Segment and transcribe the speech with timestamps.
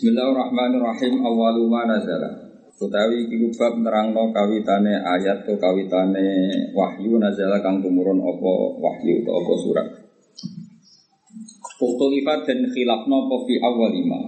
[0.00, 1.20] Bismillahirrahmanirrahim.
[1.20, 2.32] Awalu ma nazala.
[2.80, 6.24] Utawi bab nerangno kawitane ayat to kawitane
[6.72, 9.86] wahyu nazala kang tumurun apa wahyu atau apa surat.
[11.84, 14.20] Ukhtulifat dan khilafno apa fi awal lima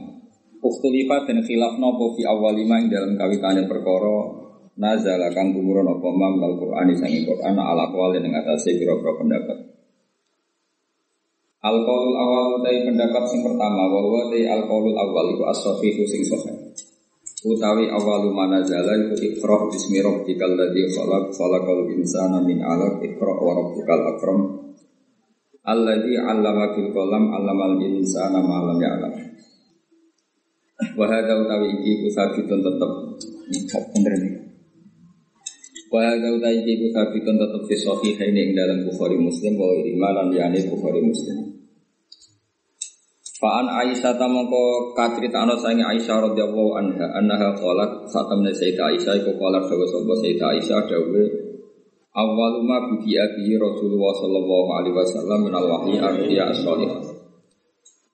[0.61, 4.45] Ukhtulifat dan khilafno apa fi awal lima yang dalam kawitane perkara
[4.77, 9.71] nazala kang tumurun apa mam al-Qur'an sang Qur'an ala kwali ning atase pira-pira pendapat
[11.63, 16.59] Al-qaulul awal dari pendapat yang pertama bahwa dari al-qaulul awal itu as-sahihu sing sahih.
[17.43, 23.34] Utawi awalu mana zala itu ikhra bismi rabbikal ladzi khalaq khalaqal insana min 'alaq ikhra
[23.34, 24.41] wa rabbukal akram
[25.67, 29.15] alladzi 'allama bil qalam 'allamal insana ma lam ya'lam.
[30.98, 32.91] Wa hadza utawi iki kusabitun tetep
[33.95, 34.52] bener nih.
[35.92, 40.64] Wa hadza utawi iki kusabitun tetep fi sahihaini ing dalam Bukhari Muslim wa imanan yani
[40.64, 41.52] Bukhari Muslim.
[43.37, 49.36] Fa'an Aisyah tamangko kacerita ana sange Aisyah radhiyallahu anha annaha qalat satamne Sayyidah Aisyah iku
[49.36, 51.22] qalat dawa sapa Sayyidah Aisyah dawe
[52.17, 57.12] awwalu ma bihi Rasulullah sallallahu alaihi wasallam min al-wahyi ar-ruya as-salihah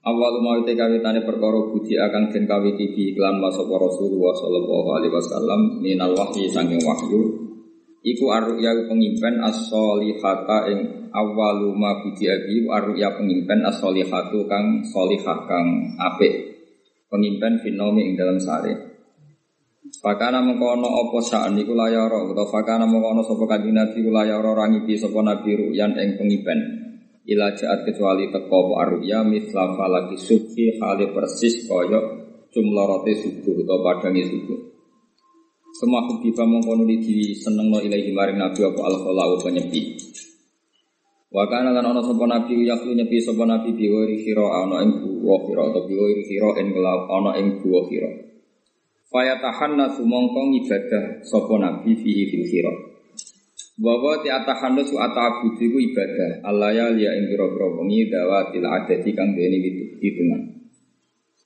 [0.08, 5.60] Awal mau te perkara budi akan den kawiti bi iklan masapa Rasulullah sallallahu alaihi wasallam
[5.84, 7.47] minal wahyi sanging wahyu
[8.02, 10.78] iku arruya pengimpen as-solihata ing
[11.10, 15.66] awalu ma budiabi arruya pengimpen as-solihatu kang solihah kang
[15.98, 16.56] apik.
[17.08, 18.88] Pengimpen finomi ing dalam sare
[19.88, 25.00] Fakana mengkono opo saan niku layara utawa fakana mengkono sapa kanjeng Nabi ku layara rangipi
[25.00, 26.60] sapa Nabi ruyan ing pengimpen.
[27.24, 32.00] Ila jaat kecuali teko apa arruya misla falaki subhi hale persis kaya
[32.52, 34.78] jumlarote subuh utawa padangi subuh
[35.79, 39.95] semua hubiba mongkono di seneng no ilahi maring nabi apa al kholau penyepi.
[41.31, 45.71] Wakana lan ono sapa nabi yaklu nyepi sapa nabi biwiri khiro ono ing buwa khiro
[45.71, 47.87] atau biwiri khiro ing gelap ono ing buwa
[50.03, 52.73] mongkong ibadah sapa nabi fihi fil khiro.
[53.79, 54.34] Bahwa ti
[55.62, 57.31] iku ibadah Allah ya liya ing
[58.11, 59.31] dawatil adati kang
[60.03, 60.43] hitungan.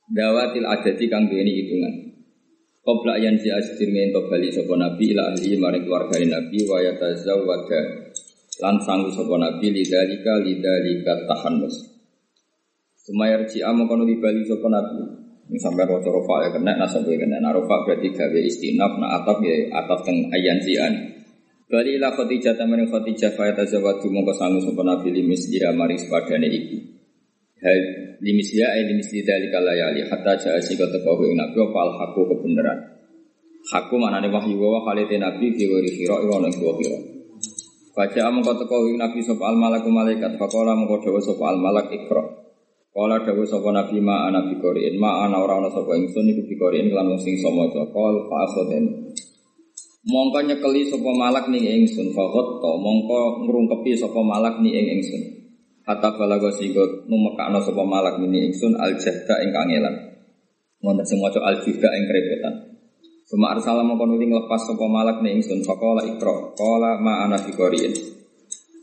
[0.09, 2.02] Dawatil adati kang hitungan.
[2.83, 7.79] Qabla yang si asdir ngento bali sapa nabi ila ahli maring keluarga nabi wa yatazawwaja
[8.59, 11.79] lan sanggu sapa nabi lidzalika lidzalika tahannus.
[12.99, 14.99] Sumayar ci amo kono di bali sapa nabi.
[15.47, 19.39] Ini sampai roca rofa ya kena nasab ya kena narofa berarti gawe istinaf na atap
[19.47, 20.93] ya atap teng ayan sian.
[21.71, 26.51] Bali ila Khadijah tamen Khadijah fa yatazawwaju mongko sanggu sapa nabi limis ira maring sepadane
[26.51, 26.77] iki.
[27.63, 32.21] Hal limisya ay limisli dalika layali hatta jaa sika teko ing nabi apa al haqqu
[32.29, 32.79] kebenaran.
[33.71, 36.97] Haqqu manane wahyu wa khalite nabi fi wari khira ing ono ing khira.
[37.93, 41.57] Baca amang kau teko ing nabi sapa al malaku malaikat faqala mengko dawa sapa al
[41.57, 42.23] malak ikra.
[42.93, 44.57] Kala dawa sapa nabi ma ana bi
[44.97, 48.85] ma ana ora ana sapa ingsun iku bi qori'in lan sing samaca qol fa asaden.
[50.03, 55.42] Mongko nyekeli sapa malak ning ingsun faqat to mongko ngrungkepi sapa malak ning ingsun.
[55.83, 60.15] Hatta balago sigot numekakno sapa malak mini ingsun al jahda ing kangelan.
[60.79, 62.53] Wonten maca al jahda ing kerepotan.
[63.27, 67.91] Suma arsala mongko nuli nglepas sapa malak ning ingsun faqala ikra qala ma ana biqoriin.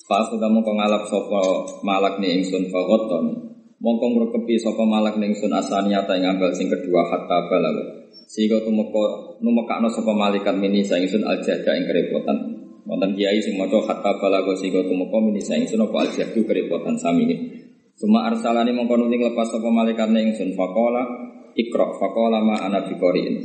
[0.05, 1.41] Fa sudah mongko ngalap sapa
[1.81, 3.49] malak ning ingsun faqaton.
[3.81, 8.13] Mongko ngrekepi sapa malak ning ingsun asaniyata ing ambal sing kedua hatta balago.
[8.29, 12.60] Sehingga tumeka numekakno sapa malaikat mini ingsun al jahda ing kerepotan.
[12.89, 17.29] Wonten kiai sing maca hatta balago sigo tumeka mini saing sun apa aljahdu kerepotan sami
[17.29, 17.37] ini.
[18.01, 21.03] Suma arsalani mongko nuli lepas sapa malaikat ning ingsun faqala
[21.53, 23.37] ikra faqala ma ana biqoriin.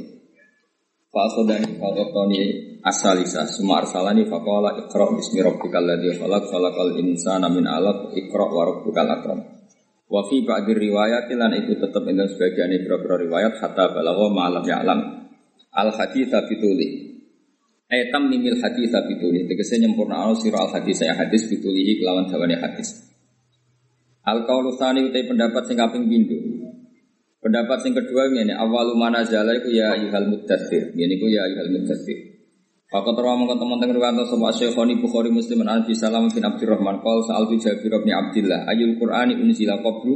[1.12, 2.40] Fa faqatoni
[2.80, 8.64] asalisa suma arsalani faqala ikra bismi rabbikal ladzi khalaq khalaqal insana min 'alaq ikra wa
[8.64, 9.40] rabbukal akram.
[10.08, 15.00] Wa fi ba'di riwayat lan itu tetep ing sebagian beberapa riwayat hatta balagha ma'alam ya'lam.
[15.76, 17.15] Al haditsa bituli
[17.86, 22.58] Etam mimil hadis bituli tegese nyempurna al sira al hadis saya hadis bitulihi kelawan dawane
[22.58, 23.14] hadis.
[24.26, 26.34] Al qaulu tsani utai pendapat sing kaping pindho.
[27.46, 30.98] Pendapat sing kedua ngene awalu manazala iku ya ayyuhal muddatsir.
[30.98, 32.18] Ngene iku ya ayyuhal muddatsir.
[32.90, 37.22] Fakat rawa mongko teman-teman riwanto sama Syekhoni Bukhari Muslim an Abi Salam bin Abdurrahman qol
[37.22, 40.14] sa'al bi Jabir bin Abdullah ayul Qur'ani unzila qablu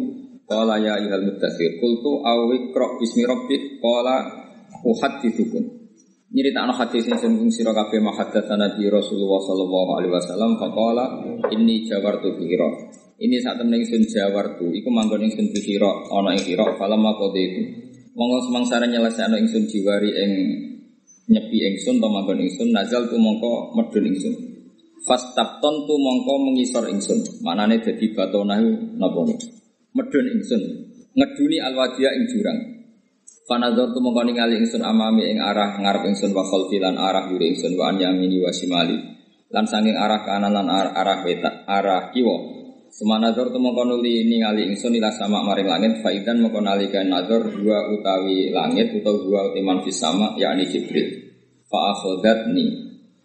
[0.50, 4.16] qala ya ayyuhal muddatsir qultu aw iqra bismi rabbik qala
[4.86, 5.79] uhaddithukum
[6.30, 11.06] nyeritakno hadis sing sembung sira kabeh mahaddatsa Nabi Rasulullah sallallahu alaihi wasallam faqala
[11.50, 12.70] inni jawartu bihira.
[13.20, 17.62] Ini saat temen ingsun jawartu iku manggon ingsun bihira ana ing hira falam maqadi itu.
[18.16, 20.32] Monggo semangsara nyelesekno ingsun jiwari ing
[21.34, 24.34] nyepi ingsun to manggon ingsun nazal tu mongko medun ingsun.
[25.04, 27.42] Fastabton tu mongko mengisor ingsun.
[27.42, 29.20] Manane dadi batonahu napa
[29.98, 30.62] Medun ingsun.
[31.18, 32.79] Ngeduni alwadia ing jurang.
[33.50, 37.74] Fanazor tu mengkoni ngali ingsun amami ing arah ngarep ingsun wa khalfilan arah yuri ingsun
[37.82, 38.94] wa anyamini wa simali.
[39.50, 42.38] Lan sanging arah kanan lan arah, wetak arah kiwa.
[42.94, 47.90] Semanazor tu mengkono li ningali ingsun ila sama maring langit faidan mengkono nalika nazar dua
[47.90, 51.10] utawi langit utawa dua utiman fis sama yakni Jibril.
[51.66, 51.98] Fa
[52.54, 52.70] ni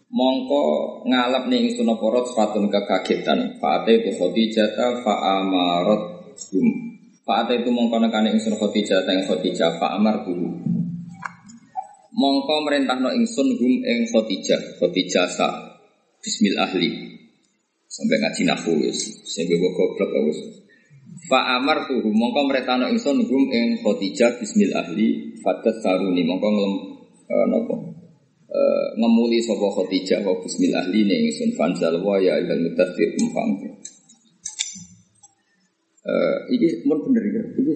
[0.09, 0.65] mongko
[1.05, 3.61] ngalap ning ingsun apa rot fatun kekagetan.
[3.61, 6.94] Fa ate tu Khadijah fa amarat hum.
[7.25, 10.45] Pak itu mongko nekane ingsun Khadijah teng Khadijah Pak Amar dulu.
[12.13, 15.49] Mongko merintahno ingsun gum ing Khadijah, Khadijah sa
[16.21, 17.17] Bismil ahli.
[17.89, 20.39] Sampai ngaji nahu wis, sing goblok wis.
[21.25, 26.75] Pak Amar tuh mongko merintahno ingsun gum ing Khadijah Bismil ahli fatat saruni mongko ngelem
[27.25, 27.75] uh, nopo
[28.53, 33.74] uh, ngemuli sapa Khadijah wa Bismil ahli ning ingsun fanzal wa ya ilal mutaffir umfang.
[36.05, 37.73] Uh, ini pun bener ya, ini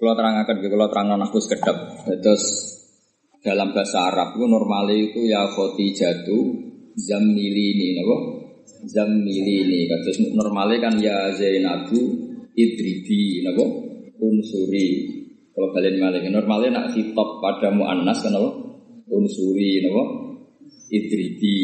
[0.00, 1.76] Kalau terangkan, kalau terang aku sekedap.
[2.08, 2.44] Terus
[3.44, 6.44] dalam bahasa Arab itu normalnya itu ya khoti jatuh
[6.96, 8.16] zammili ini, nabo
[8.88, 9.88] zammili ini.
[9.88, 12.00] Terus normalnya kan ya Zainabu
[12.56, 13.64] idribi, nabo
[14.16, 14.88] unsuri.
[15.52, 18.50] Kalau kalian malah normalnya nak hitop pada muannas kan nabo
[19.08, 20.02] unsuri, nabo
[20.88, 21.56] idribi,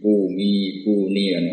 [0.00, 1.44] umi, kuni, kan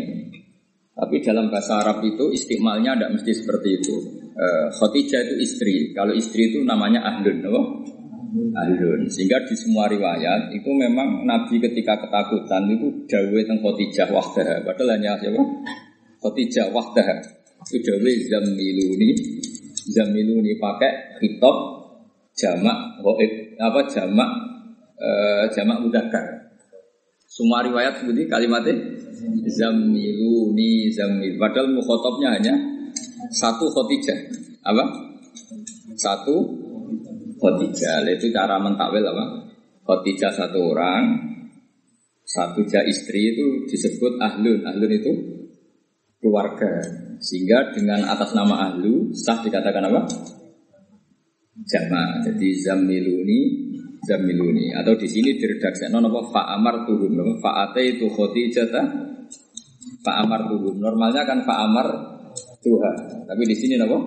[0.96, 3.94] tapi dalam bahasa Arab itu istimalnya tidak mesti seperti itu.
[4.32, 5.92] Uh, Khotijah itu istri.
[5.92, 7.84] Kalau istri itu namanya ahlun, no?
[8.56, 9.04] Ahlun.
[9.12, 14.64] Sehingga di semua riwayat itu memang Nabi ketika ketakutan itu dawe tentang Khotijah wahdah.
[14.64, 15.44] Padahal hanya siapa?
[16.24, 17.08] Khotijah wahdah.
[17.68, 19.12] Itu dawe zamiluni.
[19.92, 21.56] Zamiluni pakai hitop
[22.32, 24.30] jamak goib apa jamak
[24.96, 26.56] uh, jamak mudakar.
[27.28, 29.04] Semua riwayat seperti kalimatnya
[29.46, 31.34] Zamiluni zamil.
[31.38, 32.54] Padahal mukhotobnya hanya
[33.30, 34.18] satu khotijah.
[34.62, 34.84] Apa?
[35.98, 36.34] Satu
[37.38, 38.06] khotijah.
[38.10, 39.24] Itu cara mentakwil apa?
[39.86, 41.14] Khotijah satu orang,
[42.26, 44.66] satu jah istri itu disebut ahlun.
[44.66, 45.12] Ahlun itu
[46.18, 46.82] keluarga.
[47.22, 50.00] Sehingga dengan atas nama ahlu sah dikatakan apa?
[51.66, 52.20] Jama.
[52.26, 53.40] Jadi zamiluni
[54.06, 58.06] zamiluni atau di sini diredaksi non apa fa amar tuhum apa fa ate itu
[58.54, 58.82] jata
[60.06, 61.86] fa amar tuhum normalnya kan fa amar
[62.62, 63.26] Tuhan.
[63.26, 63.98] Tapi di sini apa?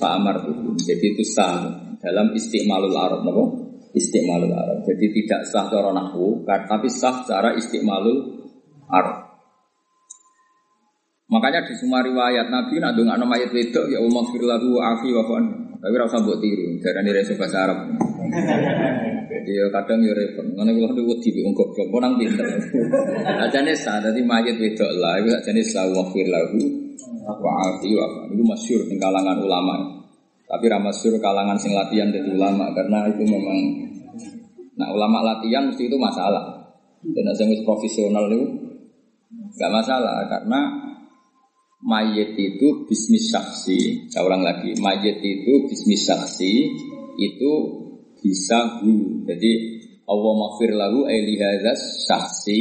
[0.00, 1.68] Fa amar tuhum jadi itu sah
[2.00, 3.44] dalam istimalul arab apa?
[3.92, 4.80] Istimalul arab.
[4.88, 8.48] Jadi tidak sah cara nahwu tapi sah secara istimalul
[8.88, 9.28] arab.
[11.28, 15.24] Makanya di semua riwayat Nabi nak dongak nama ayat wedok ya umma firlahu afi wa
[15.78, 17.78] Tapi rasa buat tiru, darah ini bahasa Arab.
[19.38, 20.42] Jadi ya kadang ya repot.
[20.58, 22.42] Mana kalau ada wedi bi ungkap kok orang pinter.
[23.46, 26.58] Ajane sah tadi mayit wedok lah, itu ajane sah wafir lahu
[27.22, 30.02] wa afi wa Itu masyur di kalangan ulama.
[30.50, 33.58] Tapi ramasyur kalangan sing latihan jadi ulama karena itu memang
[34.74, 36.58] nah ulama latihan mesti itu masalah.
[36.98, 38.42] Dan saya profesional itu
[39.54, 40.60] nggak masalah karena
[41.86, 44.10] mayat itu bisnis saksi.
[44.10, 46.52] Saya ulang lagi, mayat itu bisnis saksi
[47.22, 47.52] itu
[48.22, 49.24] bisa hu.
[49.26, 49.52] Jadi
[50.08, 52.60] Allah maghfir lahu ailihadzas saksi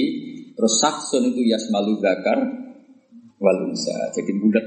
[0.51, 2.39] terus saksun itu yasmalu zakar
[3.39, 4.11] wal unsa.
[4.13, 4.65] Jadi bulat.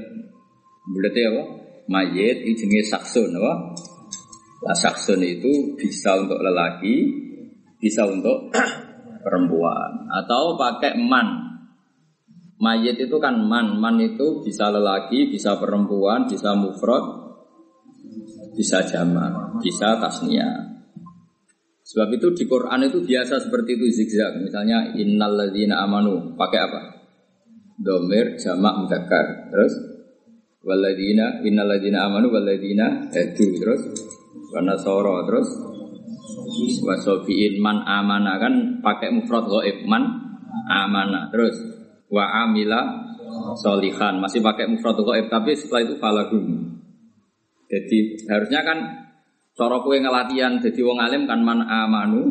[0.81, 1.43] Bulatnya apa?
[1.91, 3.53] Mayit itu jenis saksun apa?
[4.61, 7.05] Lah saksun itu bisa untuk lelaki,
[7.77, 8.49] bisa untuk
[9.25, 11.51] perempuan atau pakai man.
[12.61, 17.33] Mayit itu kan man, man itu bisa lelaki, bisa perempuan, bisa mufrad,
[18.53, 20.70] bisa jamak, bisa tasnia.
[21.91, 24.39] Sebab itu di Quran itu biasa seperti itu zigzag.
[24.39, 26.39] Misalnya innal ladzina amanu.
[26.39, 26.81] Pakai apa?
[27.75, 29.51] Domir jamak mudzakkar.
[29.51, 29.73] Terus?
[30.63, 33.81] Walladzina innal ladzina amanu walladzina edu terus?
[34.55, 35.51] Warna soro terus?
[36.79, 38.39] Wasofiin man amana.
[38.39, 40.07] Kan pakai mufrad ghaib man
[40.71, 41.27] amana.
[41.27, 41.59] Terus?
[42.07, 42.87] Wa amila
[43.59, 46.71] solihan masih pakai mufrad ghaib tapi setelah itu falagum.
[47.67, 48.79] Jadi harusnya kan
[49.51, 52.23] Cara kowe ngelatihan jadi wong alim kan man amanu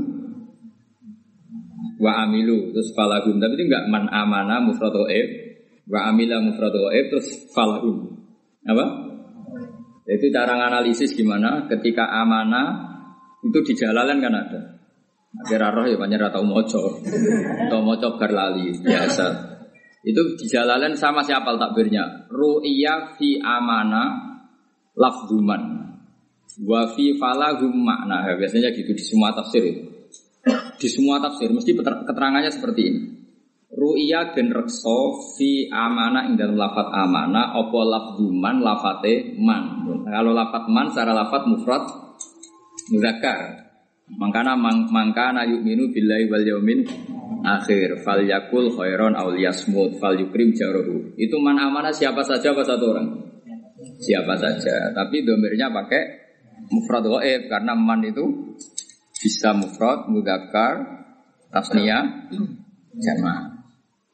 [2.01, 3.37] wa amilu terus falahum.
[3.37, 5.29] Tapi itu enggak man amana mufradu ib
[5.85, 8.09] wa amila mufradu ib terus falahum.
[8.65, 8.85] Apa?
[10.09, 11.69] Itu cara analisis gimana?
[11.69, 12.89] Ketika amana
[13.45, 14.61] itu di jalalan kan ada.
[15.31, 16.99] Akhirnya roh ya banyak atau moco
[17.69, 19.27] atau moco berlali biasa.
[20.03, 22.27] Itu di jalalan sama siapa takbirnya.
[22.33, 24.35] Ru'iyah fi amana
[24.97, 25.80] lafduman
[26.59, 28.27] Wa fi falahum makna.
[28.27, 29.83] Ya, biasanya gitu di semua tafsir itu.
[30.81, 33.01] Di semua tafsir mesti keterangannya seperti ini.
[33.71, 39.87] Ru'iyah dan rekso fi amana ing dalam lafat amana opo lafduman lafate man.
[40.11, 41.85] Kalau lafat man secara lafat mufrad
[42.91, 43.71] muzakkar.
[44.11, 46.83] Mangkana mang, mangkana yu'minu billahi wal yaumil
[47.47, 51.15] akhir fal yakul khairon aw liyasmut fal yukrim jarohu.
[51.15, 53.07] Itu man amanah siapa saja apa satu orang?
[54.03, 54.91] Siapa saja.
[54.91, 56.20] Tapi domirnya pakai
[56.69, 58.57] mufrad ghaib karena man itu
[59.21, 61.05] bisa mufrad, mudzakkar,
[61.53, 62.33] tasniyah,
[62.97, 63.61] jamaah.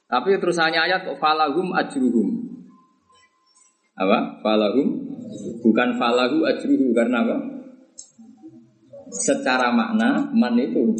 [0.06, 2.28] Tapi terusannya ayat falahum ajruhum.
[3.96, 4.38] Apa?
[4.44, 4.88] Falahum
[5.62, 7.36] bukan falahu ajruhu karena apa?
[9.10, 10.94] Secara makna man itu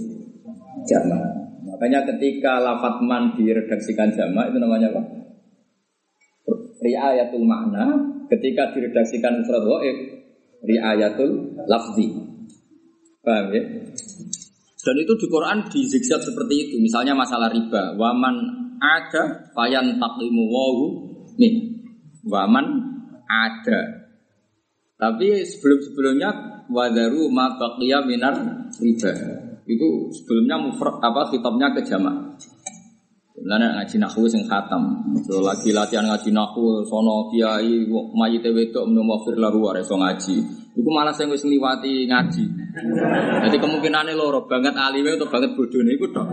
[0.87, 1.35] jamaah.
[1.67, 5.03] Makanya ketika lafat man diredaksikan jamaah itu namanya apa?
[6.81, 7.91] Riayatul makna
[8.31, 9.99] ketika diredaksikan mufrad ghaib
[10.65, 12.09] riayatul lafzi.
[13.21, 13.63] Paham ya?
[14.87, 16.75] Dan itu di Quran dizigzag seperti itu.
[16.79, 18.37] Misalnya masalah riba, waman
[18.79, 20.87] ada fayan taklimu wahu
[21.35, 21.75] nih.
[22.27, 22.67] Waman
[23.27, 24.07] ada.
[24.97, 26.31] Tapi sebelum-sebelumnya
[26.71, 27.59] wadaru ma
[28.07, 28.35] minar
[28.79, 29.13] riba.
[29.67, 32.39] Itu sebelumnya mufrad apa kitabnya ke jamaah.
[33.47, 35.07] Sebenarnya ngaji nahu sing khatam.
[35.23, 40.43] So, lagi latihan ngaji nahu sono kiai mayite wedok menumafir laru so ngaji.
[40.75, 42.43] Iku malah saya wis ngliwati ngaji.
[43.47, 46.27] Jadi kemungkinannya loro banget alime atau banget bodohnya iku tok.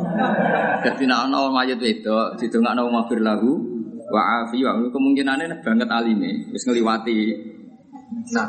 [0.82, 3.62] Dadi nek ana mayit wedok didongakno mafir lahu
[4.10, 7.30] wa afi wa kemungkinannya banget alime wis ngliwati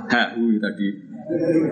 [0.08, 0.88] hahu tadi.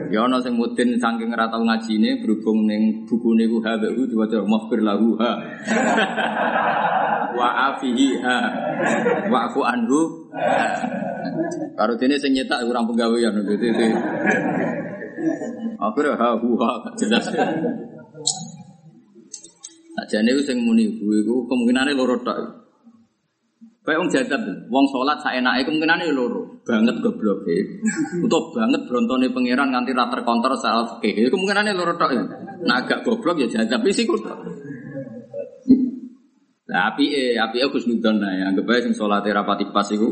[0.08, 4.40] Ya ana sing mudin saking ora tau ngajine berhubung ning bukune ku ha hu diwaca
[4.48, 5.30] mafir lahu ha.
[7.38, 8.36] Wa afihi ha.
[9.28, 10.00] Wa'fu anhu.
[11.76, 13.86] Karo dene sing nyetak kurang penggawean gitu itu.
[15.76, 17.28] Akhirnya ha hu ha jelas.
[20.00, 22.62] Ajane sing muni iku kemungkinane loro tok.
[23.82, 27.42] Kayak wong jagat, wong sholat saya naik kemungkinan ini loro, banget goblok
[28.24, 31.30] Untuk banget brontone pangeran nganti rata terkontrol soal fikih.
[31.30, 32.10] Kemungkinan ini loro tok.
[32.62, 34.06] Nah agak goblok ya jagat, tapi sih
[36.72, 39.84] Nah, api eh, api eh Gus Nudon nah ya, anggap aja sing sholat rapati pas
[39.92, 40.08] iku.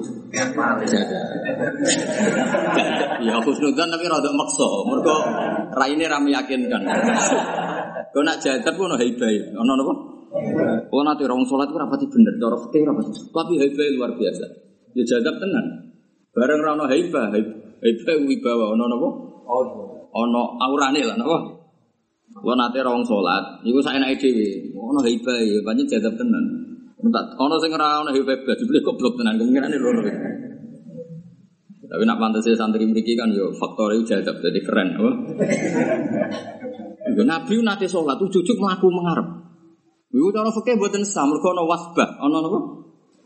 [0.84, 1.20] Jaga.
[3.24, 5.16] Ya Gus Nudon tapi rada maksa, mergo
[5.72, 6.84] raine ra meyakinkan.
[8.12, 9.94] Kau nak jagat pun ono hibah, ono napa?
[10.92, 13.10] Oh nanti orang sholat itu rapati bener, cara fikih rapati.
[13.32, 14.44] Tapi haibah luar biasa.
[14.92, 15.89] Ya jadab tenan.
[16.30, 19.08] Bareng rano haibah, haibah wibawa, ono nopo?
[20.14, 21.36] Ono aurane lah nopo?
[22.46, 24.70] Wah nanti orang sholat, itu saya naik dewi.
[24.70, 26.44] Ono haibah, ya banyak jadab tenan.
[27.02, 29.42] Entar, ono sing ora ono haibah, dibeli goblok tenan.
[29.42, 30.02] Kemungkinan ini loro.
[31.90, 35.10] Tapi nak pantas saya santri memiliki kan yo faktor itu jadab jadi keren, apa?
[37.10, 39.26] Nabi nanti sholat, ujuk-ujuk melaku mengharap.
[40.14, 42.22] Iku cara fikih mboten sah, mergo ana wasbah.
[42.22, 42.79] Ana napa?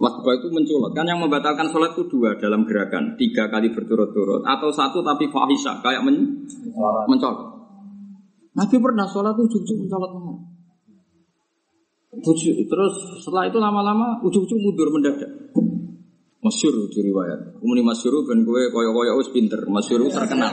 [0.05, 0.93] Wasbah itu mencolot.
[0.93, 5.81] Kan yang membatalkan sholat itu dua dalam gerakan, tiga kali berturut-turut atau satu tapi fahisha
[5.81, 6.45] kayak men
[7.09, 7.57] mencolot.
[8.53, 10.13] Nabi pernah sholat itu ujung-ujung mencolot
[12.69, 12.95] Terus
[13.25, 15.31] setelah itu lama-lama ujung-ujung mundur mendadak.
[16.45, 17.57] Masyur itu riwayat.
[17.57, 19.65] Kemudian masyur ben gue koyo-koyo wis pinter.
[19.65, 20.53] Masyur terkenal.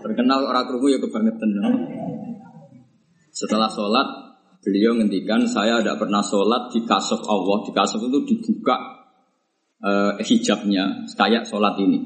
[0.00, 1.48] Terkenal orang kerungu ya kebangetan.
[3.28, 4.21] Setelah sholat
[4.62, 7.66] Beliau ngendikan saya tidak pernah sholat di kasuf Allah.
[7.66, 8.78] Di kasuf itu dibuka
[9.82, 11.98] uh, hijabnya kayak sholat ini.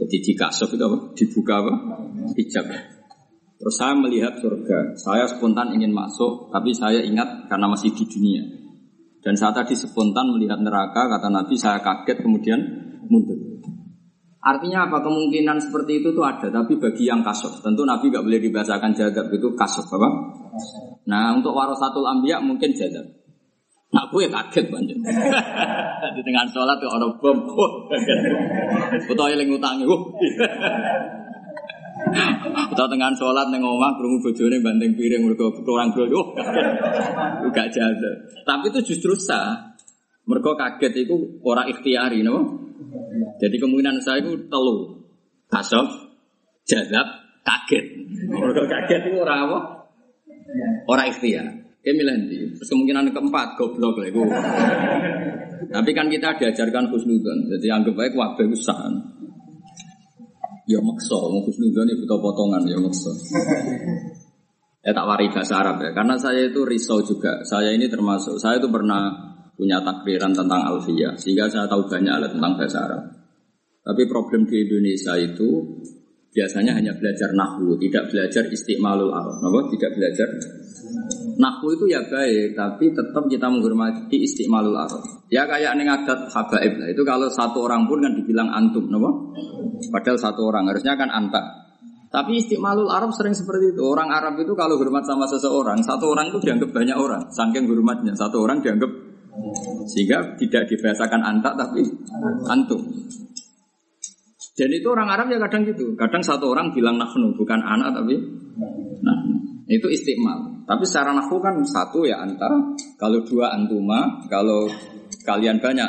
[0.00, 1.12] Jadi di kasuf itu apa?
[1.12, 1.72] Dibuka apa?
[2.40, 2.66] Hijab.
[3.60, 4.96] Terus saya melihat surga.
[4.96, 8.40] Saya spontan ingin masuk, tapi saya ingat karena masih di dunia.
[9.20, 12.56] Dan saat tadi spontan melihat neraka, kata Nabi, saya kaget kemudian
[13.12, 13.36] mundur.
[14.40, 15.04] Artinya apa?
[15.04, 17.60] Kemungkinan seperti itu tuh ada, tapi bagi yang kasuf.
[17.60, 19.84] Tentu Nabi gak boleh dibacakan jadab, itu kasuf.
[19.92, 20.08] Apa?
[21.08, 23.20] Nah untuk warasatul ambia mungkin jadab.
[23.90, 24.98] Nah gue kaget banget.
[26.16, 27.38] Di tengah sholat tuh orang bom.
[29.10, 29.84] Betul eling utangi.
[32.70, 36.38] Betul tengah sholat neng omah kerungu bojone banting piring mereka kurang dulu.
[37.56, 38.16] Gak jadab.
[38.46, 39.74] Tapi itu justru sah.
[40.30, 42.62] Mereka kaget itu orang ikhtiari, no?
[43.42, 45.02] Jadi kemungkinan saya itu telu,
[45.50, 45.90] kasof,
[46.62, 47.02] jadab,
[47.42, 48.06] kaget.
[48.30, 49.79] Mereka kaget itu orang apa?
[50.86, 51.46] Orang ikhtiar.
[51.80, 52.16] Kayak milih
[52.60, 54.20] Terus kemungkinan keempat goblok lah itu.
[55.72, 57.48] Tapi kan kita diajarkan khusnudon.
[57.56, 58.88] Jadi anggap baik wabah usaha.
[60.68, 63.10] Ya makso, mau khusnudon ya butuh potongan ya makso.
[64.80, 65.90] Ya tak wari bahasa Arab ya.
[65.92, 67.44] Karena saya itu risau juga.
[67.44, 69.12] Saya ini termasuk, saya itu pernah
[69.56, 71.16] punya takbiran tentang alfiyah.
[71.20, 73.02] Sehingga saya tahu banyak tentang bahasa Arab.
[73.80, 75.80] Tapi problem di Indonesia itu
[76.30, 79.34] biasanya hanya belajar nahwu, tidak belajar istiqmalul arab.
[79.42, 79.60] Kenapa?
[79.74, 80.28] Tidak belajar
[81.40, 85.02] nahwu itu ya baik, tapi tetap kita menghormati istiqmalul arab.
[85.30, 86.88] Ya kayak ini adat habaib lah.
[86.90, 89.10] Itu kalau satu orang pun kan dibilang antum, kenapa?
[89.90, 91.70] Padahal satu orang harusnya kan anta.
[92.10, 93.86] Tapi istiqmalul Arab sering seperti itu.
[93.86, 97.22] Orang Arab itu kalau hormat sama seseorang, satu orang itu dianggap banyak orang.
[97.30, 98.90] Saking hormatnya, satu orang dianggap
[99.86, 101.86] sehingga tidak dibahasakan antak tapi
[102.50, 102.82] antum.
[104.60, 105.96] Dan itu orang Arab ya kadang gitu.
[105.96, 108.20] Kadang satu orang bilang nahnu bukan anak tapi
[109.00, 109.16] nah
[109.72, 110.68] itu istiqmal.
[110.68, 114.68] Tapi secara nahwu kan satu ya anta, kalau dua antuma, kalau
[115.24, 115.88] kalian banyak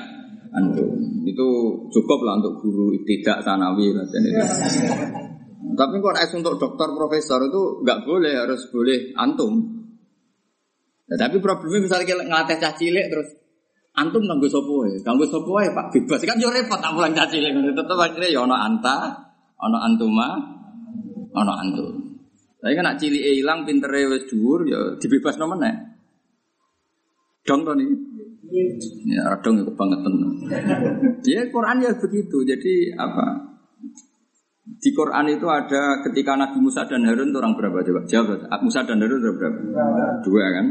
[0.56, 0.88] antum.
[1.28, 1.48] Itu
[1.92, 4.42] cukup lah untuk guru tidak sanawi dan itu.
[5.76, 9.84] Tapi kalau es untuk dokter profesor itu nggak boleh harus boleh antum.
[11.12, 13.28] Ya, tapi problemnya misalnya kita ngelatih cah cilik terus
[13.92, 17.28] antum tangguh sopo ya, tangguh sopo ya pak bebas kan yo repot tak pulang cah
[17.28, 18.98] cilik tetap akhirnya ya ono anta,
[19.60, 20.40] ono antuma,
[21.36, 21.92] ono antum.
[22.62, 25.76] Tapi kan nak cilik hilang pintere wes dhuwur ya dibebas nomor nih.
[27.42, 27.90] Dong to nih.
[29.10, 30.00] Ya dong itu banget
[31.26, 32.38] Ya Quran ya begitu.
[32.46, 33.50] Jadi apa?
[34.62, 38.02] Di Quran itu ada ketika Nabi Musa dan Harun itu orang berapa coba?
[38.06, 38.46] Jawab.
[38.62, 39.58] Musa dan Harun berapa?
[40.22, 40.68] Dua kan?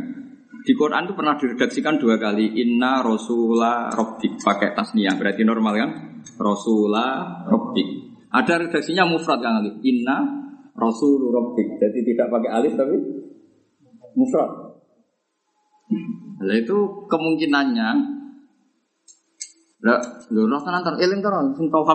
[0.60, 2.60] Di Quran itu pernah diredaksikan dua kali.
[2.60, 5.90] Inna Rasulah Robbik pakai tasniyah berarti normal kan?
[6.36, 7.88] Rasulah Robbik.
[8.30, 9.72] Ada redaksinya mufrad kan Ali.
[9.88, 10.20] Inna
[10.76, 11.80] Rasul Robbik.
[11.80, 12.96] Jadi tidak pakai alif tapi
[14.14, 14.50] mufrad.
[16.40, 18.20] Itu kemungkinannya
[19.80, 19.96] lah,
[20.28, 21.88] lho roh tenan ter eling ter sing tau.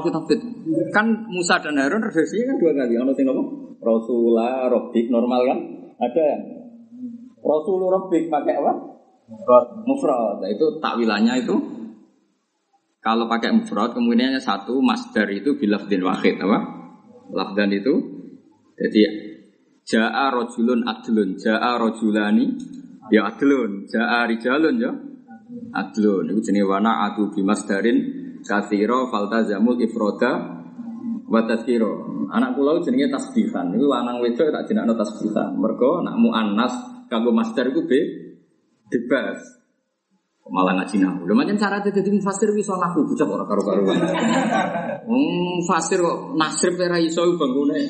[0.89, 2.93] Kan Musa dan Harun redaksinya kan dua kali.
[2.98, 3.43] Ono sing apa?
[3.86, 5.60] Rasulullah Rabbik normal kan?
[6.01, 6.43] Ada yang
[7.46, 8.74] Rasulullah Rabbik pakai apa?
[9.86, 10.42] Mufrad.
[10.42, 11.56] Nah, itu takwilannya itu
[13.02, 16.60] kalau pakai mufrad kemudiannya satu masdar itu bilafdin wahid apa?
[17.30, 17.94] Lafdan itu
[18.75, 19.02] jadi
[19.86, 22.58] jaa rojulun adlun, jaa rojulani
[23.14, 24.92] ya adlun, jaa rijalun ya
[25.74, 27.98] adlun itu jenis wana adu bimasdarin
[28.42, 30.62] kathiro faltazamul ifroda
[31.25, 36.95] wa tazkiro anak pulau jenenge tasbihan itu lanang wedok tak jenakno tasbihan mergo nak muannas
[37.12, 38.00] kanggo masdar iku be
[38.89, 39.41] bebas
[40.46, 41.25] malah ngaji nahu.
[41.25, 43.98] Lho macam cara dadi mufasir iso nahu bocah ora karo-karuan.
[45.09, 45.25] Wong
[45.65, 47.81] fasir kok nasrib ora iso bangune.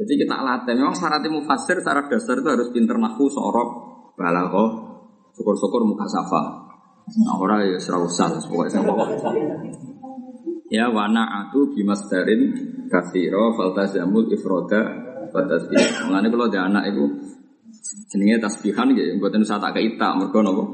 [0.00, 0.72] Jadi kita latih.
[0.80, 3.68] Memang syarat mufasir secara dasar itu harus pinter nahu, sorok,
[4.16, 4.90] balaghah,
[5.36, 6.42] Syukur-syukur muka safa.
[7.10, 9.08] Nah, ora ya usah pokoknya pokok.
[10.70, 12.54] Ya wana atu bimasdarin
[12.86, 14.80] kathiro faltazamul ifroda
[15.34, 16.06] fatasbih.
[16.06, 17.04] Mengenai kalau ada anak itu
[18.10, 20.64] jenenge tasbihan gitu, buatan usah tak keita mergo nopo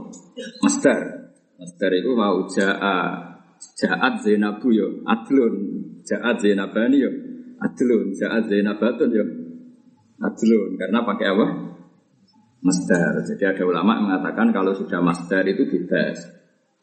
[0.65, 1.33] masdar.
[1.57, 2.99] Masdar itu mau jaa
[3.57, 5.55] jaat Zainabu yo adlun
[6.05, 7.11] jaat Zainabani yo
[7.61, 9.25] adlun jaat Zainabatun yo
[10.21, 11.47] adlun karena pakai apa?
[12.67, 13.23] masdar.
[13.23, 16.19] Jadi ada ulama mengatakan kalau sudah masdar itu bebas.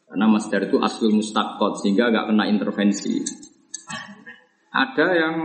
[0.08, 3.20] Karena masdar itu aslul mustakot sehingga nggak kena intervensi.
[4.72, 5.36] Ada yang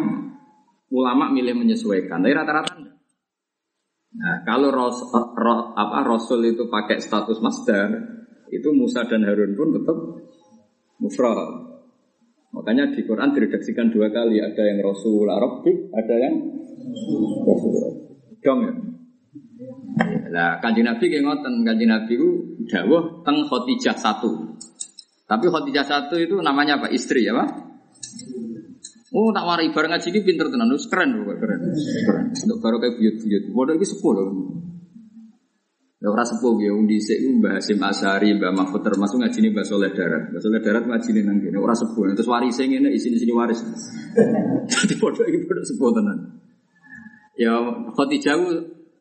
[0.89, 2.73] ulama milih menyesuaikan, tapi rata-rata
[4.09, 7.93] Nah, kalau ros, ro, apa, Rasul itu pakai status masdar,
[8.49, 9.97] itu Musa dan Harun pun tetap
[10.97, 11.69] mufrad.
[12.49, 16.35] Makanya di Quran diredaksikan dua kali, ada yang Rasul Arabik, ada yang
[17.45, 17.73] Rasul
[18.41, 18.73] Dong ya.
[20.33, 22.29] Lah kanjeng Nabi kayak ngoten, kanjeng Nabi itu
[22.65, 24.57] dawuh teng Khotijah satu.
[25.29, 26.89] Tapi Khotijah satu itu namanya apa?
[26.89, 27.68] Istri ya, Pak?
[29.09, 31.73] Oh, tak wari bareng ngaji ini pinter tenan, terus keren loh, keren.
[32.29, 33.43] Untuk baru kayak buyut-buyut.
[33.49, 34.27] Bodoh sepuh loh.
[35.99, 39.65] Ya ora sepuh ya, undi sik Mbah Hasim Asari, Mbah Mahfud termasuk ngaji ini Mbah
[39.65, 40.31] Soleh Darat.
[40.31, 42.15] Mbah Soleh Darat ngaji ini nang kene, ora sepuh.
[42.15, 43.59] Terus waris ngene isini-sini waris.
[44.69, 46.17] Jadi bodoh ini bodoh sepuh tenan.
[47.35, 47.55] Ya
[47.97, 48.35] Khotijah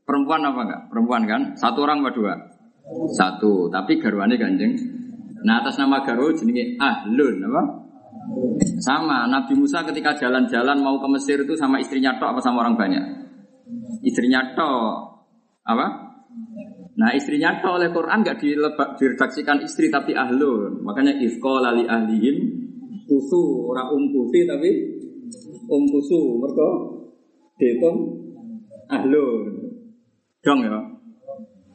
[0.09, 0.83] Perempuan apa enggak?
[0.89, 1.43] Perempuan kan?
[1.61, 2.33] Satu orang apa dua?
[3.13, 3.69] Satu.
[3.69, 4.73] Tapi garwane kanjeng.
[5.45, 7.63] Nah atas nama garwa jenenge Ahlun apa?
[8.79, 9.27] Sama.
[9.27, 13.05] Nabi Musa ketika jalan-jalan mau ke Mesir itu sama istrinya tok apa sama orang banyak?
[14.07, 14.95] Istrinya tok.
[15.67, 15.87] Apa?
[16.99, 18.39] Nah istrinya tok oleh Quran nggak
[18.99, 20.83] diredaksikan istri tapi ahlun.
[20.83, 22.37] Makanya ifko lali ahlihim
[23.09, 24.71] kusu ora um kusi tapi
[25.67, 26.69] um kusu mereka
[27.59, 27.97] dihitung
[28.91, 29.53] ahlun.
[30.43, 30.79] Dong ya.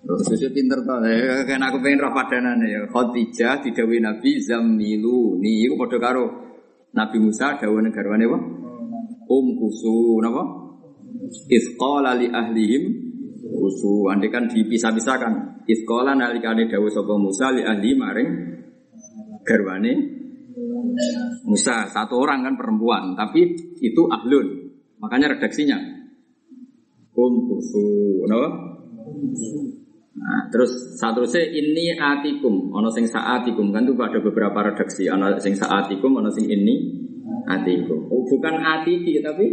[0.03, 2.83] Saya pinter tuh, ya, kan aku pengen rapadanan ya.
[2.91, 5.39] Khadijah didawi Nabi Zamilu.
[5.39, 6.52] Nih, itu pada karo
[6.93, 8.39] Nabi Musa dawa negarwane apa?
[9.25, 10.43] Um kusu, napa?
[11.49, 12.83] Isqala li ahlihim
[13.41, 14.13] kusu.
[14.13, 15.65] Andai kan dipisah-pisahkan.
[15.65, 18.29] Isqala nalikane dawa sapa Musa li ahli maring
[19.41, 19.93] garwane
[21.49, 24.69] Musa satu orang kan perempuan, tapi itu ahlun.
[25.01, 25.81] Makanya redaksinya
[27.17, 28.49] um kusu, napa?
[30.13, 30.69] Nah, terus
[31.01, 36.13] satu se ini atikum, ono sing saatikum kan tuh ada beberapa redaksi, ono sing saatikum,
[36.13, 37.01] ono sing ini
[37.49, 38.13] atikum.
[38.13, 39.45] Oh, bukan atiki tapi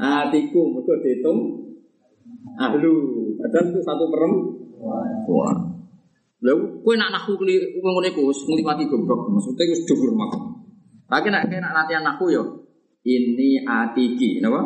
[0.00, 1.38] Atiku mergo dihitung
[2.56, 2.92] ahlu.
[3.36, 5.56] Padahal itu satu perempuan.
[6.40, 10.32] Lalu kue nak nahu keli ngomong iku wis ngliwati goblok maksudnya wis dhuwur mak.
[11.04, 12.44] Tapi nak kena latihan nahu yo
[13.04, 14.60] ini atiki, napa?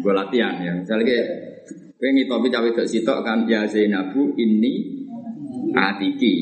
[0.00, 0.72] Gue latihan ya.
[0.76, 1.26] Misalnya kayak
[2.02, 5.06] kowe ngitopi cawe dok sitok kan ya Zainabu ini
[5.70, 6.34] atiki.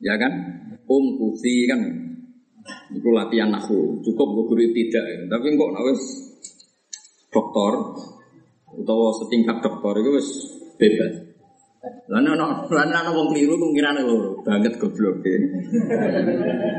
[0.00, 0.32] Ya kan?
[0.88, 1.84] Um kusi kan.
[2.96, 4.00] Itu latihan nahu.
[4.00, 5.20] Cukup gue guru tidak ya.
[5.28, 6.02] Tapi kok nak wis
[7.28, 7.72] dokter
[8.72, 10.28] utawa setingkat dokter itu wis
[10.80, 11.12] bebas.
[12.08, 15.34] Lan ono lan ono wong keliru kemungkinan loro, banget goblok e.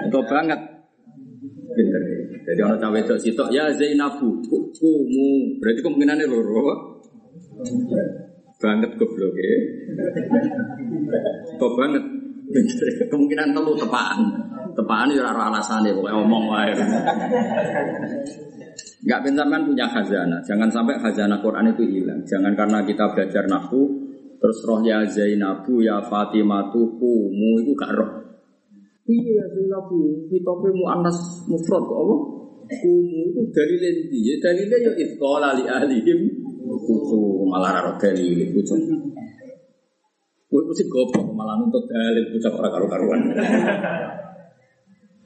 [0.09, 0.57] Atau banget
[1.77, 2.01] pinter.
[2.49, 4.41] Jadi ono cawe wedok sitok ya Zainabu
[4.73, 5.61] kumu.
[5.61, 6.97] Berarti kemungkinannya loro.
[8.63, 9.53] Banget goblok e.
[11.59, 12.03] Kok banget.
[13.11, 14.19] Kemungkinan telu tepaan.
[14.73, 16.71] Tepaan ya ora alasane pokoke omong wae.
[19.03, 20.39] Enggak pintar kan punya khazanah.
[20.47, 22.23] Jangan sampai khazanah Quran itu hilang.
[22.23, 24.03] Jangan karena kita belajar nahwu
[24.43, 28.11] terus roh ya Zainabu ya Fatimatu kumu itu gak roh.
[29.07, 32.15] Iya ya Zainabu, kita mu anas mufrad kok apa?
[32.79, 34.19] Kumu itu dari lendi.
[34.19, 36.42] Ya dalilnya ya itqala li ahlihim
[36.81, 38.75] kutu malah ora dalil kutu.
[40.49, 43.21] Kuwi mesti goblok malah nuntut dalil kutu ora karo-karuan.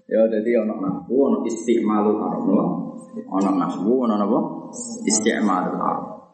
[0.07, 2.47] Ya jadi ono nahwu, ono istimalul arab,
[3.27, 4.39] ono nahwu, ono apa?
[5.03, 6.31] Istimalul arab.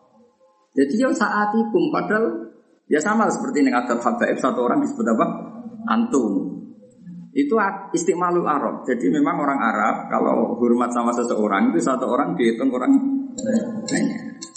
[0.77, 2.53] Jadi ya saat itu padahal
[2.85, 5.25] ya sama seperti ini ada habaib satu orang disebut apa?
[5.89, 6.53] Antum.
[7.33, 7.57] Itu
[7.97, 8.85] istimalul arab.
[8.85, 12.93] Jadi memang orang Arab kalau hormat sama seseorang itu satu orang dihitung orang
[13.89, 14.52] banyak.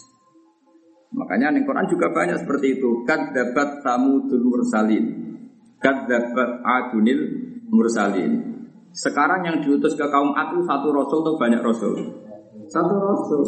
[1.16, 3.02] Makanya di Quran juga banyak seperti itu.
[3.08, 5.04] Kad dapat samudul mursalin.
[5.80, 7.20] Kad dapat adunil
[7.72, 8.32] mursalin.
[8.92, 11.92] Sekarang yang diutus ke kaum itu satu rasul atau banyak rasul?
[12.68, 13.44] Satu rasul.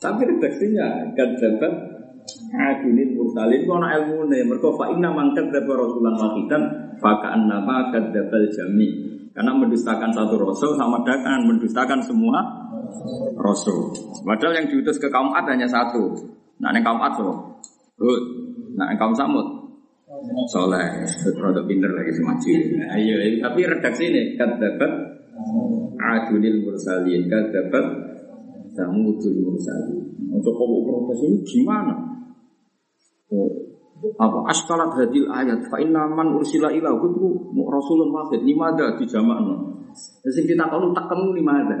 [0.00, 1.72] Tapi redaksinya dapat
[2.52, 6.62] adunil mursalin kono ilmu ne mergo fa inna man kadzdzaba rasulan wahidan
[6.96, 8.88] fa ka'annama kadzdzabal jami.
[9.36, 12.65] Karena mendustakan satu rasul sama dengan mendustakan semua
[13.36, 13.94] rasul.
[14.22, 16.14] Padahal yang diutus ke kaum Ad hanya satu.
[16.60, 17.30] Nah, yang kaum Ad so,
[18.00, 18.22] Hud.
[18.76, 19.66] Nah, yang kaum Samud
[20.48, 21.04] soleh,
[21.36, 22.52] produk pinter lagi semaju.
[22.94, 24.90] Ayo, tapi redaksi ini kan dapat
[25.98, 27.84] adunil mursalin, kan dapat
[28.72, 29.98] samudul mursalin.
[30.32, 31.94] Untuk kamu protes ini gimana?
[33.32, 33.50] Oh,
[34.20, 37.26] apa askalat hadil ayat fa inna man ursila ila kutu
[37.58, 41.76] rasulun wahid limada di jamakno Terus kita tahu tak kamu limada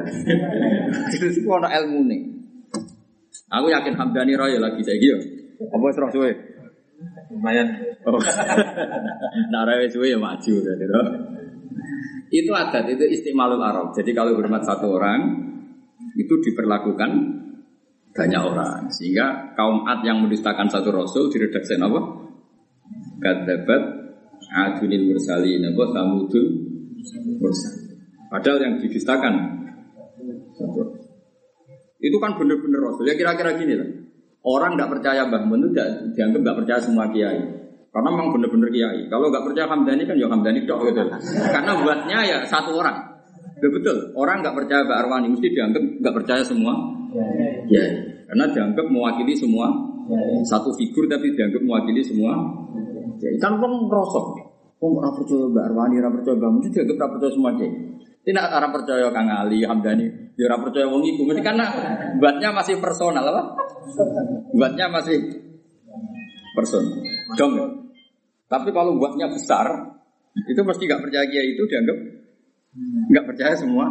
[1.12, 2.20] Itu sih ada ilmu nih
[3.52, 5.18] Aku yakin Hamdani Raya lagi saya gitu
[5.68, 6.32] Apa serah suwe
[7.26, 7.68] lumayan
[8.06, 8.22] Oh.
[9.52, 11.00] nah, rawe suwe ya maju gitu.
[12.30, 13.90] Itu adat, itu istimalul Arab.
[13.98, 15.26] Jadi kalau hormat satu orang
[16.14, 17.10] itu diperlakukan
[18.14, 18.86] banyak orang.
[18.94, 22.00] Sehingga kaum Ad yang mendustakan satu rasul diredaksi apa?
[23.18, 23.82] Kadabat
[24.54, 26.46] adunil mursalin apa samudul
[27.42, 27.85] mursalin.
[28.26, 29.34] Padahal yang didustakan
[30.56, 30.82] satu.
[32.00, 33.08] Itu kan benar-benar rasul.
[33.08, 33.88] Ya kira-kira gini lah.
[34.46, 35.74] Orang tidak percaya Mbah Mun itu
[36.14, 37.40] dianggap tidak percaya semua kiai.
[37.90, 39.00] Karena memang benar-benar kiai.
[39.10, 41.02] Kalau nggak percaya Hamdani kan ya Hamdani dok gitu.
[41.50, 42.96] Karena buatnya ya satu orang.
[43.56, 43.96] Ya, betul.
[44.14, 46.72] Orang nggak percaya Mbak Arwani mesti dianggap nggak percaya semua
[47.66, 47.90] kiai.
[48.30, 49.66] Karena dianggap mewakili semua
[50.46, 52.36] satu figur tapi dianggap mewakili semua.
[53.18, 53.34] kiai.
[53.40, 54.46] Kan wong ngerosok.
[54.76, 57.95] Wong ora percaya Mbak Arwani, ora percaya Mbak Mun dianggap ora percaya semua kiai.
[58.26, 61.22] Tidak orang percaya Kang Ali, Hamdani, ya orang percaya wong iku.
[61.30, 61.70] Mesti karena
[62.18, 63.54] buatnya masih personal apa?
[64.50, 65.14] Buatnya masih
[66.58, 67.06] personal.
[67.38, 67.54] Dong.
[67.54, 67.66] ya?
[68.50, 69.94] Tapi kalau buatnya besar,
[70.34, 71.98] itu mesti nggak percaya kiai itu dianggap
[73.08, 73.88] nggak percaya semua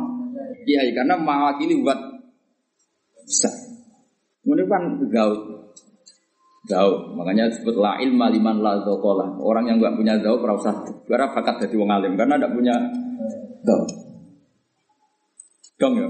[0.68, 1.98] kiai karena mewakili buat
[3.24, 3.56] besar.
[4.46, 5.36] Kemudian kan gaul,
[6.70, 7.18] gaul.
[7.18, 9.42] Makanya disebut la ilma liman la dzaqala.
[9.42, 12.76] Orang yang nggak punya ora usah ora bakat jadi wong alim karena nggak punya
[13.66, 14.05] gaul.
[15.76, 16.08] Dong ya.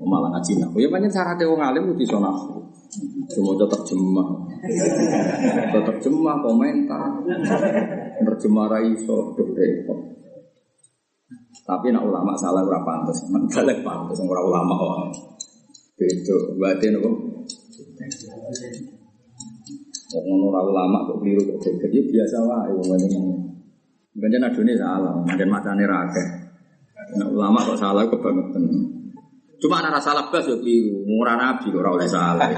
[0.00, 0.72] Oh, malah ngaji nah.
[0.80, 2.72] Ya banyak syaratnya wong alim itu iso nahwu.
[3.30, 4.28] Cuma tetap terjemah.
[5.76, 7.20] Terjemah komentar.
[8.24, 9.98] Terjemah ra iso duh repot.
[11.68, 15.06] Tapi nak ulama salah ora pantes, men balik pantes ora ulama.
[15.94, 17.10] Beda, berarti nopo?
[20.10, 23.20] Kok ngono ora ulama kok keliru kok geger ya biasa wae wong ngene.
[24.16, 26.39] Banyak adone salah, banyak macane ra akeh.
[27.18, 28.62] Nah, ulama kok salah kebangetan.
[29.60, 32.48] Cuma anak salah bas ya keliru, murah nabi kok ora oleh salah.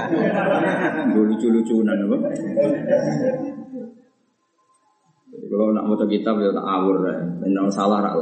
[1.11, 2.17] Lucu-lucunan apa?
[5.33, 8.15] Jadi kalau nak mau kitab ya tak awur ya, benar salah rak.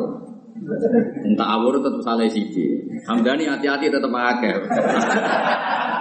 [1.22, 2.82] Entah awur tetap salah siji.
[3.06, 4.56] Hamdani hati-hati tetap akeh.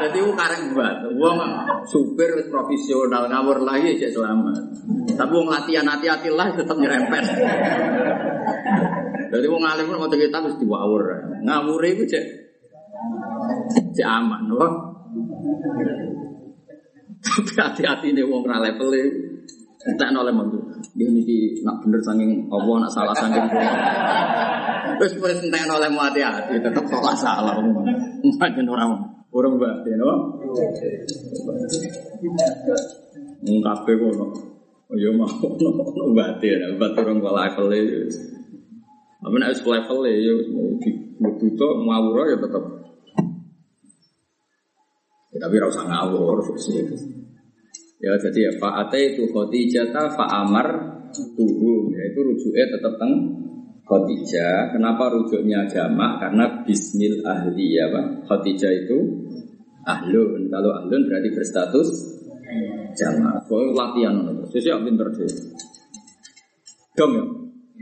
[0.01, 1.38] Jadi aku karek buat, wong
[1.85, 4.57] supir profesional ngawur lagi cek selamat.
[5.12, 7.25] Tapi wong latihan hati-hati lah tetap nyerempet.
[9.31, 11.05] Jadi wong alim pun mau kita mesti diwaur.
[11.47, 12.25] Ngawur itu cek
[13.95, 14.71] cek aman, loh.
[17.21, 18.90] Tapi hati-hati nih wong ra level
[19.81, 20.61] Entek oleh mantu.
[20.93, 23.49] Dia niki nak bener saking Allah nak salah saking
[25.01, 27.57] Terus wis entek oleh hati-hati tetep salah salah.
[28.21, 29.01] Mungkin orang
[29.33, 30.37] orang batin, no?
[33.40, 34.27] Mung kabeh kono.
[34.90, 37.81] Oh ya mau ono batin, batin orang level e.
[39.21, 42.65] Apa nek wis level e ya mau dibutuh ngawur ya tetep.
[45.31, 46.41] Ya, tapi ora usah ngawur.
[48.01, 50.69] Ya jadi ya fa'ate itu Khadijah fa'amar
[51.37, 53.13] tuhum yaitu rujuknya tetap teng
[53.85, 54.73] Khadijah.
[54.73, 56.25] Kenapa rujuknya jamak?
[56.25, 58.25] Karena bismil ahli ya Pak.
[58.25, 58.99] Khadijah itu
[59.85, 60.49] ahlun.
[60.49, 61.89] Kalau ahlun berarti berstatus
[62.97, 63.45] jamak.
[63.45, 64.49] Kalau latihan terus.
[64.49, 65.29] Saya pinter deh.
[66.97, 67.39] Dom ya.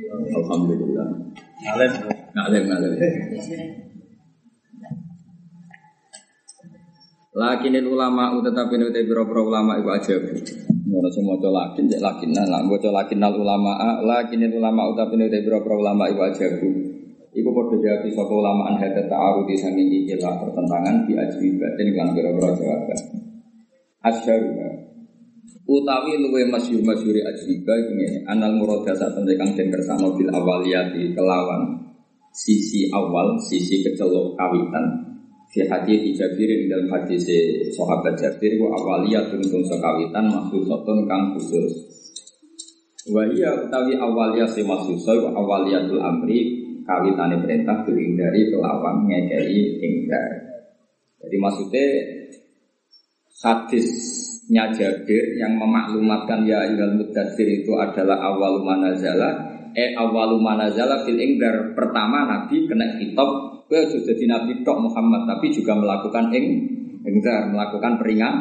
[0.09, 1.09] Alhamdulillah.
[2.33, 2.63] Ngalim.
[2.69, 2.93] Ngalim.
[7.39, 10.19] Lakin ulama tetapi nute biro-biro ulama iku aja.
[10.89, 15.39] Ngono semua maca lakin cek lakin lah maca lakin nal ulama lakin ulama tetapi nute
[15.47, 16.47] biro-biro ulama iku aja.
[17.29, 22.09] Iku padha jawab sapa ulama an hada ta'arudi sanging ikilah pertentangan di ajwi batin lan
[22.17, 23.01] biro-biro jawaban.
[24.03, 24.78] Asyaruna
[25.69, 31.13] utawi luwe masyhur masyhuri ajriba ngene anal murada sak temne kang den kersano bil awaliyati
[31.13, 31.93] kelawan
[32.33, 35.09] sisi awal sisi kecelok kawitan
[35.49, 37.25] Fi hadis Jabir dalam hadis
[37.73, 41.73] sahabat Jabir wa awaliyah tungtung sekawitan sotun kang khusus.
[43.09, 46.53] Wa iya utawi awaliyah si maksusa wa awaliyatul amri
[46.85, 50.31] kawitane perintah dari kelawan ngekei ingkar.
[51.25, 51.87] Jadi maksudnya
[54.49, 59.45] hadisnya Jabir yang memaklumatkan ya ayyuhal mudathir itu adalah awal manazala
[59.77, 63.29] eh awal manazala fil ingdar pertama Nabi kena kitab
[63.69, 66.57] Kue sudah jadi Nabi Tok Muhammad, tapi juga melakukan ing
[67.05, 68.33] ingkar, melakukan peringat,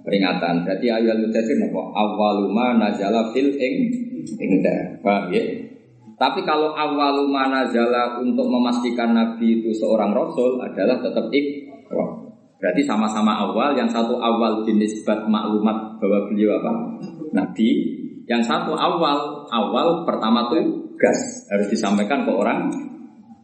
[0.00, 0.64] peringatan.
[0.64, 3.92] Berarti ayat mudasir nopo awaluma nazala fil ing
[4.40, 5.44] ingkar, paham ya?
[6.16, 12.21] Tapi kalau awaluma nazala untuk memastikan Nabi itu seorang Rasul adalah tetap ikro.
[12.62, 16.72] Berarti sama-sama awal, yang satu awal jenis bat maklumat bahwa beliau apa?
[17.34, 17.98] Nabi.
[18.30, 21.18] Yang satu awal, awal pertama tuh gas
[21.50, 22.70] harus disampaikan ke orang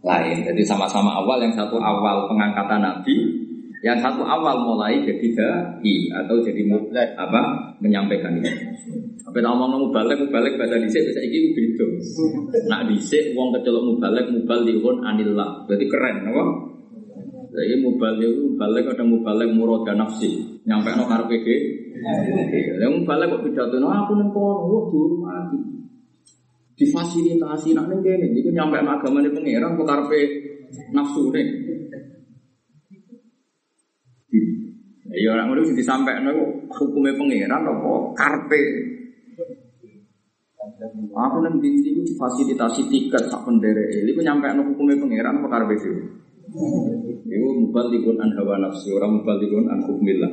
[0.06, 0.46] lain.
[0.46, 3.16] Jadi sama-sama awal yang satu awal pengangkatan Nabi,
[3.82, 8.50] yang satu awal mulai jadi dai atau jadi mutlak apa menyampaikan itu.
[9.26, 11.86] Apa tak ngomong balik balik bahasa dhisik bisa iki beda.
[12.70, 15.66] Nak dhisik wong kecelok mubalek mubalihun anillah.
[15.66, 16.42] Jadi keren apa?
[17.58, 20.62] Jadi mubalik itu balik ada mubalik murada nafsi.
[20.62, 21.56] Nyampe no karepe
[22.78, 24.86] Yang mubalik kok pidato, nah aku nang kono, wah
[25.18, 25.58] mati
[26.78, 30.20] difasilitasi nak ning kene iku nyampe agama ne pangeran kok karepe
[30.94, 31.42] nafsu ne.
[35.18, 36.30] Ya orang ngono disampaikan
[36.70, 38.62] hukumnya pangeran apa karpe.
[41.18, 43.90] Aku nang dindi ku difasilitasi tiket sak pendere.
[44.06, 45.74] Iku nyampe hukumnya pangeran apa karpe?
[47.28, 50.32] Iku mubalikun an hawa nafsi orang mubalikun an hukmillah.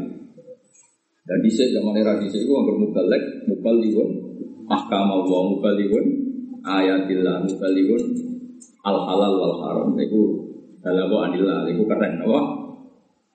[1.25, 4.09] Dan di zaman era di itu anggar mubalik, mubalikun
[4.69, 6.05] ahkam Allah mubalikun
[6.63, 8.03] ayatillah mubalikun
[8.85, 10.21] al halal wal haram itu
[10.85, 12.41] halawa anillah itu keren apa?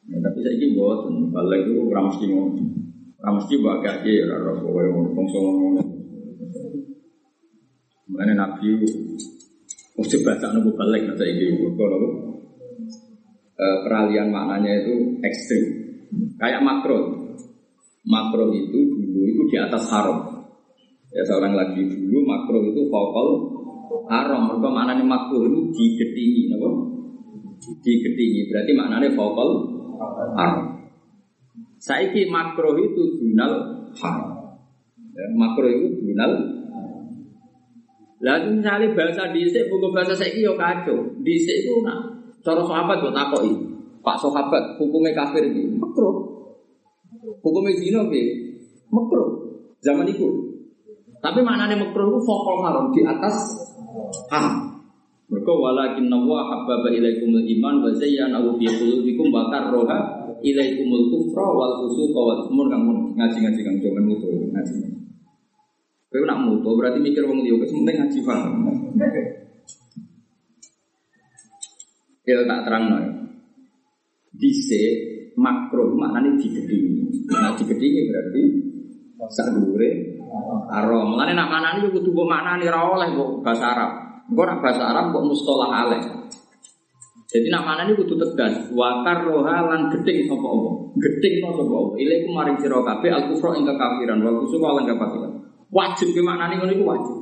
[0.08, 2.58] Ya, tapi saya ini buat balik itu ramesti ngono
[3.20, 5.82] ramesti bagai aja ya rara kowe ngono bangsa ngono.
[8.10, 8.74] Mengenai Nabi
[10.00, 12.29] coba tak nunggu balik nanti ini Kalau
[13.84, 15.64] peralihan maknanya itu ekstrim
[16.40, 17.28] Kayak makro
[18.08, 20.40] Makro itu dulu itu di atas haram
[21.10, 23.28] Ya seorang lagi dulu makro itu vokal
[24.06, 24.46] haram.
[24.46, 26.70] Mereka maknanya makro itu digedingi, napa?
[27.82, 29.48] Digedingi berarti maknanya vokal
[30.38, 30.86] haram.
[31.82, 33.52] Saiki makro itu dunal
[33.98, 34.54] haram.
[35.10, 36.32] Ya, makro itu dunal
[38.20, 41.08] Lalu misalnya bahasa dhisik buku bahasa saiki yo kacau.
[41.24, 43.52] Dhisik itu nak cara sahabat buat takoki.
[44.00, 45.44] Pak sahabat hukumnya kafir
[45.76, 46.08] makro.
[47.44, 48.56] Hukumnya zina piye?
[48.88, 49.48] Makro.
[49.80, 50.50] Zaman itu
[51.20, 53.36] tapi maknanya makruh itu fokol haram di atas
[54.32, 54.72] haram.
[55.30, 61.86] Mereka walakin nawa habbaba ilaikumul iman wa zayyanahu fi qulubikum wa karroha ilaikumul kufra wal
[61.86, 62.82] fusuqa wal umur kang
[63.14, 64.74] ngaji-ngaji kang jangan mutu ngaji.
[66.10, 68.52] Kowe nak mutu berarti mikir wong liya wis penting ngaji paham.
[72.30, 72.98] Ya tak terang no.
[74.30, 74.82] Dise
[75.34, 77.26] makro maknanya digedingi.
[77.26, 78.42] Nah digedingi berarti
[79.34, 79.90] sadure
[80.70, 81.18] arom.
[81.18, 83.90] Mulane nak manani yo kudu mbok maknani ra oleh mbok bahasa Arab.
[84.30, 86.02] Engko nak bahasa Arab kok mustolah aleh.
[87.30, 88.70] Jadi nak mana ini kudu tegas.
[88.74, 90.74] Wakar roha lan gedeng sapa Allah.
[90.98, 91.94] Gedeng no sapa Allah.
[91.98, 94.86] Ilaiku maring sira kabeh al kufra ing kekafiran wal kusuk lan.
[95.70, 97.19] Wajib ke maknane ngono iku wajib.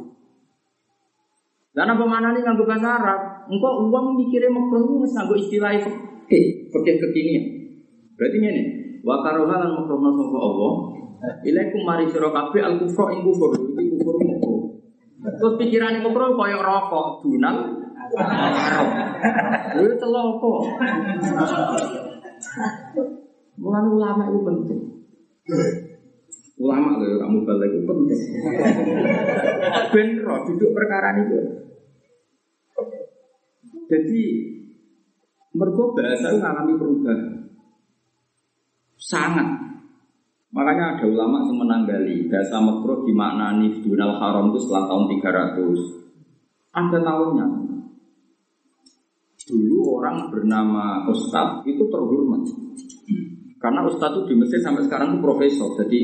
[1.79, 3.47] Dan apa maknane nganggo bahasa Arab?
[3.47, 7.45] Engko uang mikire makruh iku wis nganggo istilah fikih, fikih kekinian.
[8.19, 8.63] Berarti ngene.
[9.07, 10.73] Wakar roha lan makruh sapa Allah.
[11.47, 13.55] Ilaiku maring sira kabeh al kufra ing kufur.
[13.55, 14.75] Iki kufur makruh.
[15.23, 17.57] Terus pikiran makruh koyo rokok, dunal,
[18.27, 18.87] haram.
[19.79, 20.53] Kuwi celaka.
[23.55, 24.81] Mulane ulama itu penting.
[26.59, 28.21] Ulama loh, kamu balik itu penting.
[29.95, 31.68] Ben roh duduk perkara itu.
[33.89, 34.23] Jadi
[35.57, 37.21] mereka bahasa mengalami perubahan.
[39.01, 39.49] Sangat.
[40.49, 46.73] Makanya ada ulama yang menanggali bahasa makro dimaknani dunal haram itu setelah tahun 300.
[46.73, 47.47] Ada tahunnya.
[49.49, 52.45] Dulu orang bernama Ustadz itu terhormat.
[53.57, 55.73] Karena Ustadz itu di Mesir sampai sekarang itu profesor.
[55.81, 56.01] Jadi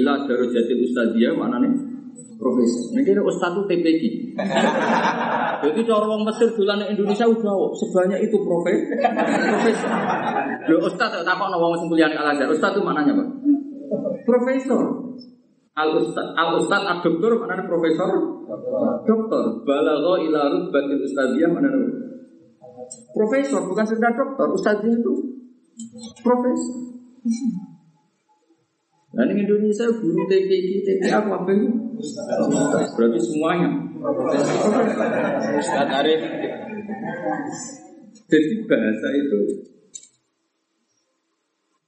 [0.00, 0.84] ila darujatil
[1.36, 1.72] mana nih?
[2.40, 2.96] Profesor.
[2.96, 4.02] Ini kira Ustadz itu TPG.
[5.58, 8.96] Jadi cara orang Mesir bulan Indonesia udah sebanyak itu profesor.
[9.50, 9.90] Profesor.
[10.70, 12.46] Lo Ustadz tak kok nawang sembulian Al Azhar.
[12.46, 13.28] Ustadz itu mananya pak?
[14.22, 14.82] Profesor.
[15.78, 18.10] Al Ustad, Al Ustad, Al Doktor mana profesor?
[19.06, 19.62] Doktor.
[19.62, 21.70] Balagho ila rutbatil ustadziyah mana
[23.14, 24.46] Profesor bukan sekedar dokter.
[24.58, 25.14] Ustadznya itu
[26.22, 26.76] profesor.
[29.08, 31.68] Nah ini Indonesia guru TPI, apa apa itu?
[32.92, 33.87] Berarti semuanya.
[35.58, 36.22] Ustadz Arif.
[38.28, 39.40] Jadi bahasa itu.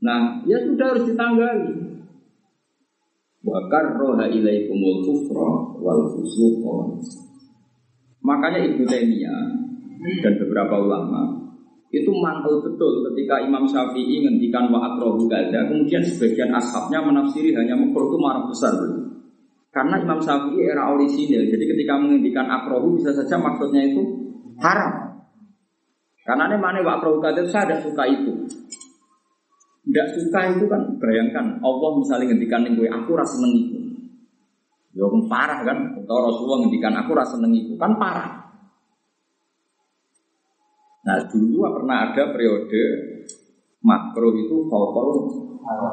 [0.01, 1.70] Nah, ya sudah harus ditanggali.
[3.40, 6.61] Wakar roha ilaikumul kufra wal fusuq
[8.20, 9.44] Makanya Ibnu Taimiyah
[10.20, 11.40] dan beberapa ulama
[11.90, 17.75] itu mantel betul ketika Imam Syafi'i ngendikan wa akrohu gada kemudian sebagian ashabnya menafsiri hanya
[17.75, 18.73] makruh itu marah besar
[19.70, 24.02] karena Imam Syafi'i era orisinil jadi ketika menghentikan akrohu bisa saja maksudnya itu
[24.59, 25.22] haram.
[26.26, 28.33] Karena ini mana wa akrohu gada saya tidak suka itu.
[29.87, 33.78] Tidak suka itu kan bayangkan Allah misalnya ngendikan gue aku rasa seneng itu.
[34.90, 38.42] Ya parah kan atau Rasulullah ngendikan aku rasa seneng itu kan parah.
[41.06, 42.83] Nah dulu pernah ada periode
[43.87, 45.09] makro itu fokol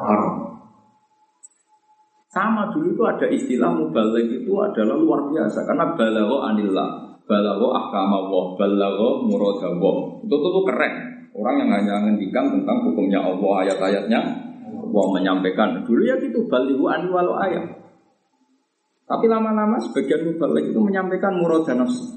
[0.02, 0.47] haram.
[2.28, 8.52] Sama dulu itu ada istilah mubalik itu adalah luar biasa karena balago anillah, balago ahkamawah,
[8.60, 9.96] balago muradawah.
[10.20, 10.94] Itu tuh, tuh keren.
[11.32, 14.20] Orang yang hanya ngendikan tentang hukumnya Allah, ayat-ayatnya,
[14.68, 15.80] Allah menyampaikan.
[15.88, 17.64] Dulu ya gitu, balihu anil walau ayat.
[19.08, 22.12] Tapi lama-lama sebagian mubalik itu menyampaikan muradah nafsu.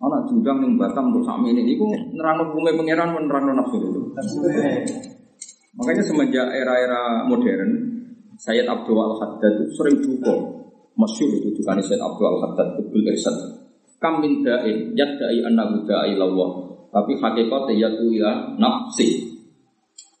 [0.00, 1.82] Anak judang ning Batam untuk sami ini, itu
[2.14, 4.00] nerang hukumnya pangeran nerang nafsu itu.
[5.74, 7.89] Makanya semenjak era-era modern,
[8.40, 10.32] Sayyid Abdul Al Haddad itu sering duka,
[10.96, 13.36] masyur itu dukaan Sayyid Abdul Al Haddad betul irsan.
[14.00, 19.28] Kam min da'in yadda'i annahu da'i lawah, tapi hakikatnya yatu ila nafsi.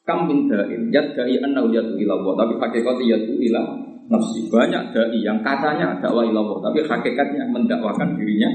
[0.04, 3.62] Kam min da'in yadda'i annahu yatu ila Allah, tapi hakikatnya yatu ila
[4.10, 4.44] nafsi.
[4.50, 8.50] Banyak dai yang katanya dakwah ilallah, tapi hakikatnya mendakwakan dirinya.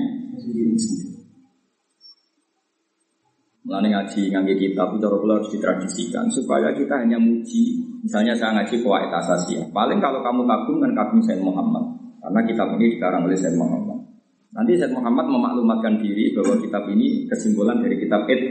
[3.66, 7.82] Mulane ngaji ngangge kitab itu harus ditradisikan supaya kita hanya muji.
[8.04, 9.70] Misalnya saya ngaji kuwait asasiyah.
[9.72, 11.84] Paling kalau kamu kagum kan kagum Sayyid Muhammad.
[12.20, 14.02] Karena kitab ini dikarang oleh Sayyid Muhammad.
[14.56, 18.42] Nanti Sayyid Muhammad memaklumatkan diri bahwa kitab ini kesimpulan dari kitab Ed.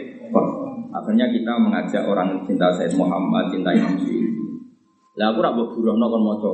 [0.94, 4.34] Akhirnya kita mengajak orang cinta Sayyid Muhammad, cinta Imam Syuuti.
[5.14, 6.50] Lah aku ora mbok buruhno kon maca.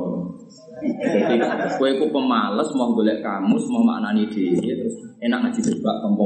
[1.01, 1.41] Jadi
[1.81, 6.25] kowe ku pemales mau golek kamus, mau maknani dhewe terus enak ngaji tompo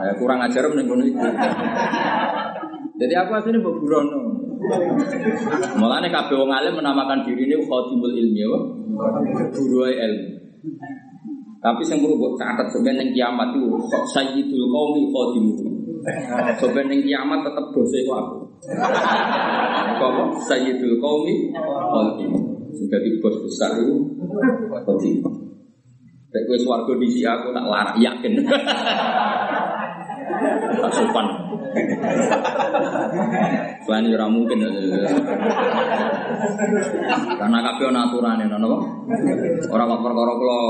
[0.00, 1.22] Eh, kurang ajar ngono iku.
[2.98, 4.39] Jadi aku aslinya mbok burono.
[5.80, 8.60] Mulane kabeh wong alim menamakan diri ini khadimul ilmi ya.
[9.56, 10.28] Guru ilmu.
[11.60, 13.68] Tapi sing perlu mbok catet sampeyan kiamat itu
[14.16, 15.56] sayyidul qaumi khadimul.
[16.56, 18.36] Sampeyan ning kiamat tetep bose iku aku.
[20.00, 20.24] Apa?
[20.48, 22.42] Sayyidul qaumi khadimul.
[22.72, 23.96] Sudah di bos besar itu
[24.72, 25.32] khadimul.
[26.30, 28.32] Nek kowe swarga disi aku tak larak yakin.
[30.80, 31.26] Tak sopan.
[33.86, 34.58] Selain ora mungkin.
[37.38, 38.78] Karena kabeh ana aturane ngono apa?
[39.70, 40.60] Ora kok perkara kula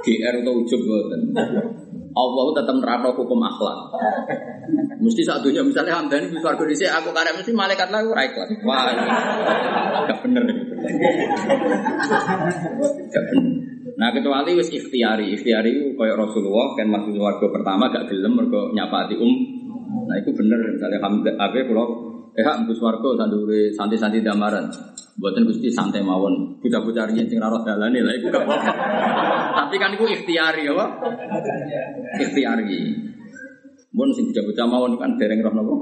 [0.00, 1.20] GR atau ujub mboten.
[2.10, 3.78] Allah tetap nerapno hukum akhlak.
[4.98, 8.50] Mesti saat dunia misalnya hamdani di suarga di aku karek mesti malaikat lah ora ikhlas.
[8.66, 8.90] Wah,
[10.10, 10.42] gak bener.
[13.14, 13.79] Gak bener.
[14.00, 18.72] Nah kecuali wis ikhtiari, ikhtiari itu kayak Rasulullah kan masuk warga pertama gak gelem mergo
[18.72, 19.28] nyapati um.
[20.08, 21.86] Nah itu bener misalnya hamdan apa kalau
[22.32, 24.72] eh hak mbus warga sandure santi-santi damaran.
[25.20, 28.72] Buatan gusti santai mawon, bocah-bocah riyen sing ora roh dalane lah iku gak apa-apa.
[29.52, 30.86] Tapi kan itu ikhtiari apa?
[32.24, 32.80] Ikhtiari.
[33.92, 35.74] Mun sing bocah-bocah mawon kan dereng roh napa?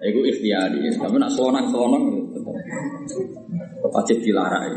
[0.00, 2.02] Iku ikhtiari, tapi nak selonang-selonang
[3.90, 4.76] wajib dilarang.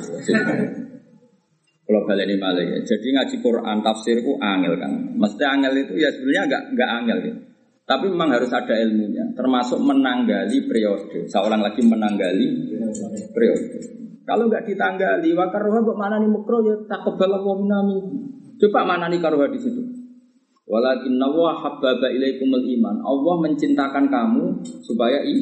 [1.87, 2.83] Kalau balik ini malah ya.
[2.83, 4.91] Jadi ngaji Quran tafsir ku angel kan.
[5.15, 7.35] Mesti angel itu ya sebenarnya enggak enggak angel ya.
[7.87, 11.23] Tapi memang harus ada ilmunya, termasuk menanggali periode.
[11.31, 12.75] Seorang lagi menanggali
[13.31, 13.79] periode.
[14.27, 18.03] Kalau enggak ditanggali, wakaroha buat mana nih mukro ya tak kebal minami.
[18.59, 19.79] Coba mana nih karoha di situ.
[20.67, 22.99] Walakin nawa habbaba ilaikumul iman.
[22.99, 24.43] Allah mencintakan kamu
[24.83, 25.35] supaya i.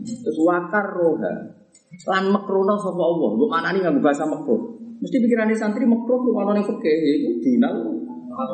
[0.00, 1.59] Terus wakar roha.
[2.08, 3.28] Lan makrono sapa Allah.
[3.36, 4.78] Mbok manani nganggo bahasa makruh.
[5.00, 7.76] Mesti pikirannya santri makruh ku ana ning fikih iku dinal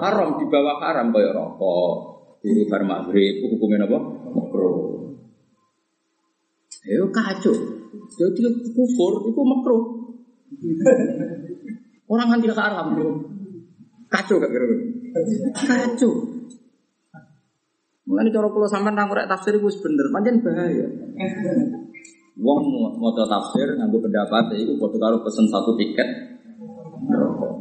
[0.02, 1.94] haram di bawah haram kaya rokok,
[2.42, 3.98] turu bar maghrib hukumnya apa?
[4.34, 5.14] Makruh.
[6.86, 7.54] Ayo kacau.
[8.14, 8.40] Jadi
[8.74, 9.82] kufur itu makruh.
[12.06, 13.10] Orang kan tidak haram bro.
[14.06, 14.66] Kacau gak kira
[15.50, 16.12] Kacau.
[18.06, 20.86] Mulane cara kula sampean nang tafsir iku wis bener, pancen bahaya.
[22.36, 22.60] Wong
[23.00, 26.04] mau tafsir nganggo pendapat itu padha karo pesen satu tiket.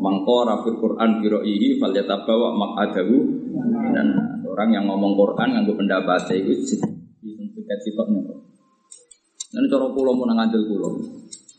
[0.03, 3.23] Mangko rafir Quran biro ini bawa mak adawu
[3.95, 4.07] dan
[4.43, 6.76] orang yang ngomong Quran nganggo pendapat itu
[7.23, 8.19] tiket sitoknya.
[9.55, 10.91] Dan cara kula mau ngandel kula.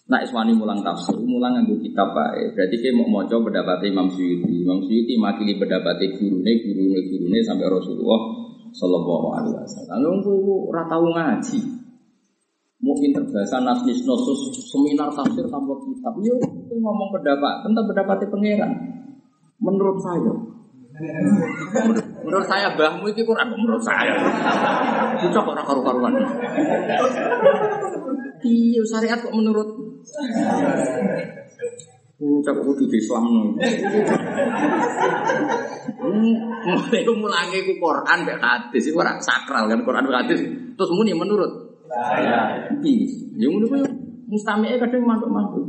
[0.06, 2.52] Nak iswani mulang tafsir, mulang nganggo kitab bae.
[2.52, 4.60] Berarti kayak mau maca pendapat Imam Suyuti.
[4.60, 8.20] Imam Suyuti makili pendapat gurune, gurune, gurune sampai Rasulullah
[8.76, 10.04] Sallallahu Alaihi Wasallam.
[10.04, 11.85] Lalu ora tau ngaji.
[12.76, 16.12] Mungkin terbahasa nasnis nosus seminar tafsir tanpa kitab.
[16.20, 18.72] Yuk itu ngomong pendapat tentang pendapatnya pangeran.
[19.56, 20.32] Menurut saya,
[22.20, 24.12] menurut saya bahmu itu kurang menurut saya.
[25.24, 26.12] Itu kok karu-karuan.
[28.44, 29.68] Iya syariat kok menurut
[32.16, 33.28] Ucap kudu di Islam
[36.64, 41.12] Mulai mulangi ku Quran mek hadis iku ora sakral kan Quran mek hadis terus muni
[41.12, 42.66] menurut saya.
[42.82, 43.06] Iya.
[43.36, 43.80] Ya ngono kuwi
[44.26, 45.62] mustami'e kadang mantuk-mantuk.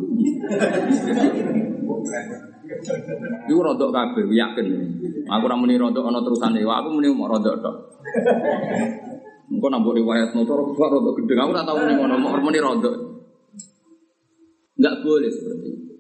[3.48, 4.68] Iku rodok kabeh yakin.
[5.28, 7.76] Aku ora muni rodok ana terusane, aku muni mau rodok tok.
[9.48, 12.96] Engko nambah riwayat motor gua rodok gedeng, aku ora tau muni ngono, mau muni rodok.
[14.78, 15.94] Enggak boleh seperti itu.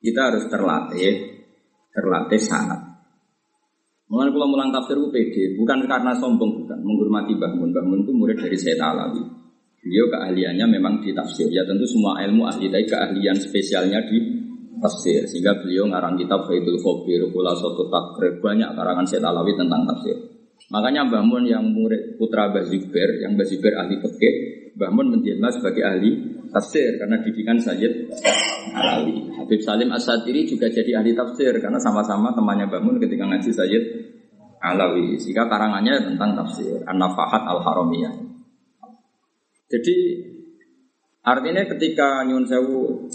[0.00, 1.12] Kita harus terlatih,
[1.92, 2.80] terlatih sangat.
[4.10, 7.30] Mengenai kalau mulang tafsir itu pede, bukan karena sombong, bukan menghormati.
[7.38, 9.22] Mbah Mun itu murid dari Sayyid Alawi.
[9.80, 11.48] Beliau keahliannya memang di tafsir.
[11.48, 14.18] Ya tentu semua ilmu ahli, tapi keahlian spesialnya di
[14.76, 15.24] tafsir.
[15.24, 20.16] Sehingga beliau ngarang kitab Faidul Khobir, Kula Soto Takrib, banyak karangan Sayyid Alawi tentang tafsir.
[20.68, 24.34] Makanya Mbah Mun yang murid putra Mbah Zubair, yang Mbah Zubair ahli fikih,
[24.76, 26.10] Mbah Mun menjelma sebagai ahli
[26.52, 28.12] tafsir karena didikan Sayyid
[28.76, 29.32] Alawi.
[29.40, 33.84] Habib Salim As-Satiri juga jadi ahli tafsir karena sama-sama temannya Bangun ketika ngaji Sayyid
[34.60, 35.16] Alawi.
[35.16, 38.29] Sehingga karangannya tentang tafsir An-Nafahat Al-Haramiyah.
[39.70, 39.96] Jadi
[41.22, 43.06] artinya ketika Nyun Sewu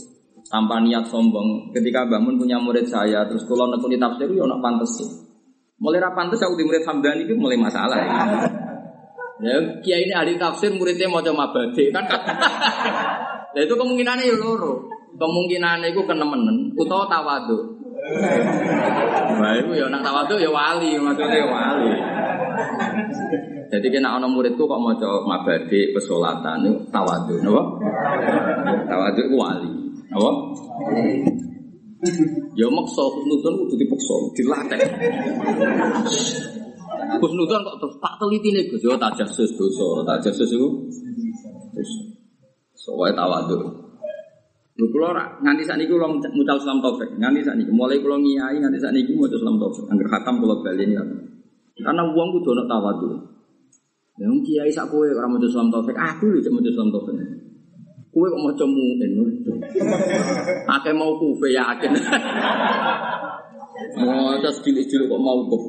[0.48, 4.96] tanpa niat sombong, ketika Bangun punya murid saya, terus kalau nekuni tafsir, ya nak pantas
[4.96, 5.10] sih.
[5.76, 8.16] Mulai rapantes aku di murid Hamdani itu mulai masalah ya.
[9.44, 12.08] Ya, kiai ini ahli tafsir muridnya mau coba mabade kan.
[12.08, 14.88] Nah itu kemungkinannya ya loro.
[15.20, 17.76] Kemungkinannya itu kenemenen utawa tawadu.
[19.36, 21.92] Nah itu ya nak tawadu ya wali, maksudnya ya wali.
[23.72, 27.62] Jadi kena ana muridku kok mau coba mabade pesolatan itu tawadu, napa?
[28.88, 29.72] Tawadu itu wali,
[30.14, 30.32] napa?
[32.56, 34.80] Ya maksa husnudon kudu dipaksa, dilatih.
[37.20, 40.70] Husnudon kok terus tak teliti nih Gus, yo tak jasus dosa, tak jasus itu.
[41.74, 41.92] Terus
[42.78, 43.86] soalnya tawadhu.
[44.76, 49.16] Lu kula nganti sakniki kula mucal Islam taufik, nganti sakniki mulai kula ngiyai nganti sakniki
[49.16, 51.00] maca Islam taufik, angger khatam kula baleni.
[51.76, 53.08] Karena uang kudu ana tawadhu.
[54.16, 57.16] Ya kiai sak kowe ora maca Islam taufik, aku lho maca Islam taufik.
[58.16, 59.12] Kowe kok maca mu'min.
[60.72, 61.92] Akeh mau kufe yakin.
[63.96, 65.64] Mau atas cilik-cilik kok mau kok.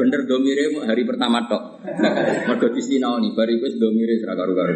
[0.00, 1.84] Bener domire hari pertama tok.
[2.48, 4.74] Mergo nih, baru iku domire serak karu-karu.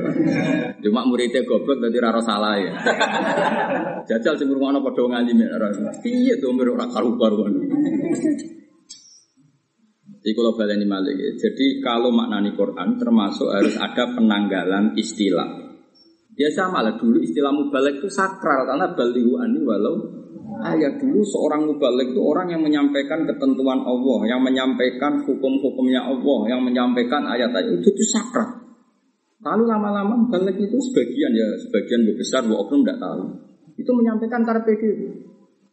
[0.85, 2.73] Cuma muridnya goblok berarti raro salah ya.
[4.09, 5.49] Jajal sing ngrungokno padha ngalim ya.
[6.05, 7.57] Piye domire ora karu-karuan.
[10.19, 11.15] Jadi kalau baleni malik
[12.11, 15.69] maknani Quran termasuk harus ada penanggalan istilah.
[16.39, 19.99] Ya sama lah dulu istilah mubalik itu sakral karena balihu ani walau
[20.63, 26.63] ayat dulu seorang mubalik itu orang yang menyampaikan ketentuan Allah, yang menyampaikan hukum-hukumnya Allah, yang
[26.63, 28.59] menyampaikan ayat-ayat itu itu sakral.
[29.39, 33.23] Lalu lama-lama balik itu sebagian ya, sebagian besar, bu oknum tidak tahu.
[33.79, 34.89] Itu menyampaikan karpe itu.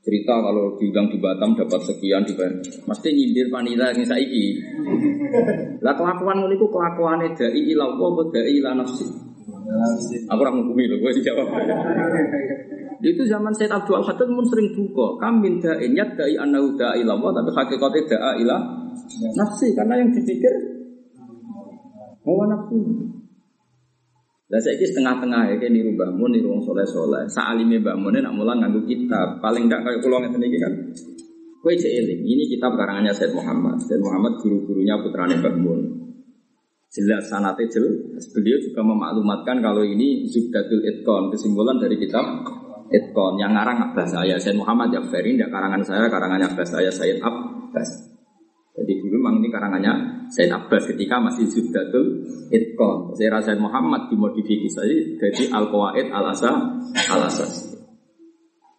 [0.06, 2.53] Cerita kalau diundang di Batam dapat sekian dibayar.
[2.62, 4.62] Mesti nyindir panita yang saiki.
[5.82, 9.01] Lah kelakuan itu kelakuan dai ila Allah, dai ila nafsi.
[10.30, 11.47] Aku orang menghukumi loh, gue dijawab.
[13.01, 15.18] Itu zaman Said Abdul Haddad pun sering buka.
[15.26, 18.62] Kamin da'in yad da'i annahu da'i Allah, tapi hakikatnya da'a ilah
[19.34, 19.74] nafsi.
[19.74, 20.53] Karena yang dipikir
[22.22, 22.78] hawa nafsu.
[24.46, 27.26] Lah saya ini setengah-tengah ya, kayak niru bangun, niru wong soleh soleh.
[27.26, 29.41] Saalime bangunnya nak mulang nganggu kitab.
[29.41, 30.74] Paling tidak kayak pulau ngeten kan.
[31.66, 32.22] Kue eling.
[32.22, 33.82] Ini kitab karangannya Said Muhammad.
[33.82, 35.80] Said Muhammad guru-gurunya putrane bangun.
[36.93, 38.22] Jelas sanate jelas.
[38.38, 42.46] Beliau juga memaklumatkan kalau ini Zubdatul Itkon, kesimpulan dari kitab
[42.86, 47.18] Itkon yang ngarang Abbas saya Said Muhammad Jafari tidak karangan saya karangannya Abbas saya Said
[47.18, 47.89] Abbas
[48.76, 49.93] jadi dulu memang ini karangannya
[50.30, 52.21] Said Abbas ketika masih Zubdatul
[52.53, 56.53] Itkon saya Said Muhammad dimodifikasi jadi Al Qawaid Al Asa
[57.09, 57.73] Al Asas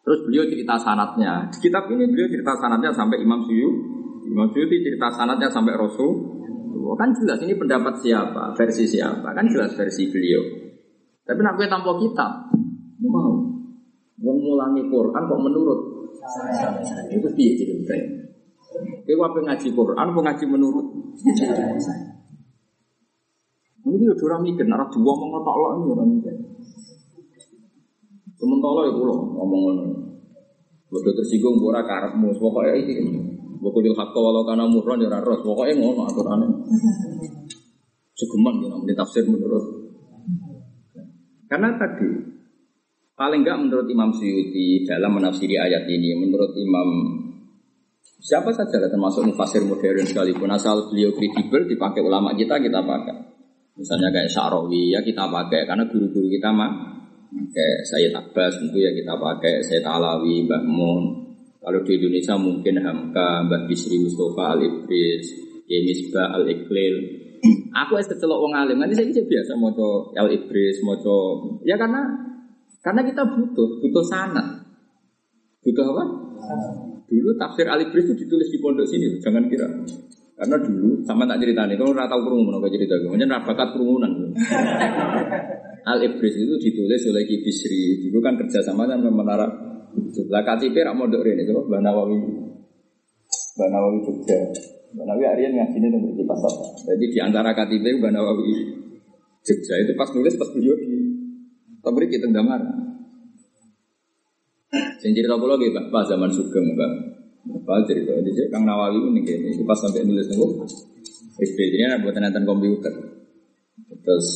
[0.07, 1.51] terus beliau cerita sanatnya.
[1.51, 3.75] Di kitab ini beliau cerita sanatnya sampai Imam Suyu
[4.23, 6.39] Imam Suyu cerita sanatnya sampai Rasul
[6.95, 9.35] kan jelas ini pendapat siapa versi siapa?
[9.35, 10.39] Kan jelas versi beliau.
[11.27, 12.55] Tapi nak gue tanpa kitab
[13.03, 13.35] mau.
[14.23, 15.81] Wong mulangi Quran kok menurut?
[17.11, 18.16] Itu piye jadi.
[19.07, 20.87] Kowe apa ngaji Quran apa ngaji menurut?
[23.87, 26.35] Ini udah orang mikir, nara dua ngomong ngotak lo ini orang mikir.
[28.35, 29.85] Sementara ya pulau ngomong ngono.
[30.91, 32.95] Bodoh tersinggung ora karepmu, pokoknya iki.
[33.63, 36.51] Bokudil hakka walau kana murran ya ros, pokoknya ngono aturannya.
[38.19, 39.65] Segeman ya namanya tafsir menurut.
[41.47, 42.37] Karena tadi
[43.17, 47.16] Paling enggak menurut Imam Suyuti dalam menafsiri ayat ini, menurut Imam
[48.21, 53.17] siapa saja lah termasuk mufasir modern sekalipun asal beliau kredibel dipakai ulama kita kita pakai.
[53.77, 56.97] Misalnya kayak Syarawi ya kita pakai karena guru-guru kita mah
[57.53, 61.05] kayak Sayyid Abbas tentu ya kita pakai Sayyid Alawi, Mbah Mun.
[61.61, 65.27] Kalau di Indonesia mungkin Hamka, Mbah Bisri Mustafa Al Ibris,
[65.67, 66.97] Yemisba Al Iqlil.
[67.85, 69.75] Aku es kecelok wong alim, nanti saya biasa mau
[70.17, 70.97] Al Ibris, mau
[71.67, 72.01] ya karena
[72.81, 74.47] karena kita butuh, butuh sanat.
[75.67, 76.05] Butuh apa?
[77.07, 79.67] Dulu tafsir Al itu ditulis di pondok sini, jangan kira.
[80.37, 83.69] Karena dulu sama tak cerita nih, kalau nggak tahu kerumunan, kalau cerita gue, macam bakat
[83.73, 84.13] kerumunan.
[85.91, 88.11] Al Ibris itu ditulis oleh Ki Bisri.
[88.11, 89.47] Dulu kan kerja sama dengan menara.
[90.29, 92.19] Lah KTP rak mondok ini, coba Mbak Nawawi.
[93.57, 94.39] Mbak Nawawi Jogja.
[94.93, 96.53] Mbak Nawawi Aryan ngaji ini di pasar.
[96.85, 98.51] Jadi di antara KTP Mbak Nawawi
[99.47, 100.87] Jogja itu pas nulis pas beliau di
[101.87, 102.61] tapi kita damar.
[105.03, 106.91] Sing cerita kula nggih Pak zaman Sugeng, Pak.
[107.47, 110.67] Pak cerita di sini Kang Nawawi ini gini, itu pas sampai nulis nunggu
[111.37, 112.95] SD ini ada buat nonton komputer.
[114.03, 114.27] Terus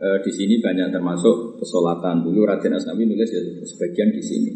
[0.00, 4.52] eh, di sini banyak termasuk pesolatan dulu Raden Asnawi nulis ya sebagian di sini.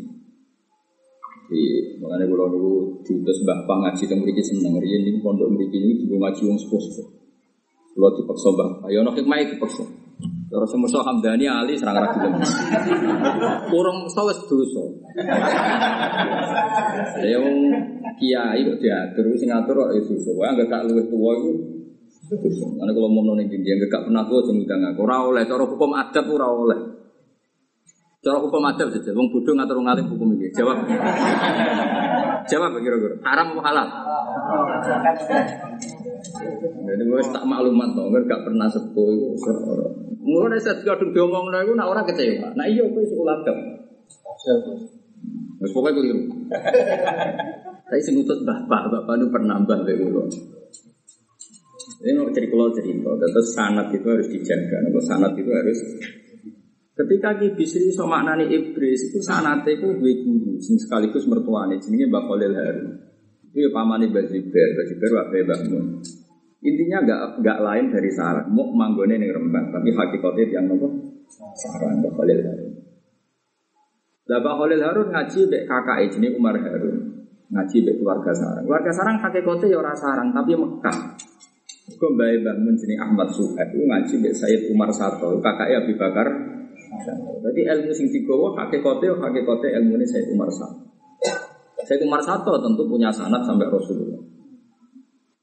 [1.47, 1.62] Di
[2.03, 2.72] makanya kalau dulu
[3.07, 6.59] diutus Mbah Pang ngaji teng mriki seneng riyen ini pondok mriki ini juga ngaji wong
[6.59, 7.07] sepuh-sepuh.
[7.97, 9.84] Kalau dipaksa Mbah, ayo nek hikmah dipaksa.
[10.47, 12.38] Terus musuh Hamdani Ali serang ra gelem.
[13.66, 14.84] Kurang musuh wis dosa.
[17.18, 17.57] Ya wong
[18.14, 20.30] kiai kok diatur sing ngatur kok itu dosa.
[20.38, 21.34] Wae anggere gak luwih tuwa
[22.30, 22.66] dosa.
[22.78, 25.01] Ana kalau mau ning ndi anggere gak pernah tuwa jeng udang aku.
[25.03, 26.78] Ora oleh cara hukum adat ora oleh.
[28.22, 30.51] Cara hukum adat saja, wong bodoh ngatur ngalim hukum iki.
[30.59, 30.82] Jawab.
[32.47, 33.18] Jawab kira-kira.
[33.22, 33.86] Haram atau halal?
[36.86, 39.30] Jadi gue tak maklumat dong, gak pernah sepuh itu.
[40.26, 42.50] Mulai saya kadung diomong nah, nak orang kecewa.
[42.58, 43.60] Nah iya, gue sekolah dong.
[45.56, 46.22] Terus pokoknya keliru.
[47.86, 50.26] Tapi sing utus bapak, bapak pernah mbah dulu.
[52.02, 54.78] Ini mau cerita kalau cerita, terus sanat itu harus dijaga.
[54.90, 55.78] Kalau sanat itu harus
[56.96, 62.08] Ketika Ki Bisri so maknani iblis itu sanate itu dua guru, sing sekaligus mertuane jenenge
[62.08, 62.84] Mbak Khalil Haru.
[63.52, 65.86] Itu ya pamane Mbak Zubair, Mbak Zubair wae Mbak Mun.
[66.64, 70.88] Intinya enggak enggak lain dari sarang, mau manggone ning Rembang, tapi hakikatnya yang nopo
[71.57, 72.66] sarang Mbak Khalil Haru.
[74.26, 76.96] Lah Khalil Harun ngaji mbek kakak jenenge Umar Harun.
[77.52, 78.64] Ngaji mbek keluarga sarang.
[78.66, 80.98] Keluarga sarang hakikate ya ora sarang tapi Mekah.
[81.94, 86.28] Kok mbak bangun jenenge Ahmad Suhaib ngaji mbek Sayyid Umar Sato, kakaknya Abu Bakar.
[87.46, 90.82] Jadi ilmu sing digawa hakikate hakikate ilmune Sayyid Umar Sato.
[91.86, 94.36] Sayyid Umar Sato tentu punya sanad sampai Rasulullah.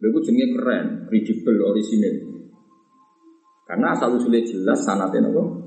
[0.04, 2.16] Lalu jenenge keren, credible, orisinil.
[3.64, 5.64] Karena asal usulnya jelas sanatnya nopo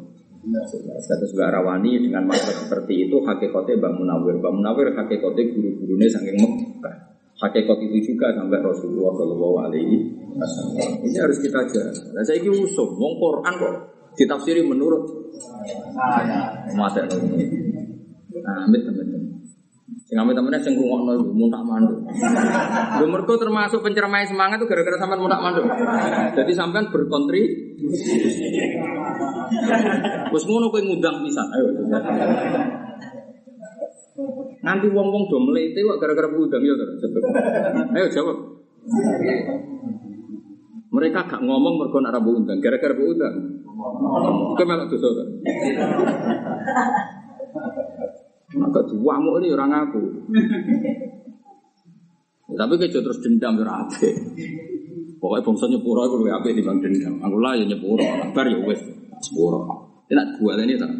[1.02, 4.34] Status Mbak Rawani dengan makna seperti itu hakikatnya Mbak Munawir.
[4.38, 6.96] Mbak Munawir hakikatnya guru-gurunya saking Mekah.
[7.36, 9.96] Hakikat itu juga sampai Rasulullah Shallallahu Alaihi
[10.38, 11.04] Wasallam.
[11.04, 12.00] Ini harus kita jaga.
[12.16, 13.74] Nah, saya ini usum, wong Quran kok
[14.16, 15.04] ditafsiri menurut
[16.72, 17.04] masa
[18.36, 18.82] Nah, amit.
[20.06, 21.98] Sing amit temennya sing rungokno iku muntak manduk.
[23.02, 25.66] Lho mergo termasuk penceramai semangat itu gara-gara sampean muntak manduk.
[26.30, 28.14] Jadi sampean berkontribusi.
[30.30, 31.46] Wes ngono kowe ngundang pisan.
[31.50, 31.66] Ayo.
[34.62, 36.86] Nanti wong-wong do mlete kok gara-gara ngundang ya to.
[37.98, 38.38] Ayo jawab.
[40.94, 43.34] Mereka gak ngomong mergo nak rabu undang, gara-gara bu undang.
[44.54, 45.26] Kowe melok dosa
[48.54, 50.02] Maka duamu ini orang aku.
[52.56, 54.10] Tapi kejo terus dendam ya ape.
[55.18, 57.18] Pokoknya bangsa nyepuro aku lebih ape dibanding dendam.
[57.26, 58.78] Aku lah ya nyepuro, kabar ya wes
[59.18, 59.66] sepuro.
[60.06, 60.92] Tidak gua ini tak.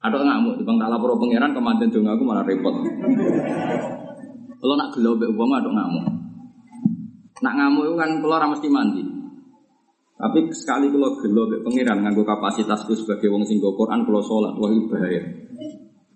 [0.00, 2.72] Ada ngamuk, di bang tak lapor pangeran kemanten dong aku malah repot.
[4.60, 6.06] Kalau nak gelau be uang ada ngamuk.
[7.40, 9.02] Nak ngamuk itu kan keluar mesti mandi.
[10.20, 14.68] Tapi sekali kalau gelo be pangeran nganggo kapasitasku sebagai wong sing Quran kalau sholat wah
[14.68, 15.24] itu bahaya.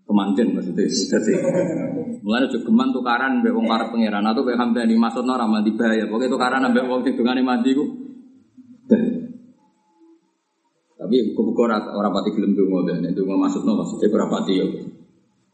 [0.04, 1.32] Kemanten maksudnya jadi
[2.20, 5.72] mulai juga geman tukaran be wong karep pangeran atau be hamba di maksudnya ramah di
[5.72, 6.04] bahaya.
[6.04, 7.84] Pokoknya tukaran ambek wong sing dungane mandi ku.
[11.00, 14.64] Tapi buku-buku orang pati gelem dongo dan itu maksudnya maksudnya berapa ya.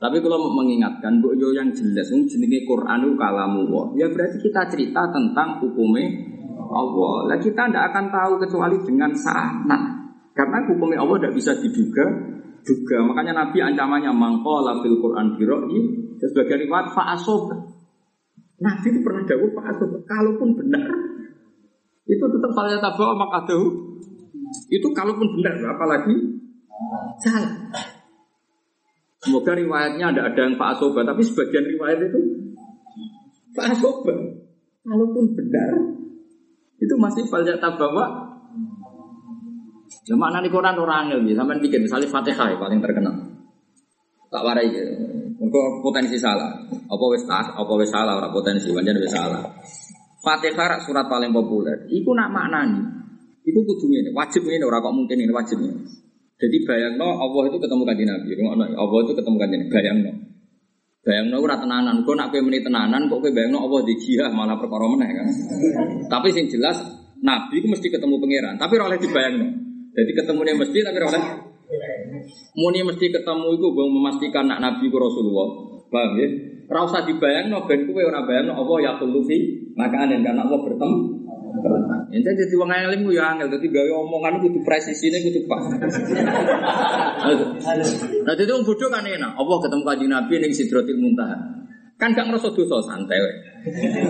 [0.01, 3.95] Tapi kalau mengingatkan bu yo yang jelas, jenenge Quran kalamu.
[3.95, 6.09] Ya berarti kita cerita tentang hukumnya
[6.71, 7.15] Allah.
[7.35, 9.83] Lah kita tidak akan tahu kecuali dengan sanad.
[10.35, 12.05] Karena hukumnya Allah tidak bisa diduga
[12.63, 12.97] juga.
[13.05, 15.81] Makanya Nabi ancamannya mangkola fil Quran biroi.
[16.21, 17.57] Sebagai riwayat fa'asoba.
[18.61, 19.97] Nabi itu pernah dawuh fa'asoba.
[20.05, 20.87] Kalaupun benar,
[22.11, 23.91] itu tetap falya tabawa makadahu
[24.71, 26.15] itu kalaupun benar, apalagi
[27.23, 27.55] salah.
[29.21, 32.21] Semoga riwayatnya ada ada yang Pak Asoba, tapi sebagian riwayat itu
[33.53, 34.17] Pak Asoba.
[34.81, 35.73] Kalaupun benar,
[36.81, 38.05] itu masih banyak tabawa.
[40.09, 43.15] Ya makna di Quran orang angel ya, sampai bikin misalnya Fatihah yang paling terkenal.
[44.33, 44.85] Tak warai ya.
[45.41, 46.51] Untuk potensi salah.
[46.67, 49.45] Apa wis apa wis salah ora potensi, pancen wis salah.
[50.25, 51.85] Fatihah surat paling populer.
[51.93, 52.81] Iku nak maknani.
[53.41, 55.81] Iku kudu ini, wajib ini ora kok mungkin ini wajib ini.
[56.41, 58.29] Jadi bayangno Allah itu ketemu kanjeng Nabi.
[58.57, 60.13] Allah itu ketemu kanjeng bayangno.
[61.01, 64.61] Bayangno ora tenanan, kok nak kowe meni tenanan kok kowe bayangno Allah di jihad malah
[64.61, 65.27] perkara meneh kan.
[66.13, 66.77] tapi sing jelas
[67.25, 69.47] Nabi itu mesti ketemu pangeran, tapi ora oleh dibayangno.
[69.97, 71.25] Jadi ketemunya mesti tapi ora oleh
[72.59, 75.49] Muni mesti ketemu itu bang memastikan nak Nabi ku Rasulullah.
[75.89, 76.29] Paham ya?
[76.69, 81.10] Ora usah dibayangno ben kowe ora bayangno Allah ya khulufi makanan karena Allah bertemu
[82.11, 85.63] Ini jadi wong alim ku ya angel, dadi gawe omongan kudu presisine kudu pas.
[88.27, 89.35] Nah, jadi wong bodoh kan enak.
[89.39, 91.37] Allah ketemu kanjeng Nabi ning Sidratil Muntaha.
[92.01, 93.35] Kan gak ngerasa dosa santai wae.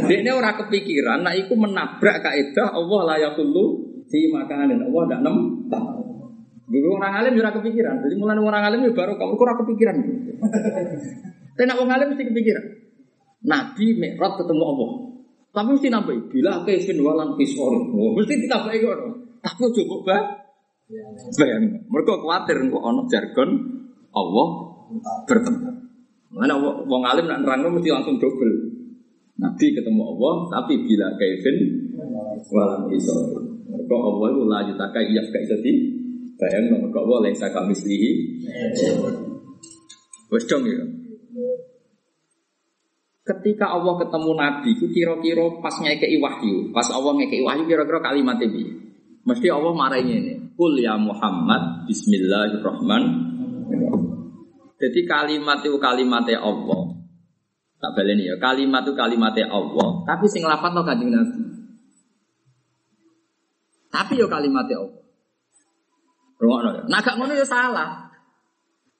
[0.06, 3.64] Dekne ora kepikiran nek iku menabrak kaidah Allah la yaqulu
[4.06, 4.86] fi makanin.
[4.86, 5.36] Allah ndak nem.
[6.70, 7.98] Dulu orang alim ora kepikiran.
[8.06, 9.96] Jadi mulai orang alim ya baru kamu ora kepikiran.
[11.58, 12.64] Tapi nak wong alim mesti kepikiran.
[13.42, 15.09] Nabi Mi'raj ketemu Allah.
[15.50, 17.74] Tapi mesti nambahi bila kaifin walan kisor.
[17.90, 18.98] Oh, mesti ditambahi kok.
[19.42, 20.18] Tapi ojo kok ba.
[21.38, 21.64] Bayang.
[21.90, 23.50] Mereka khawatir kok ono jargon
[24.14, 24.48] Allah
[25.26, 25.70] bertemu.
[26.30, 28.78] Mana wong alim nak nerangno mesti langsung double.
[29.40, 31.56] Nabi ketemu Allah, tapi bila kaifin
[32.54, 33.42] walan kisor.
[33.70, 35.72] Mereka Allah itu la yutaka iya gak iso di
[36.38, 38.10] bayang mereka Allah laisa kamislihi.
[40.30, 40.99] Wes dong ya.
[43.30, 48.42] Ketika Allah ketemu Nabi, itu kira-kira pas ngekei wahyu, pas Allah ngekei wahyu kira-kira kalimat
[48.42, 48.74] ini.
[49.22, 50.34] Mesti Allah marahnya ini.
[50.58, 54.02] Kul ya Muhammad, Bismillahirrahmanirrahim.
[54.82, 56.98] Jadi kalimat itu kalimatnya Allah.
[57.78, 60.02] Tak balik ya, kalimat itu kalimatnya Allah.
[60.10, 61.38] Tapi sing lafat lo kanjeng Nabi.
[63.94, 64.98] Tapi yo kalimatnya Allah.
[66.42, 66.82] Ya.
[66.90, 68.09] Nah gak ngono ya salah.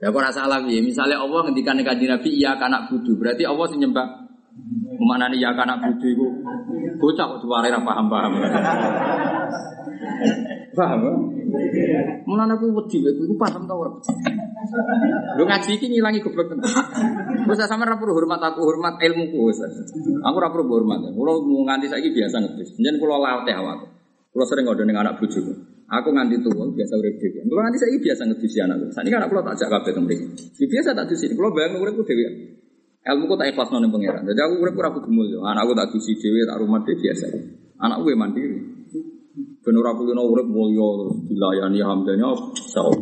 [0.01, 0.80] Ya kok salah ya.
[0.80, 4.30] Misalnya Allah ngendikan kanjeng Nabi iya kanak budu, berarti Allah sing nyembah
[5.01, 6.26] Mana nih ya kanak budu itu
[7.01, 8.32] bocah kok diware ra paham paham.
[10.76, 11.01] Paham?
[12.28, 13.90] Mulane aku wedi aku paham ta ora.
[15.40, 16.68] Lu ngaji iki ngilangi goblok tenan.
[17.48, 19.59] Wis sama ra perlu hormat aku, hormat ilmuku wis.
[20.20, 21.09] Aku ra perlu hormat.
[21.16, 22.76] Kulo mau nganti saiki biasa ngedus.
[22.76, 23.88] Njen kulo latih awak.
[24.30, 25.79] Kulo sering ngodo ning anak bojoku.
[25.91, 27.43] Aku nganti tuwa biasa urip dhewe.
[27.51, 28.86] Kulo nganti saiki biasa ngedus anakku.
[28.95, 30.26] Sakniki anak kulo tak jak kabeh teng mriki.
[30.70, 31.26] Biasa tak dusi.
[31.34, 32.26] Kulo bayang uripku dhewe.
[33.01, 34.22] Ilmu ku tak ikhlas ning pangeran.
[34.22, 35.43] Jadi aku urip ora kudu mulya.
[35.51, 37.26] Anakku tak dusi dhewe, tak rumah dhewe biasa.
[37.82, 38.59] Anakku mandiri.
[39.66, 42.28] Ben ora kulino urip mulya terus dilayani hamdanya
[42.70, 42.95] sapa.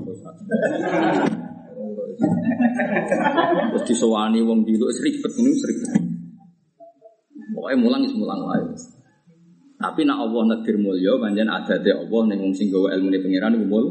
[3.69, 5.93] Terus disowani wong di wis ribet wis ribet.
[7.53, 8.65] Pokoknya mulang is mulang wae.
[9.79, 13.67] Tapi nak Allah nadir mulya panjen adate Allah ning wong sing gawe ilmune pangeran iku
[13.71, 13.87] mul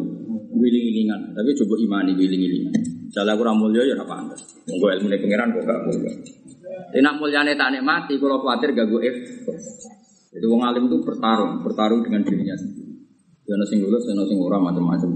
[0.51, 1.31] wiling-wilingan.
[1.31, 2.75] Tapi coba imani wiling-wilingan.
[3.07, 4.43] Salah ora mulya ya ora pantes.
[4.67, 6.11] Wong gawe ilmune pangeran kok gak mulya.
[6.91, 9.11] Tapi nak mulyane tak nikmati kalau khawatir gak gue
[10.27, 12.93] Jadi wong alim itu bertarung, bertarung dengan dirinya sendiri.
[13.47, 15.09] Ya sing lulus, ana sing ora macam-macam.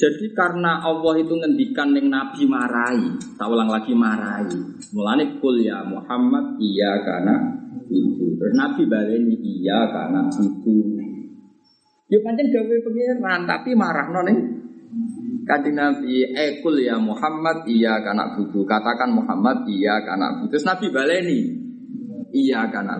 [0.00, 4.48] Jadi karena Allah itu ngendikan yang Nabi marai, tak ulang lagi marai.
[4.96, 7.59] Mulane kul ya Muhammad iya karena
[7.90, 8.24] itu.
[8.38, 10.76] Terus Nabi baleni iya karena itu.
[12.10, 14.38] Ya pancen gawe pengiran tapi marah nih.
[15.46, 18.62] Kanjeng Nabi ekul ya Muhammad iya karena butuh.
[18.62, 20.54] Katakan Muhammad iya karena butuh.
[20.54, 21.40] Terus Nabi baleni
[22.30, 22.94] iya karena.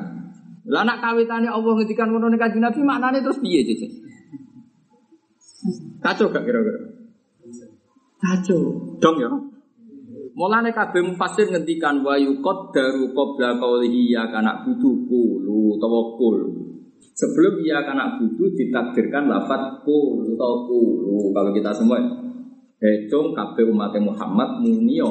[0.70, 3.88] Lah nak kawitane Allah ngendikan ngono ning Kanjeng Nabi maknane terus piye, Cece?
[6.00, 6.80] Kacau gak kira-kira?
[8.20, 8.60] Kacau.
[9.00, 9.30] Dong ya.
[10.30, 16.38] Mulane kabeh mufasir ngendikan wa yuqaddaru qabla qawlihi ya kana butuh kulu tawakkul.
[17.18, 21.34] Sebelum ia kana butuh ditakdirkan lafat kul atau kulu.
[21.34, 21.98] Kalau kita semua
[22.80, 25.10] hitung kabeh umat Muhammad munio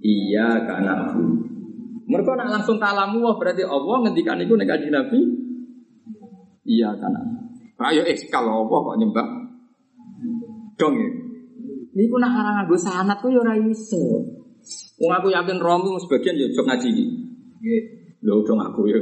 [0.00, 1.50] iya kana butuh.
[2.10, 5.20] Mereka nak langsung kalamu wah berarti Allah ngendikan itu nek Nabi.
[6.66, 7.20] Iya kana.
[7.80, 9.26] Ayo eh kalau apa kok nyembah
[10.74, 11.10] dong ya.
[11.90, 13.98] Ini pun nak arang nganggo sanat kok ya ora iso.
[15.00, 17.06] Wong aku yakin Romi sebagian ya jog ngaji iki.
[18.20, 19.00] Lho dong aku ya.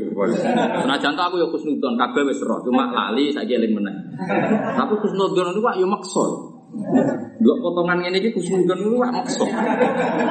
[0.78, 3.94] Senajan aku ya kusnudon kabeh wis roh, cuma lali saiki eling meneh.
[4.78, 6.24] Tapi kusnudon itu kok ya maksa.
[7.42, 9.44] Lho potongan ngene iki kusnudon itu kok maksa.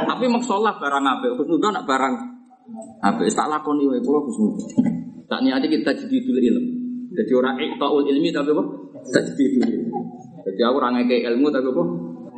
[0.08, 2.16] Tapi maksa lah barang apik, kusnudon nak barang
[3.04, 4.66] apik tak lakoni wae kula kusnudon.
[5.28, 6.72] Tak niati kita jadi dulu ilmu.
[7.12, 8.64] Jadi orang iktaul ilmi tapi apa?
[9.12, 10.00] Tak jadi dulu.
[10.48, 11.84] Jadi aku orang ngeke ilmu tapi apa?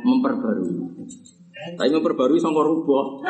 [0.00, 0.74] Memperbarui.
[1.76, 3.20] Tapi memperbarui sama rubah.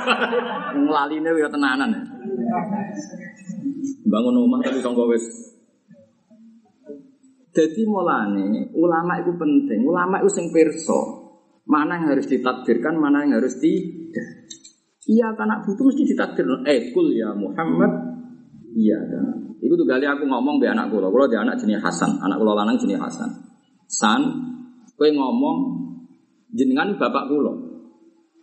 [0.84, 1.90] Ngelaline ya tenanan.
[4.04, 5.24] Bangun rumah tapi sama wes.
[7.50, 9.80] Jadi mulane ulama itu penting.
[9.88, 11.32] Ulama itu sing perso.
[11.66, 14.28] Mana yang harus ditakdirkan, mana yang harus tidak.
[15.08, 16.46] Iya karena butuh mesti ditakdir.
[16.68, 17.90] Eh kul ya Muhammad.
[18.76, 19.56] Iya kan.
[19.60, 21.10] Itu tuh kali aku ngomong be anak kulo.
[21.10, 22.20] Kulo dia anak jenis Hasan.
[22.22, 23.30] Anak kulo lanang jenis Hasan.
[23.90, 24.22] San,
[24.94, 25.56] kowe ngomong
[26.54, 27.52] jenengan bapak kulo.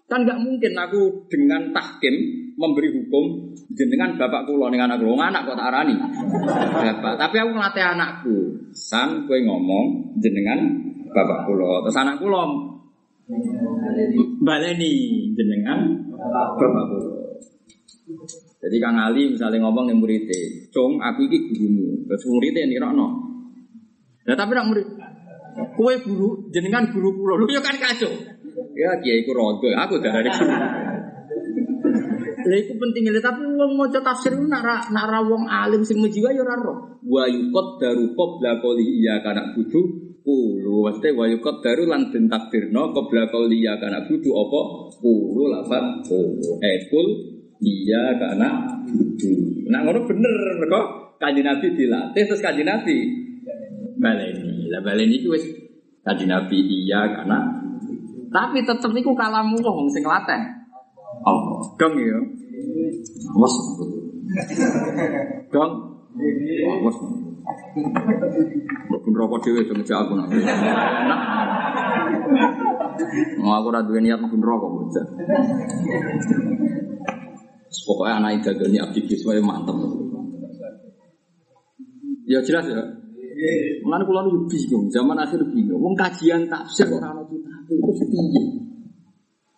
[0.07, 2.15] Kan nggak mungkin aku dengan tahkim
[2.55, 5.95] memberi hukum jenengan bapak kulo dengan anak kulo anak kok tak arani.
[6.73, 7.13] Bapak.
[7.19, 8.37] Tapi aku ngelatih anakku.
[8.71, 10.59] San, kowe ngomong jenengan
[11.11, 11.83] bapak kulo.
[11.87, 12.41] Terus anak kulo
[14.41, 14.93] baleni
[15.35, 15.79] jenengan
[16.15, 17.11] bapak kulo.
[18.57, 20.39] Jadi Kang Ali misalnya ngomong nih muridnya,
[20.73, 23.07] cung aku iki gurumu, terus muridnya nih no.
[24.27, 24.87] Nah tapi nak murid,
[25.77, 28.09] Kue guru, jenengan guru kulo, lu ya kan kacau.
[28.73, 30.57] Ya kiai ku rodo, aku dari guru.
[32.47, 36.47] Lah iku penting tapi wong maca tafsir ku nara nara wong alim sing mejiwa ya
[36.47, 36.77] ora roh.
[37.03, 39.81] Wa yuqad daru qabla qawli iya kana budu
[40.23, 40.87] kulo.
[40.87, 44.59] Maksudnya wa yuqad daru lan den takdirno qabla qawli iya kana budu apa
[45.03, 46.63] kulo lafat kulo.
[46.63, 47.07] Eh kul
[47.59, 49.67] iya kana budu.
[49.67, 50.81] Nah ngono bener mergo
[51.19, 52.95] kanjeng Nabi dilatih terus kanjeng Nabi
[53.99, 54.71] baleni.
[54.71, 55.43] Lah baleni itu wis
[56.07, 57.67] kanjeng Nabi iya karena
[58.27, 60.41] tapi tetep niku kalamu wong sing laten.
[61.23, 62.19] Oh, dong ya.
[63.33, 63.53] Mas.
[65.49, 65.71] Dong.
[66.83, 66.97] Mas.
[68.91, 70.27] Mbok rokok dhewe dong aku nak.
[73.39, 75.05] Mau aku ora duwe niat pun rokok bocah.
[77.87, 79.75] Pokoknya anak itu gani aktivis mantep.
[82.27, 83.06] Ya jelas ya.
[83.85, 85.77] Mulane kula nu bingung, zaman akhir bingung.
[85.77, 88.43] Wong kajian tafsir ora ono kitab itu piye?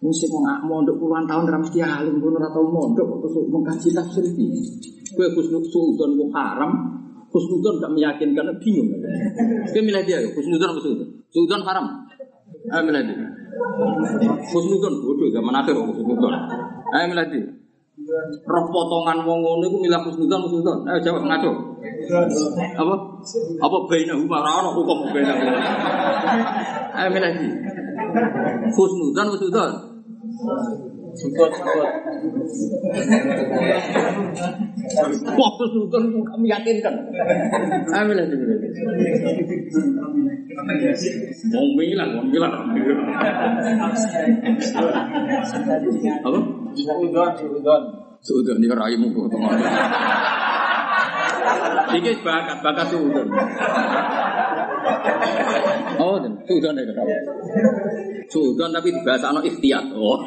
[0.04, 3.90] Wong sing mau mondok puluhan tahun ora mesti alim, pun ora tau mondok terus mengkaji
[3.96, 4.48] tafsir iki.
[5.16, 6.72] Kowe kusnul sultan wong haram,
[7.32, 9.00] kusnudon gak meyakinkan bingung.
[9.72, 11.10] Kowe milih dia, kusnudon apa sultan?
[11.32, 11.86] Sultan haram.
[12.72, 13.28] Ayo milih dia.
[14.52, 16.34] Kusnudon bodoh zaman akhir kusnudon.
[16.96, 17.59] Ayo milih dia.
[18.50, 20.80] Roh potongan wong ngono iku milah husnudzon husnudzon.
[20.90, 21.52] Ayo jawab ngaco.
[22.74, 22.96] Apa?
[23.62, 25.34] Apa baina huma ora ono hukum baina.
[26.98, 27.50] Ayo milah iki.
[28.74, 29.72] Husnudzon husnudzon.
[31.20, 31.90] Sukut, sukut.
[35.38, 36.96] Husnudzon itu kami yakinkan.
[37.94, 38.38] Ayo milah iki.
[41.50, 42.52] Mau milah, mau milah.
[46.24, 46.40] Apa?
[46.76, 47.84] Suudon, suudon.
[48.20, 49.56] Sudah ini raimu kok teman.
[51.96, 53.24] Iki bakat bakat sudah.
[56.00, 57.08] Oh, dan sudah nih kau.
[58.30, 59.96] Sudah tapi di bahasa no ikhtiyat.
[59.96, 60.20] Oh.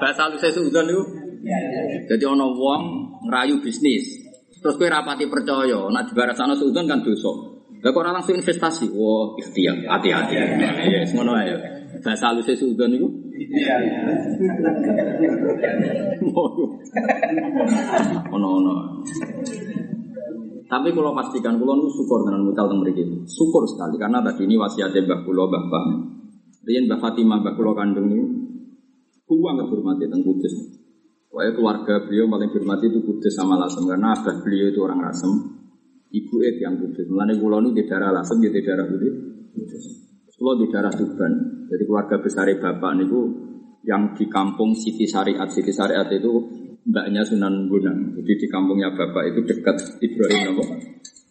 [0.00, 1.02] bahasa lu saya sudah itu.
[2.06, 2.82] Jadi ono wong
[3.26, 4.28] ngerayu bisnis.
[4.60, 7.55] Terus kowe rapati percaya, nak di bahasa no kan dosa.
[7.84, 8.92] Lah kok ora langsung investasi?
[8.92, 10.34] Wah, ikhtiyat, hati-hati.
[10.36, 11.54] Ya, ngono ae.
[12.00, 13.08] Bahasa lu saya sudah niku.
[18.32, 18.74] Ono ono.
[20.66, 23.06] Tapi kalau pastikan kalau nu syukur dengan mutal teng mriki.
[23.30, 25.88] Syukur sekali karena tadi ini wasiatnya Mbah Kula Mbah Bang.
[26.66, 28.26] Riyen Mbah Fatimah Mbah Kula kandung ini
[29.26, 30.54] kuwang dihormati teng Kudus.
[31.30, 35.55] Pokoknya keluarga beliau paling dihormati itu Kudus sama Lasem karena abah beliau itu orang Lasem.
[36.06, 37.06] Ibu itu yang Kudus.
[37.10, 39.14] Mulane kula nu di daerah Lasem di daerah Kudus.
[40.36, 41.32] Kulo di daerah Tuban.
[41.66, 43.20] Jadi keluarga besar bapak niku
[43.82, 45.48] yang di kampung Siti Syariat.
[45.50, 46.30] Siti Syariat itu
[46.86, 48.14] mbaknya Sunan Bonang.
[48.20, 50.64] Jadi di kampungnya bapak itu dekat Ibrahim Nopo.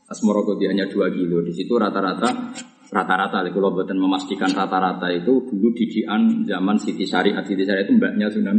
[0.06, 1.40] Asmoro hanya 2 kilo.
[1.46, 2.52] Di situ rata-rata
[2.86, 7.48] rata-rata kalau buatan memastikan rata-rata itu dulu didian zaman Siti Syariat.
[7.48, 8.58] Siti Syariat itu mbaknya Sunan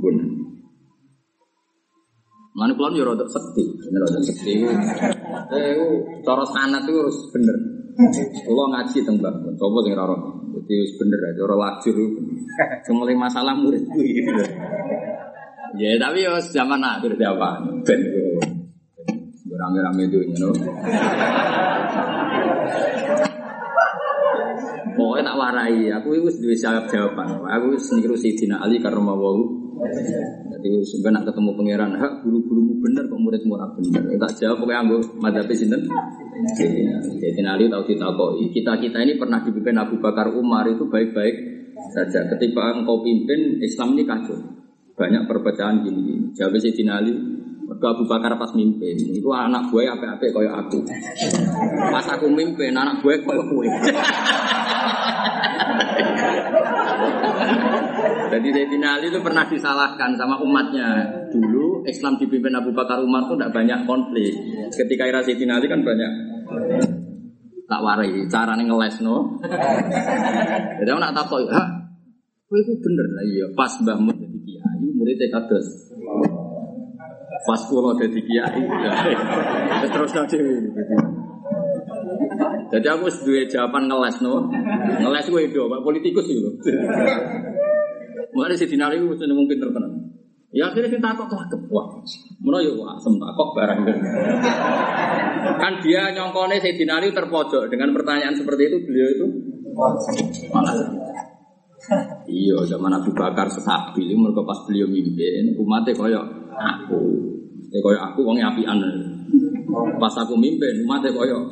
[0.00, 0.55] Bonang.
[2.56, 4.64] Mana kulon yo rada sekti, ini rada sekti.
[4.64, 5.76] Eh,
[6.24, 7.56] cara sanat itu harus bener.
[8.48, 10.16] Kalau ngaji teng Mbak, coba sing ora
[10.56, 11.96] Jadi wis bener aja ora lajur.
[12.88, 14.24] Semule masalah murid kuwi.
[15.76, 17.60] Ya tapi yo zaman akhir apa?
[17.84, 18.40] Ben yo.
[19.56, 20.52] Rame-rame itu know.
[24.96, 27.28] Pokoknya tak warai, aku itu duwe jawab jawaban.
[27.44, 29.44] Aku wis niru Sayyidina Ali karena mau
[29.76, 34.02] Jadi sebenarnya nak ketemu pangeran, hak guru-gurumu bener kok muridmu ora bener.
[34.16, 35.84] Tak jawab pokoknya anggo madzhab sinten.
[37.20, 38.48] Jadi Ali tahu ditakoi.
[38.56, 41.36] Kita kita ini pernah dipimpin Abu Bakar Umar itu baik-baik
[41.92, 42.24] saja.
[42.32, 44.36] Ketika engkau pimpin Islam ini kacau.
[44.96, 46.32] Banyak perpecahan gini.
[46.32, 47.12] Jawab Sayyidina Ali,
[47.68, 50.80] Mergo Abu Bakar pas mimpin, itu anak gue apik-apik kaya aku.
[51.92, 53.66] Pas aku mimpin, anak gue kaya kowe.
[58.36, 61.08] Jadi Sayyidina Ali itu pernah disalahkan sama umatnya.
[61.32, 64.36] Dulu Islam dipimpin Abu Bakar Umar itu tidak banyak konflik.
[64.76, 66.12] Ketika era Sayyidina Ali kan banyak
[67.66, 69.40] tak warai carane ngeles no.
[70.78, 71.48] Jadi aku nak takut,
[72.46, 73.46] kowe itu bener lah iya.
[73.58, 75.66] Pas mbahmu jadi kiai, muridnya kados.
[77.42, 78.62] Pas kulo jadi kiai,
[79.90, 80.36] terus nanti.
[82.66, 84.46] Jadi aku duwe jawaban ngeles no.
[85.02, 86.50] Ngeles gue itu, politikus itu.
[88.36, 89.92] Mulai si dinari itu seneng pinter tenan.
[90.52, 91.60] Ya akhirnya kita kok kelakep.
[92.44, 93.80] Mana ya wah, semtak kok barang.
[95.56, 99.26] kan dia nyongkone si dinari terpojok dengan pertanyaan seperti itu beliau itu
[100.52, 100.76] malah.
[102.26, 107.00] Iya, zaman Abu Bakar sesapi, mereka pas beliau mimpin, umatnya koyok aku.
[107.70, 108.82] Ya koyok aku, wongnya apian.
[109.96, 111.42] Pas aku mimpin, umatnya koyok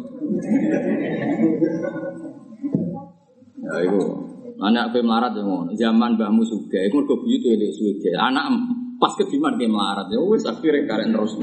[3.64, 4.02] Ya itu.
[4.62, 5.74] Anak pe melarat ya ngono.
[5.74, 8.14] Zaman Mbahmu Suga iku mergo buyut elek suwe.
[8.14, 8.54] Anak
[9.02, 11.34] pas kediman ke melarat ya wis akhire karek terus.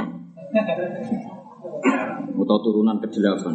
[2.31, 3.53] Atau turunan ke delapan.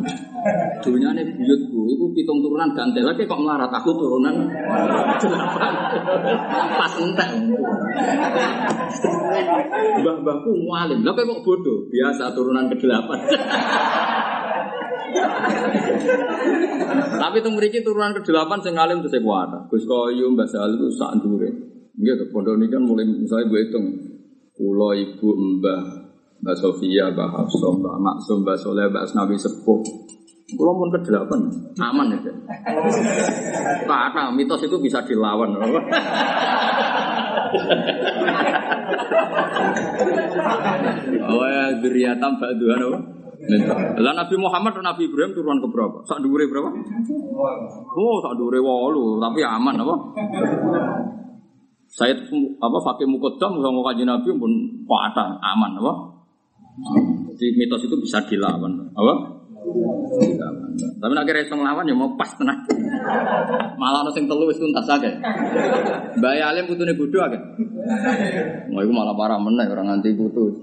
[0.78, 4.46] Dunia ini buyutku, itu pitung turunan gantel lagi kok melarat aku turunan
[5.18, 5.72] delapan.
[6.78, 7.28] Pas entek.
[10.00, 13.18] Mbah-mbahku mualim, lah kok bodoh, biasa turunan ke delapan.
[17.16, 19.48] Tapi itu memiliki turunan ke-8 sing alim itu saya kuat.
[19.70, 21.50] Gus Koyum, Mbak itu sak dure.
[21.96, 23.86] Gitu, pondok ini kan mulai misalnya gue hitung
[24.52, 25.80] Pulau Ibu Mbah
[26.44, 29.80] Mbak Sofia, Mbak Hafsah, Mbak Maksum, Mbak Soleh, Mbak Asnawi Sepuh
[30.60, 31.32] Pulau pun ke-8,
[31.80, 32.20] aman ya
[33.88, 35.56] Karena mitos itu bisa dilawan
[41.26, 43.15] Oh ya, duriatam Mbak Tuhan apa?
[43.96, 46.02] Lah Nabi Muhammad dan Nabi Ibrahim turun ke berapa?
[46.06, 46.70] Sak dhuwure berapa?
[47.94, 49.94] Oh, sak dhuwure 8, tapi aman apa?
[51.86, 52.12] Saya
[52.60, 54.52] apa fakih mukodam sama kaji Nabi pun
[54.84, 55.92] patah aman apa?
[57.36, 59.14] Jadi mitos itu bisa dilawan, apa?
[60.76, 62.60] Tapi nak kira iso nglawan ya mau pas tenang.
[63.76, 65.14] Malah ono sing telu wis tuntas akeh.
[66.22, 67.40] Mbak Alim putune bodho akeh.
[68.70, 70.54] Mau iku malah parah meneh orang nganti putu.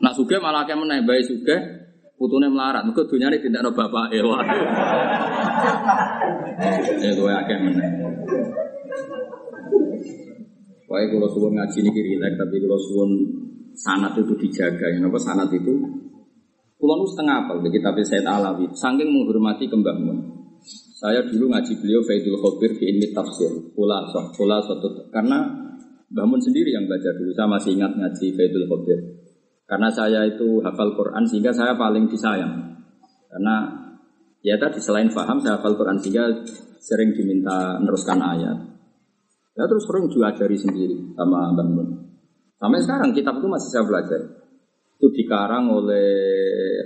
[0.00, 1.83] Nak sugih malah akeh meneh bae sugih
[2.16, 2.82] putune melarat.
[2.86, 4.18] Mergo dunyane dindakno bapake.
[4.22, 4.62] Waduh.
[7.02, 7.88] Ya kowe akeh meneh.
[10.84, 13.10] Pokoknya kalau suwun ngaji ini rileks, tapi kalau suwun
[13.74, 14.86] sanat itu dijaga.
[14.94, 15.74] Ya, apa sanat itu?
[16.78, 18.70] Kulon setengah apal di kitab Said Alawi.
[18.76, 20.44] Saking menghormati kembangun.
[21.00, 23.50] Saya dulu ngaji beliau Faidul Khobir di ilmi tafsir.
[23.74, 24.06] Pula
[24.36, 25.64] pula suatu karena
[26.14, 27.34] Bangun sendiri yang baca dulu.
[27.34, 28.98] Saya masih ingat ngaji Faidul Khobir.
[29.64, 32.76] Karena saya itu hafal Quran sehingga saya paling disayang.
[33.32, 33.56] Karena
[34.44, 36.28] ya tadi selain paham saya hafal Quran sehingga
[36.76, 38.58] sering diminta meneruskan ayat.
[39.54, 41.88] Ya terus sering diajari sendiri sama Mbak Mun.
[42.60, 44.20] Sampai sekarang kitab itu masih saya belajar.
[45.00, 46.10] Itu dikarang oleh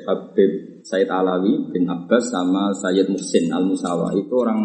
[0.07, 4.15] Habib Said Alawi bin Abbas sama Sayyid Muhsin Al Musawa.
[4.15, 4.61] Itu orang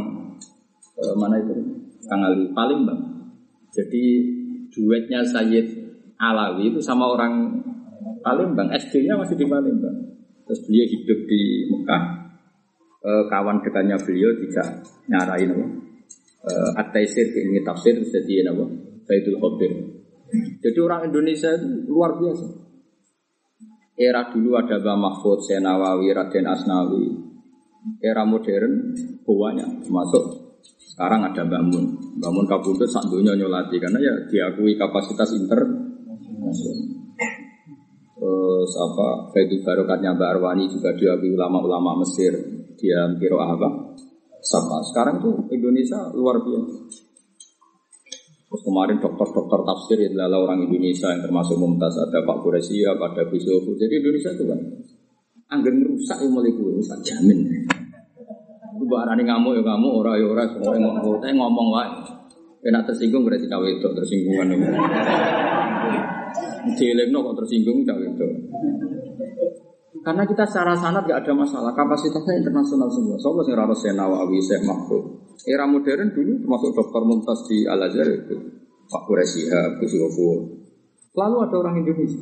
[1.01, 1.53] eh, mana itu?
[2.05, 3.01] Kang Ali Palembang.
[3.74, 4.03] Jadi
[4.70, 5.68] duetnya Sayyid
[6.20, 7.62] Alawi itu sama orang
[8.24, 8.71] Palembang.
[8.71, 9.97] SD-nya masih di Palembang.
[10.47, 12.03] Terus beliau hidup di Mekah.
[13.03, 15.65] Eh, kawan dekatnya beliau tidak nyarain apa?
[16.47, 18.63] uh, At-Taisir ilmi tafsir jadi apa?
[19.03, 19.71] Faidul Khadir.
[20.63, 22.47] Jadi orang Indonesia itu luar biasa.
[23.93, 27.05] Era dulu ada Mbah Mahfud, Senawawi, Raden Asnawi.
[27.99, 28.95] Era modern
[29.28, 30.24] banyak termasuk
[30.95, 31.86] sekarang ada Mbah Mun.
[32.17, 36.92] Mbah Mun kabudut sak dunia nyolati karena ya diakui kapasitas internasional.
[38.24, 42.32] Terus apa Faidul Barokatnya Mbak Arwani juga diakui ulama-ulama Mesir.
[42.80, 43.67] Dia kira apa?
[44.39, 47.03] Sama sekarang tuh Indonesia luar biasa.
[48.47, 53.24] Terus kemarin dokter-dokter tafsir ya adalah orang Indonesia yang termasuk Mumtaz ada Pak Quresia, ada
[53.28, 53.76] Bisofu.
[53.76, 54.59] Jadi Indonesia itu kan
[55.51, 57.43] angin rusak yang mulai rusak jamin.
[58.80, 61.91] Itu barang ngamuk ya ngamuk, ora ya ora semua ngomong, saya ngomong wae.
[62.63, 64.47] Kena tersinggung berarti cawe itu tersinggungan.
[66.79, 68.27] Dielekno kok tersinggung cawe itu.
[70.03, 73.15] Karena kita secara sanat gak ada masalah, kapasitasnya internasional semua.
[73.23, 75.03] Soalnya sing raro Senawawi, Syekh Mahfud.
[75.47, 78.35] Era modern dulu termasuk Dokter Mumtaz di Al Azhar itu,
[78.91, 79.95] Pak Quraisyah, Gus.
[81.13, 82.19] Lalu ada orang Indonesia.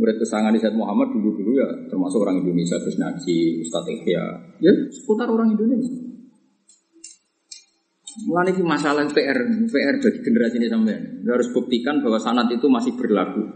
[0.00, 4.24] Murid kesangan Said Muhammad dulu-dulu ya termasuk orang Indonesia, Gus Naji, Ustadz Ikhya.
[4.64, 6.09] Ya seputar orang Indonesia.
[8.10, 9.38] Mulai ini masalah PR,
[9.70, 10.98] PR bagi generasi ini sampai
[11.30, 13.46] harus buktikan bahwa sanat itu masih berlaku.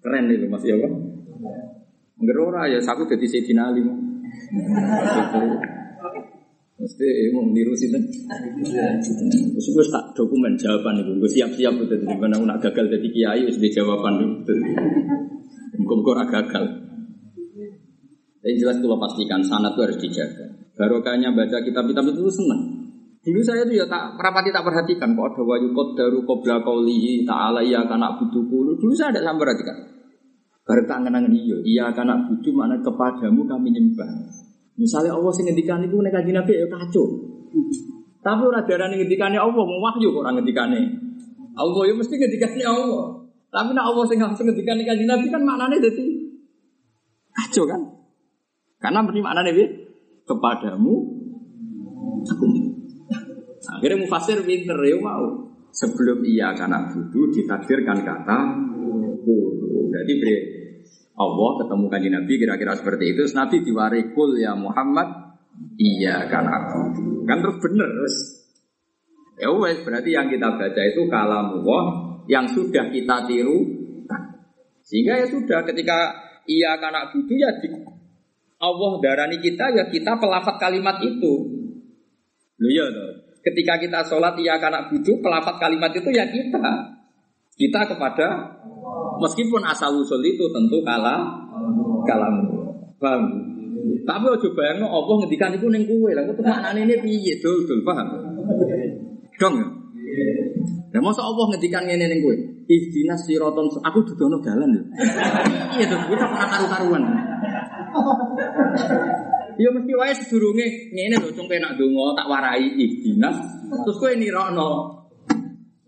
[0.00, 0.88] Keren itu masih apa?
[2.18, 3.84] Enggak ora ya, aku jadi Sayyidina Ali.
[6.78, 8.00] Mesti mau niru sih kan?
[8.00, 11.94] Terus gue tak dokumen jawaban itu, gue siap-siap itu.
[12.08, 14.54] Di mana nak gagal jadi kiai, sudah jawaban itu.
[15.76, 16.64] Muka-muka gagal.
[18.48, 20.46] Yang jelas itu pastikan sanat itu harus dijaga.
[20.78, 22.77] Barokahnya baca kitab-kitab itu seneng.
[23.18, 25.74] Dulu saya tuh ya tak rapati tak perhatikan kok ada wayu
[26.22, 28.46] kobra kaulihi ta'ala ya kanak butuh
[28.78, 29.76] Dulu saya ada sampai perhatikan.
[30.68, 34.10] Baru tak ngenangan iya, iya karena butuh mana kepadamu kami nyembah.
[34.78, 37.06] Misalnya Allah sing ngendikan iku nek kanjeng Nabi ya kacau.
[38.22, 40.80] Tapi ora darane ngendikane Allah, mau wahyu kok ora ngendikane.
[41.58, 43.26] Allah ya mesti ngendikane Allah.
[43.48, 46.06] Tapi nek Allah sing langsung ngendikane kanjeng Nabi kan maknane dadi
[47.38, 47.80] kacau kan?
[48.78, 49.66] Karena berarti maknane piye?
[50.28, 50.94] Kepadamu
[52.28, 52.46] aku.
[53.78, 55.46] Akhirnya mufasir pinter ya mau.
[55.70, 58.38] Sebelum iya karena butuh ditakdirkan kata
[59.22, 59.94] kulu.
[59.94, 60.36] Jadi beri
[61.18, 63.22] Allah ketemu kanji Nabi kira-kira seperti itu.
[63.22, 65.38] Terus Nabi diwarikul ya Muhammad.
[65.78, 66.80] Iya kan aku.
[67.26, 68.16] Kan terus bener terus.
[69.38, 71.84] Ya wes berarti yang kita baca itu kalam Allah
[72.26, 73.58] yang sudah kita tiru.
[74.82, 75.98] Sehingga ya sudah ketika
[76.50, 77.70] iya kan aku ya di,
[78.58, 81.34] Allah darani kita ya kita pelafat kalimat itu.
[82.58, 82.86] Loh ya
[83.38, 86.98] Ketika kita sholat iya kan aku pelafat kalimat itu ya kita.
[87.58, 88.58] Kita kepada
[89.18, 91.42] Meskipun asal usul itu tentu kalah
[92.06, 92.34] kalam.
[93.02, 93.22] Paham?
[93.78, 96.10] Tapi ojo bayangno Allah ngendikan iku ning kowe.
[96.14, 97.34] Lah kok maknane ini piye?
[97.42, 98.06] Dul, dul paham?
[99.38, 99.54] Dong.
[100.94, 102.34] Ya masa Allah ngendikan ngene ning kowe.
[102.68, 104.82] Ihdinas siraton aku dudono dalan lho.
[105.78, 107.02] Iya to, kita ora karu-karuan.
[109.58, 113.34] Ya mesti wae sedurunge ngene lho, cung penak donga tak warai ihdinas.
[113.66, 114.98] Terus kowe nirokno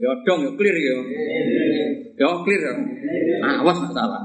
[0.00, 0.96] Ya dong, ya clear ya.
[2.16, 2.74] Ya clear ya.
[3.60, 4.24] Awas nggak salah.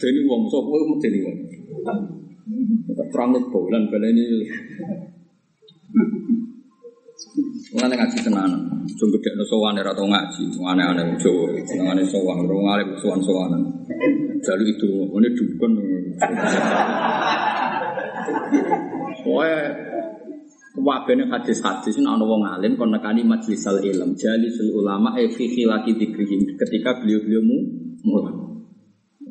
[0.00, 1.36] Jadi wong sok kowe jadi wong.
[3.14, 4.24] Terang bulan ini.
[7.76, 8.50] Mulane ngaji tenan.
[8.98, 10.42] Jung gedhe no sowan ora tau ngaji.
[10.56, 11.46] Aneh-aneh Jawa.
[11.68, 13.62] Senengane sowan, ora ngalih sowan-sowanan.
[14.40, 15.72] Jaluk itu, ini dukun.
[19.20, 19.60] Pokoknya
[20.80, 25.50] Wabene hadis-hadis ini ana wong alim kon nekani majelis al ilm, jalisul ulama e fi
[25.50, 27.58] khilaki dzikrihim ketika beliau-beliau mu
[28.06, 28.34] mulai.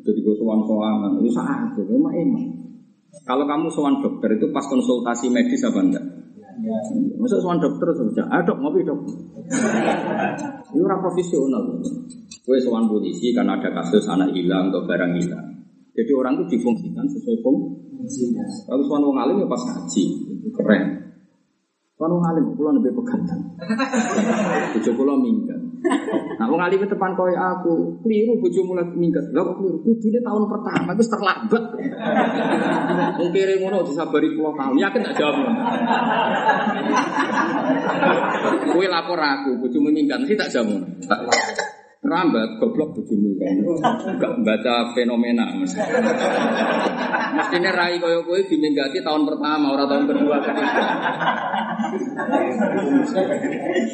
[0.04, 2.45] Jadi gue sowan sowan itu saat itu emang emang.
[3.24, 6.06] Kalau kamu sowan dokter itu pas konsultasi medis apa enggak?
[7.16, 9.00] Masa sowan dokter saja, ah dok ngopi dok.
[10.76, 11.64] Ini orang profesional.
[12.45, 15.47] Gue sowan polisi karena ada kasus anak hilang atau barang hilang.
[15.95, 17.89] Jadi orang itu difungsikan sesuai fungsi.
[18.66, 20.03] Kalau sowan wong alim ya pas ngaji,
[20.53, 20.84] keren.
[21.99, 23.39] Kalau wong alim kula lebih pegantan.
[24.74, 25.60] Bojo kula minggat.
[26.39, 29.24] Nah wong alim depan koyo aku, keliru bojo mulai minggat.
[29.36, 29.78] Lah kok keliru?
[29.84, 31.64] Kudune tahun pertama wis terlambat.
[33.39, 34.76] Kere ngono disabari 10 tahun.
[34.76, 35.39] Yakin tak jawab.
[38.76, 40.84] Kowe lapor aku, bojomu minggat mesti tak jawab.
[41.07, 41.20] Tak
[42.00, 43.60] Rambat, goblok bojomu kan.
[44.16, 45.52] Gak baca fenomena.
[47.36, 50.84] Mestinya rai koyo kowe diminggati tahun pertama, orang tahun kedua, ketiga.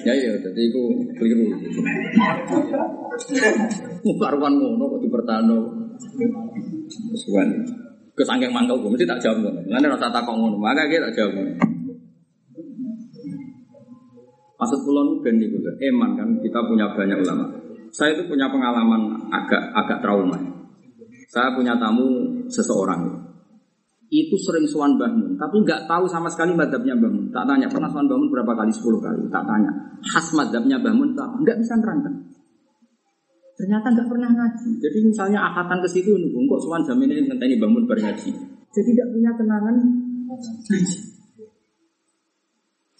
[0.05, 0.81] ya ya, jadi itu
[1.17, 1.49] keliru.
[4.21, 5.57] Karuan ngono kok dipertano.
[7.09, 7.49] Kesuwan.
[8.13, 9.59] Kesangking mangkel gue mesti tak jawab ngono.
[9.65, 11.53] Lan rasa takok ngono, maka tak jawab ngono.
[14.55, 15.35] Maksud kula nu ben
[15.83, 17.64] eman kan kita punya banyak ulama.
[17.95, 20.35] Saya itu punya pengalaman agak agak trauma.
[21.31, 23.25] Saya punya tamu seseorang
[24.13, 27.25] itu sering suan bangun, tapi nggak tahu sama sekali madhabnya bangun.
[27.33, 29.21] Tak tanya pernah suan bangun berapa kali, 10 kali.
[29.33, 29.71] Tak tanya
[30.05, 32.13] khas madhabnya bangun, tak nggak bisa nerangkan.
[33.55, 34.69] Ternyata nggak pernah ngaji.
[34.77, 38.29] Jadi misalnya akatan ke situ, kok suan jam ini ngenteni bangun berngaji.
[38.75, 39.75] Jadi tidak punya kenangan
[40.27, 41.14] ngaji.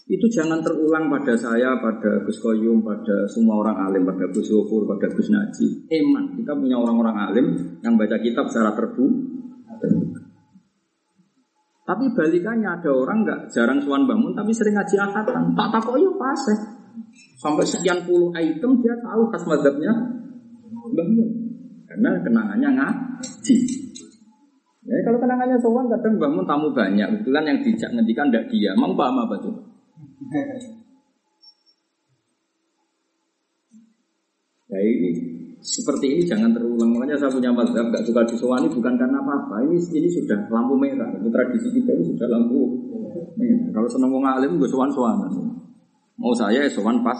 [0.06, 4.86] Itu jangan terulang pada saya, pada Gus Koyum, pada semua orang alim, pada Gus Yofur,
[4.86, 5.90] pada Gus Naji.
[5.90, 7.46] Eman, kita punya orang-orang alim
[7.82, 10.22] yang baca kitab secara terbuka.
[11.86, 15.54] Tapi balikannya ada orang nggak jarang suan bangun tapi sering ngaji akatan.
[15.54, 16.40] Tak takut ya pas
[17.38, 19.90] Sampai sekian puluh item dia tahu khas madhabnya
[20.70, 21.30] bangun.
[21.86, 23.56] Karena kenangannya ngaji.
[24.86, 27.06] Ya, kalau kenangannya sowan kadang bangun tamu banyak.
[27.06, 28.70] Kebetulan yang dijak ngendikan tidak dia.
[28.78, 29.75] Mau paham apa tuh?
[34.66, 35.10] Ya ini
[35.62, 36.90] seperti ini jangan terulang.
[36.94, 39.62] Makanya saya punya mazhab gak suka disowani bukan karena apa-apa.
[39.66, 41.10] Ini ini sudah lampu merah.
[41.14, 42.60] Itu tradisi kita ini sudah lampu
[43.38, 43.70] merah.
[43.70, 45.30] Kalau seneng wong alim gue sowan sowanan.
[46.16, 47.18] Mau saya ya sowan pas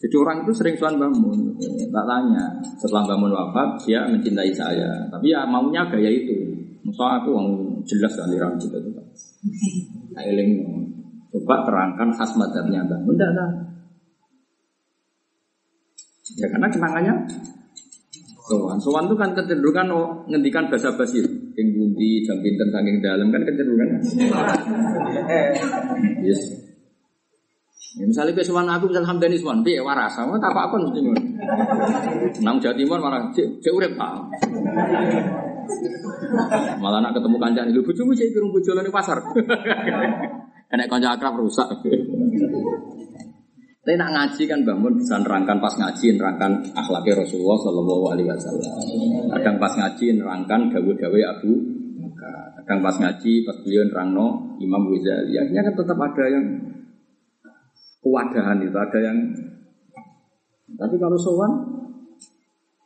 [0.00, 1.56] Jadi orang itu sering sowan bangun.
[1.92, 2.44] Tak tanya.
[2.80, 5.04] Setelah bangun wafat dia mencintai saya.
[5.12, 6.36] Tapi ya maunya gaya itu.
[6.80, 7.48] Masa aku yang
[7.84, 8.80] jelas aliran kita
[10.20, 10.50] Ailing
[11.30, 13.16] coba terangkan khas madhabnya bangun.
[13.16, 13.32] Tidak
[16.38, 17.14] Ya karena kenangannya
[18.50, 18.78] sowan.
[18.82, 21.22] Sowan itu kan kecenderungan oh, ngendikan bahasa basi.
[21.58, 23.88] Yang bunti, jam pinter, saking dalam kan kecenderungan.
[26.26, 26.40] yes.
[27.98, 31.22] Ya, misalnya ke sowan aku misalnya hamdani sowan, piye waras sama tak apa mesti ngono.
[32.46, 34.14] Nang Jawa Timur malah cek urip Pak.
[36.82, 39.18] Malah nak ketemu kancane lho bojomu cek kirung bojone pasar.
[40.72, 41.66] Enek kanca akrab rusak.
[43.80, 48.72] Tapi nak ngaji kan bangun bisa nerangkan pas ngaji nerangkan akhlaknya Rasulullah Shallallahu Alaihi Wasallam.
[49.34, 51.52] Kadang pas ngaji nerangkan gawe-gawe Abu
[52.60, 54.26] Kadang pas ngaji pas beliau nerangno
[54.62, 55.34] Imam Ghazali.
[55.40, 56.46] Akhirnya kan tetap ada yang
[58.04, 59.18] kewadahan itu, ada yang
[60.78, 61.79] tapi kalau sowan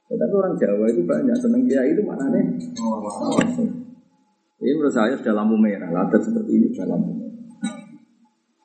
[0.04, 2.44] tapi orang Jawa itu banyak seneng dia itu mana nih?
[4.60, 7.24] Ini menurut saya sudah lampu merah, ada seperti ini sudah lampu merah.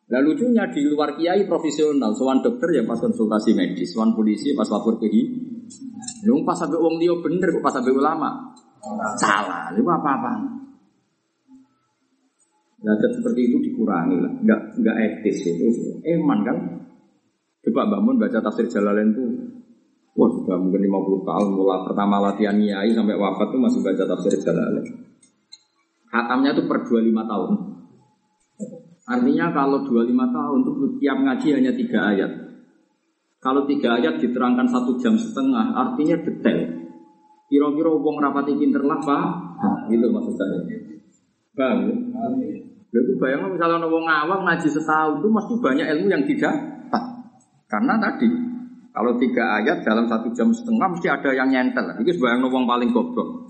[0.10, 4.66] Nah lucunya di luar kiai profesional, soal dokter ya pas konsultasi medis, soal polisi pas
[4.68, 5.22] lapor ke hi.
[6.26, 8.52] Lu pas sampai uang dia bener, pas sampai ulama
[9.16, 10.34] salah, lu apa apa?
[12.80, 15.68] Nah seperti itu dikurangi lah, nggak nggak etis itu,
[16.04, 16.58] eman kan?
[17.60, 19.49] Coba bangun baca tafsir Jalalain tuh,
[20.50, 24.82] sudah mungkin 50 tahun mulai pertama latihan kiai sampai wafat tuh masih baca tafsir Jalalain.
[26.10, 27.52] Hatamnya tuh per 25 tahun.
[29.06, 30.72] Artinya kalau 25 tahun itu
[31.06, 32.32] tiap ngaji hanya tiga ayat.
[33.38, 36.90] Kalau tiga ayat diterangkan satu jam setengah, artinya detail.
[37.46, 39.26] Kira-kira wong rapati pinter lah pak,
[39.94, 40.66] gitu maksud saya.
[41.54, 41.94] Bang,
[42.90, 46.56] itu bayang misalnya wong awam ngaji setahun itu mesti banyak ilmu yang tidak
[47.70, 48.49] Karena tadi
[48.90, 51.86] kalau tiga ayat dalam satu jam setengah mesti ada yang nyentel.
[52.02, 53.50] Itu bayang wong paling goblok.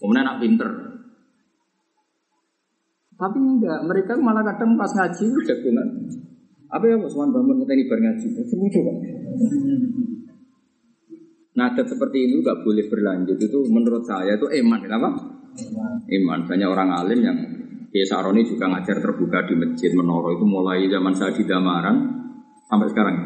[0.00, 0.90] Kemudian nak pinter,
[3.20, 5.88] tapi enggak, mereka malah kadang pas ngaji jagungan.
[6.72, 8.26] Apa ya Mas bangun kita ini bar ngaji?
[8.32, 8.96] Itu lucu kan?
[11.52, 15.08] Nadat seperti ini nggak boleh berlanjut itu menurut saya itu iman, kenapa?
[16.08, 16.48] Iman.
[16.48, 17.36] Banyak orang alim yang
[17.92, 21.96] Kiai Saroni juga ngajar terbuka di masjid Menoro itu mulai zaman saya di Damaran
[22.72, 23.16] sampai sekarang.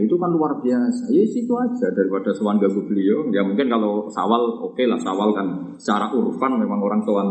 [0.00, 1.08] Itu kan luar biasa.
[1.10, 3.28] Ya situ aja daripada sowan ganggu beliau.
[3.32, 5.46] Ya mungkin kalau sawal oke lah sawal kan
[5.80, 7.28] secara urfan memang orang sowan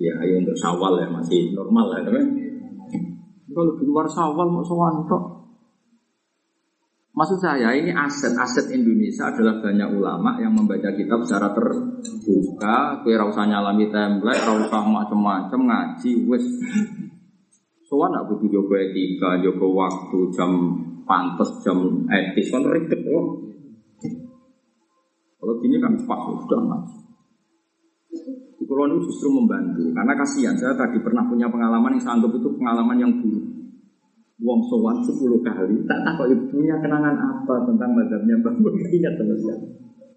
[0.00, 2.26] ya ayo untuk sawal ya masih normal lah teman.
[3.54, 5.44] Kalau di luar sawal mau sowan kok
[7.14, 13.46] Maksud saya ini aset-aset Indonesia adalah banyak ulama yang membaca kitab secara terbuka, kue usah
[13.46, 16.42] nyalami template, usah macam-macam ngaji, wes.
[17.86, 20.50] Soalnya nak butuh jogo etika, jogo waktu, jam
[21.04, 23.40] pantas, jam etis, kan ribet oh.
[25.40, 26.98] Kalau gini kan pas sudah ngaji.
[28.64, 32.48] Kalau ini justru membantu, karena kasihan saya tadi pernah punya pengalaman yang saya anggap itu
[32.56, 33.44] pengalaman yang buruk.
[34.40, 39.34] Wong sowan sepuluh kali, tak tahu ibu punya kenangan apa tentang madhabnya bangun ingat sama
[39.36, 39.66] sekali.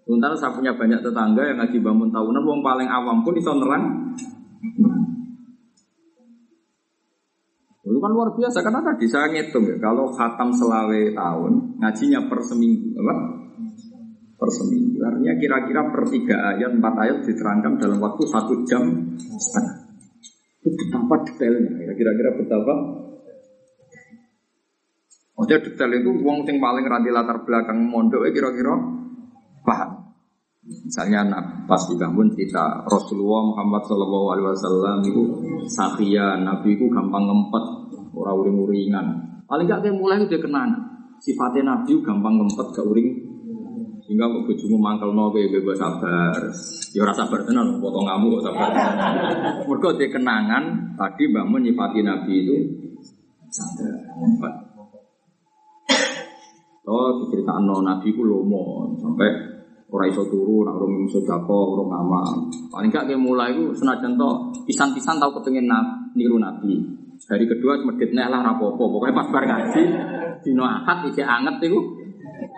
[0.08, 3.84] Sementara saya punya banyak tetangga yang ngaji bangun tahunan, wong paling awam pun iso nerang.
[7.88, 12.40] Itu kan luar biasa karena tadi saya ngitung ya, kalau khatam selawe tahun ngajinya per
[12.44, 13.14] seminggu, apa?
[14.36, 15.00] Per seminggu.
[15.00, 18.84] Artinya kira-kira per tiga ayat, empat ayat diterangkan dalam waktu satu jam
[19.16, 19.88] setengah.
[20.60, 22.74] Itu betapa detailnya, ya kira-kira betapa
[25.38, 28.74] Maksudnya detail itu wong sing paling ranti latar belakang mondok kira-kira
[29.62, 29.97] paham.
[30.68, 31.24] Misalnya
[31.64, 35.22] pas dibangun cerita Rasulullah Muhammad Shallallahu Alaihi Wasallam itu
[35.64, 37.64] sakya Nabi itu gampang ngempet
[38.12, 39.06] orang uring uringan.
[39.48, 40.68] Paling gak kayak mulai udah kenal
[41.24, 43.08] sifatnya Nabi gampang ngempet gak uring
[44.04, 46.40] sehingga kok bojomu mangkel no kayak bebas sabar.
[46.96, 48.68] Ya rasa sabar tenan potong kamu kok sabar.
[49.64, 50.64] Mergo dia kenangan
[50.96, 52.56] tadi bangun nyifati Nabi itu
[53.52, 54.54] sabar ngempet.
[56.88, 59.57] Oh, diceritakan no, Nabi ku lomo sampai
[59.88, 62.44] orang iso turu, nak urung sodako, urung amal.
[62.68, 64.30] Paling gak kayak mulai itu senajan to
[64.68, 65.80] pisan-pisan tahu kepengen na,
[66.12, 66.76] niru Nabi.
[67.18, 68.88] Hari kedua medit nih lah rapopo.
[68.88, 69.82] Pokoknya pas bar ngaji,
[70.44, 71.80] dino akad isi anget itu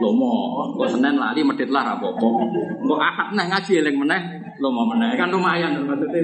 [0.02, 0.68] lomo.
[0.76, 2.38] Kok senen lali medit lah rapopo.
[2.82, 4.20] Kok akad nih ngaji eleng meneh,
[4.58, 5.14] lomo meneh.
[5.16, 6.20] Kan lumayan maksudnya.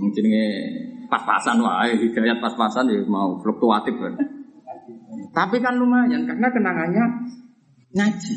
[0.00, 0.24] Mungkin
[1.06, 4.14] pas-pasan wae, hidayat pas-pasan ya mau fluktuatif kan.
[5.30, 7.04] Tapi kan lumayan karena kenangannya
[7.94, 8.36] ngaji.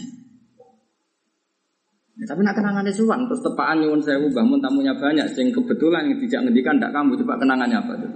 [2.13, 6.21] Ya, tapi nak kenangannya suwan terus tepaan nyuwun sewu bangun tamunya banyak sing kebetulan yang
[6.21, 8.11] tidak ngendikan tidak kamu coba kenangannya apa tuh?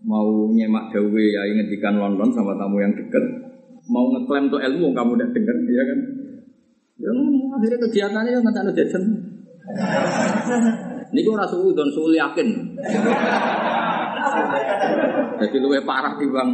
[0.00, 3.24] Mau nyemak dawe ya ngendikan London sama tamu yang deket
[3.90, 5.98] mau ngeklaim tuh ilmu kamu udah denger ya kan?
[7.00, 7.10] Ya
[7.52, 9.04] akhirnya kegiatannya yang ada jajan.
[11.10, 12.48] Ini gue rasa udon suul yakin.
[15.40, 16.50] Jadi luwe parah di bang.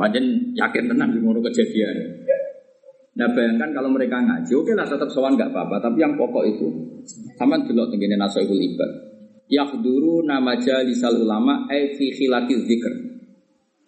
[0.00, 0.24] Macam
[0.56, 1.96] yakin tenang di mulu kejadian.
[3.20, 5.76] Nah bayangkan kalau mereka ngaji, oke lah tetap sowan nggak apa-apa.
[5.82, 6.66] Tapi yang pokok itu,
[7.36, 8.90] sama dulu tenggine nasoibul ibad.
[9.50, 12.94] Yakhduru nama jalisal ulama, eh fi khilati zikr.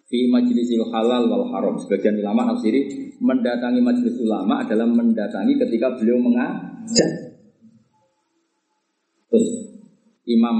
[0.05, 1.79] Fi majlisil halal wal haram.
[1.81, 7.32] Sebagian ulama nafsiri mendatangi majelis ulama adalah mendatangi ketika beliau mengajar.
[9.33, 9.49] Terus
[10.29, 10.57] Imam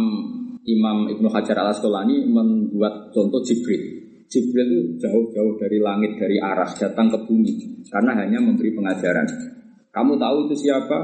[0.66, 4.02] Imam Ibnu Hajar al Asqalani membuat contoh Jibril.
[4.26, 7.86] Jibril itu jauh-jauh dari langit, dari aras, datang ke bumi.
[7.86, 9.30] Karena hanya memberi pengajaran.
[9.94, 10.98] Kamu tahu itu siapa?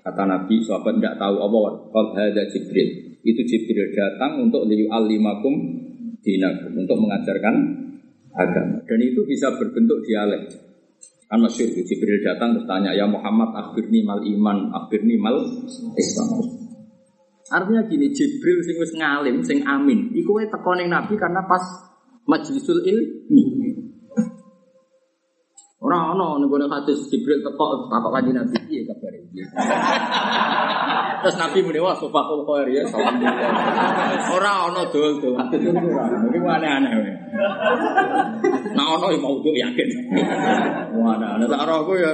[0.00, 1.58] Kata Nabi, sahabat tidak tahu apa.
[1.92, 2.88] Qad ada Jibril.
[3.20, 5.52] Itu Jibril datang untuk liyu alimakum
[6.24, 6.72] dinakum.
[6.80, 7.54] Untuk mengajarkan
[8.32, 8.80] agama.
[8.88, 10.48] Dan itu bisa berbentuk dialek.
[11.28, 15.36] Kan masyur, Jibril datang bertanya, Ya Muhammad, akhirni mal iman, akhirni mal
[15.98, 16.61] Islam.
[17.52, 21.60] Artinya gini, Jibril sing wis ngalim, sing amin, iku wae teko ning Nabi karena pas
[22.24, 23.44] majlisul ilmi.
[25.82, 29.18] Ora ono ning gone hadis Jibril teko takok kanjeng Nabi piye kabare.
[31.22, 33.20] Terus Nabi muni wah sofakul khair ya salam.
[34.32, 35.36] Ora ono dol dol.
[36.32, 37.14] Iki aneh-aneh.
[38.72, 39.88] Nah ono mau tuh yakin.
[41.02, 42.10] Wah, ana tak ora aku ya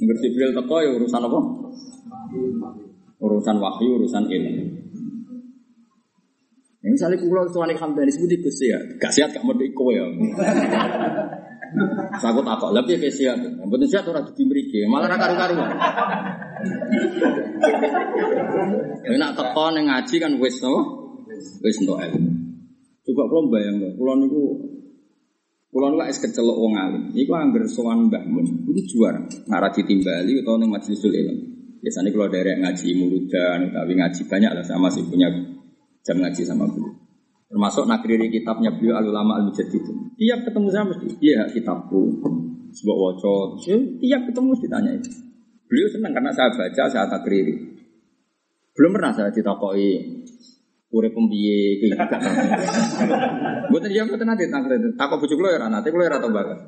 [0.00, 1.38] Jibril teko ya urusan apa?
[3.20, 4.64] Urusan wahyu, urusan ilmu.
[6.80, 10.04] Ya, misalnya kulo suami hamdani sebut Gus ya, gak sehat gak mau iko ya.
[12.16, 13.36] Aku takut lebih ke sehat.
[13.68, 15.70] Betul sehat orang di mriki, malah ra karu-karuan.
[19.06, 20.74] Ya nak teko ning ngaji kan wis to.
[21.60, 22.32] Wis entuk ilmu.
[23.04, 23.22] Coba
[23.52, 24.42] bayang kulo niku
[25.70, 27.04] Kulo niku es kecelok wong alim.
[27.14, 28.66] Iku angger sowan Mbah Mun.
[28.66, 29.22] Iku juara.
[29.46, 31.59] Nara ditimbali utawa ning majlisul ilmu.
[31.80, 35.32] Biasanya kalau dari ngaji muludan, tapi ngaji banyak lah sama sih punya
[36.04, 36.92] jam ngaji sama guru.
[37.48, 39.82] Termasuk nakriri kitabnya beliau al ulama al mujaddid.
[40.20, 42.20] Tiap ketemu saya mesti, iya kitabku.
[42.70, 43.66] Sebuah wocot,
[43.98, 45.10] tiap ketemu mesti tanya itu.
[45.66, 47.54] Beliau senang karena saya baca, saya takriri.
[48.76, 49.88] Belum pernah saya ditakoi
[50.90, 51.86] urip pembiye iki.
[53.70, 54.66] Mboten ya mboten nate tak
[54.98, 56.58] takok bojo ya nate kula ya ora tau banget.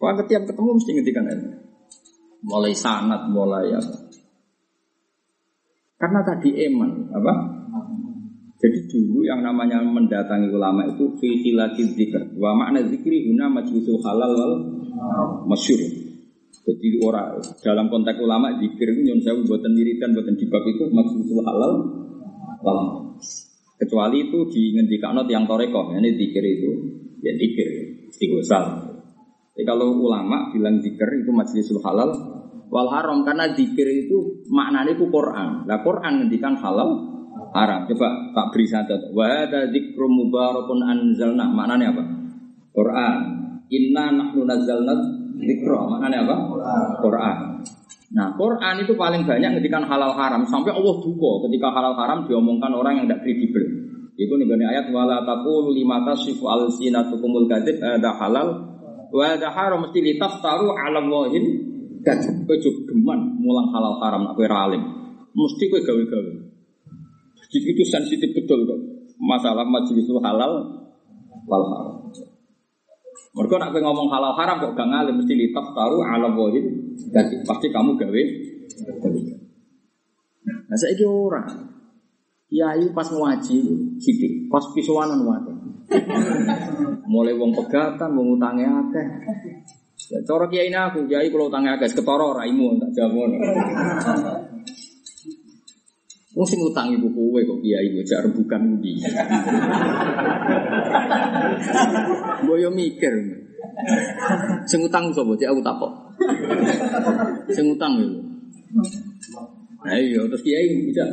[0.00, 1.48] Wah tiap ketemu mesti ngendikan itu.
[2.40, 3.96] Mulai sanat, mulai apa.
[6.00, 7.60] Karena tadi eman, apa?
[8.60, 12.36] Jadi dulu yang namanya mendatangi ulama itu fi khilati dzikr.
[12.36, 14.54] Wa makna zikri guna majlisul halal wal
[15.48, 15.80] masyhur.
[16.68, 21.40] Jadi orang dalam konteks ulama zikir itu nyon sewu buatan wiridan buatan dibab itu majlisul
[21.40, 21.72] halal
[22.60, 22.80] wal
[23.80, 26.70] kecuali itu di ngendikano yang toreko ini zikir itu
[27.24, 27.68] ya zikir
[28.12, 28.89] istighosal.
[29.54, 32.10] Jadi kalau ulama bilang zikir itu majlisul halal
[32.70, 35.66] wal haram karena zikir itu maknanya itu Quran.
[35.66, 36.90] Lah Quran ngendikan halal
[37.50, 37.84] haram.
[37.90, 39.10] Coba tak beri satu.
[39.12, 41.50] Wa hadza dzikrum mubarakun anzalna.
[41.50, 42.02] Maknanya apa?
[42.70, 43.18] Quran.
[43.70, 44.94] Inna nahnu nazzalna
[45.34, 45.78] dzikra.
[45.98, 46.36] Maknanya apa?
[47.02, 47.36] Quran.
[48.10, 52.74] Nah, Quran itu paling banyak ngendikan halal haram sampai Allah duka ketika halal haram diomongkan
[52.74, 53.62] orang yang tidak kredibel.
[54.18, 58.69] Itu nih ayat wala taqulu lima tasifu alsinatukumul kadzib ada halal
[59.10, 61.44] wa ada haram mesti litaftaru ala wahid
[62.06, 62.46] kadzib.
[62.46, 64.82] Kowe geman mulang halal haram nak kowe alim.
[65.34, 66.32] Mesti kowe gawe-gawe.
[67.50, 68.80] Jadi itu sensitif betul kok.
[69.20, 70.52] Masalah majlisul halal
[71.44, 71.96] wal haram.
[73.30, 76.64] Mereka nak ngomong halal haram kok gak ngalim mesti litaftaru ala wahid
[77.10, 77.42] kadzib.
[77.44, 78.22] Pasti kamu gawe.
[80.70, 81.70] Nah, saya kira orang
[82.50, 83.56] Kiai pas ngaji
[84.02, 85.49] sidik, pas pisuanan wae.
[87.10, 89.06] Mulai wong pegatan, wong utange akeh.
[90.10, 93.30] Ya, cara kiai aku, kiai kalau utange akeh, ketara raimu tak jawab.
[96.30, 99.02] Wong sing utang ibu kowe kok kiai bocah rebukan budi.
[102.46, 103.14] Boyo mikir.
[104.70, 105.34] Sing utang sapa?
[105.34, 105.92] Cek aku takok.
[107.50, 107.98] Sing utang.
[109.80, 111.04] Nah iya, terus kiai bisa.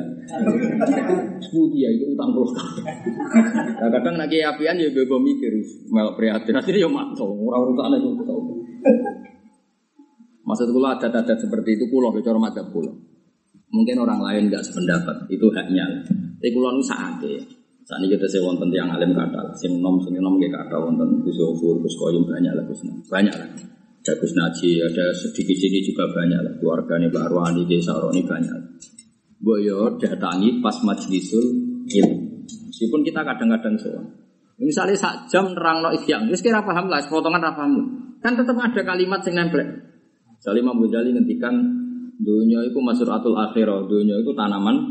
[1.40, 5.56] Sepuluh dia itu utang puluh Nah, kadang nak kiai apian ya bebo mikir,
[5.88, 6.60] melok prihatin.
[6.60, 8.12] Akhirnya ya mantul, orang urutan itu.
[10.48, 12.92] Maksud kula adat-adat seperti itu kulo cara madzhab kulo.
[13.72, 15.88] Mungkin orang lain nggak sependapat, itu haknya.
[16.40, 17.40] Tapi kulo nu saate.
[17.88, 21.24] Saat ini kita sewa wonten yang alim kata, sing nom sing nom kayak kata wonten
[21.24, 22.68] Gus Yofur, Gus Koyum banyak lah
[23.08, 23.48] banyak lah.
[24.08, 26.54] Ada Gus Naji, ada sedikit sini juga banyak lah.
[26.64, 28.80] Keluarga nih Pak Arwani, Desa Roni banyak.
[29.44, 31.44] Boyo datangi pas majlisul
[31.92, 32.48] ilmu.
[32.48, 34.08] Meskipun kita kadang-kadang soal.
[34.64, 37.68] Misalnya sak jam nerang no ikhyan, terus kira paham lah, potongan apa.
[38.24, 39.60] Kan tetap ada kalimat yang nempel.
[40.40, 41.60] Salim Imam Ghazali ngendikan
[42.24, 44.88] dunia itu masuratul akhirah, dunia itu tanaman.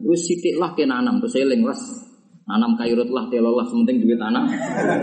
[0.00, 1.76] Terus sidik lah ke nanam, terus seling lah.
[2.48, 4.48] Nanam kairut lah, telolah, sementing duit tanah.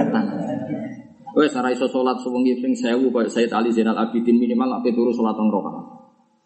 [0.09, 0.92] tanah.
[1.33, 5.09] Wes ora iso salat sewengi ping 1000 koyo Sayyid Ali Zainal Abidin minimal ape turu
[5.09, 5.85] salat rong rakaat.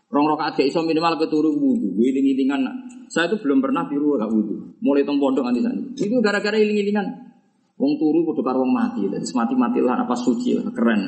[0.07, 1.99] Rong rakaat gak iso minimal ape turu wudu.
[1.99, 2.63] Iling-ilingan.
[3.11, 4.79] Saya itu belum pernah tiru gak wudu.
[4.79, 5.79] Mulai tong pondok nganti sana.
[5.91, 7.07] Itu gara-gara iling-ilingan.
[7.75, 9.03] Wong turu kudu karo wong mati.
[9.11, 11.01] Jadi mati-mati lah apa suci lah keren.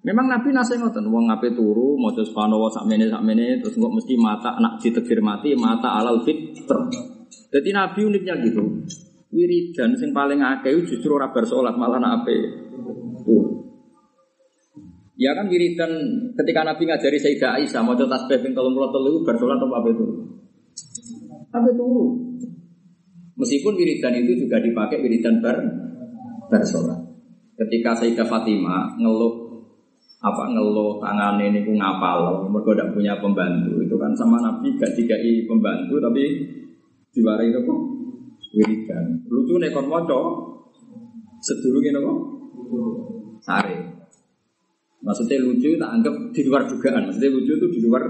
[0.00, 4.56] Memang Nabi nasi ngoten, wong ngape turu, terus panowo sak mene terus nggak mesti mata
[4.56, 6.88] anak ditegir mati, mata alal fitr.
[7.52, 8.64] Jadi Nabi uniknya gitu
[9.30, 12.36] wiridan sing paling akeh justru ora bar salat malah nak ape.
[15.20, 15.90] Ya kan wiridan
[16.34, 20.14] ketika Nabi ngajari Sayyidah Aisyah mau tasbih ping 33 itu bar salat apa turu?
[21.54, 22.04] Ape turu.
[23.38, 25.56] Meskipun wiridan itu juga dipakai wiridan bar
[26.50, 26.62] bar.
[27.60, 29.50] Ketika Sayyidah Fatimah ngeluh
[30.20, 34.92] apa ngeluh tangan ini ku ngapal, mereka tidak punya pembantu itu kan sama Nabi gak
[34.92, 36.24] dikai pembantu tapi
[37.16, 37.99] diwarai itu kok
[38.54, 39.26] wiridan.
[39.30, 40.18] Lucu nek kon maca
[41.42, 42.12] sedurunge napa?
[43.40, 43.76] Sare.
[45.00, 47.08] Maksudnya lucu tak anggap di luar dugaan.
[47.08, 48.02] Maksudnya lucu itu di luar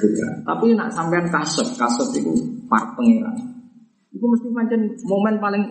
[0.00, 0.36] dugaan.
[0.44, 2.32] Tapi nak sampean kasep, kasep itu
[2.68, 3.34] par pengiran.
[4.12, 5.64] Itu mesti pancen momen paling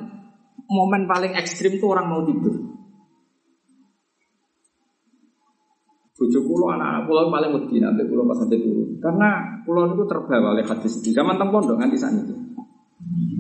[0.70, 2.56] momen paling ekstrim tuh orang mau tidur.
[6.20, 8.90] Bojo kulo anak-anak kulo paling wedi nanti kulo pas sampai turun.
[9.00, 9.30] Karena
[9.64, 11.16] kulo itu terbawa oleh hadis itu.
[11.16, 12.49] Zaman teng pondok nganti saat itu.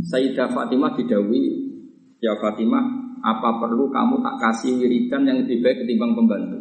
[0.08, 1.42] Sayyidah Fatimah didawi,
[2.24, 2.84] ya Fatimah,
[3.20, 6.58] apa perlu kamu tak kasih wiridan yang lebih baik ketimbang pembantu?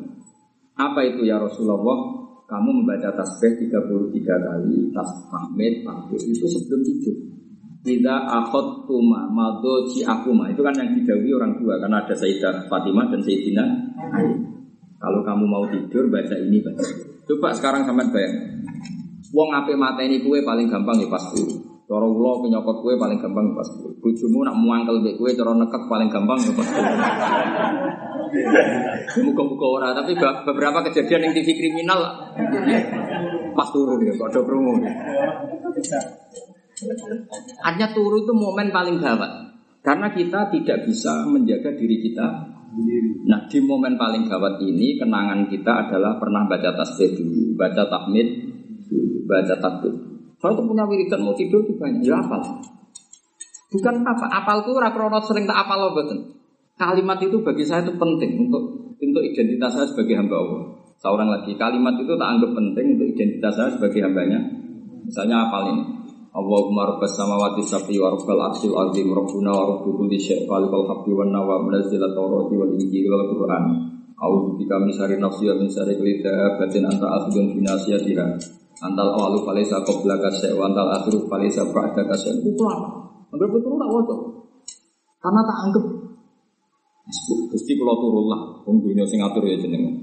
[0.74, 2.19] Apa itu ya Rasulullah?
[2.48, 7.16] Kamu membaca tasbih 33 kali, tas tahmid, takbir itu sebelum tidur.
[7.85, 10.48] Tidak akhot tuma, madoji akuma.
[10.48, 13.65] Itu kan yang didawi orang tua, karena ada Sayyidah Fatimah dan Sayyidina
[14.16, 14.40] Ali.
[14.97, 16.82] Kalau kamu mau tidur, baca ini, baca.
[17.28, 18.65] Coba sekarang sama bayang.
[19.36, 21.68] Wong ape mata ini kue paling gampang ya pas turu.
[21.89, 23.89] Cara kula penyokot kue paling gampang pas kue.
[23.97, 26.85] Bojomu nak muangkel mbek kue cara nekek paling gampang ya pas kue.
[29.24, 32.28] Muka-muka ora, tapi be- beberapa kejadian yang TV kriminal
[33.56, 34.77] pas turun ya, kok ada promo.
[37.65, 39.48] Artinya turu itu momen paling gawat.
[39.81, 42.52] Karena kita tidak bisa menjaga diri kita
[43.28, 48.28] Nah di momen paling gawat ini kenangan kita adalah pernah baca tasbih dulu, baca tahmid
[48.93, 50.07] dulu, baca takbir.
[50.39, 52.39] Saya tuh punya wiridan mau tidur tuh banyak, ya apal.
[53.69, 56.39] Bukan apa, tuh rakronot sering tak apal loh betul.
[56.78, 60.62] Kalimat itu bagi saya itu penting untuk untuk identitas saya sebagai hamba Allah.
[60.98, 64.39] Seorang lagi kalimat itu tak anggap penting untuk identitas saya sebagai hambanya.
[65.02, 65.85] Misalnya apal ini.
[66.28, 71.10] Allahumma rabbas samawati sab'i wa rabbal arsyil azim rabbuna wa rabbu kulli syai' khaliqal haqqi
[71.10, 73.65] wan nawa munazzilat tawrati wal injili wal qur'an
[74.19, 77.62] A'udzu bika min syarri nafsi wa min syarri kulli dabbatin anta akhidun bi
[78.82, 82.88] antal awalu falaysa qablaka syai' wa antal akhiru falaysa ba'daka syai' itu apa
[83.34, 84.16] anggap itu tak waca
[85.18, 85.84] karena tak anggap.
[87.48, 89.96] Gusti kula turun lah wong dunya sing ngatur ya jenengan.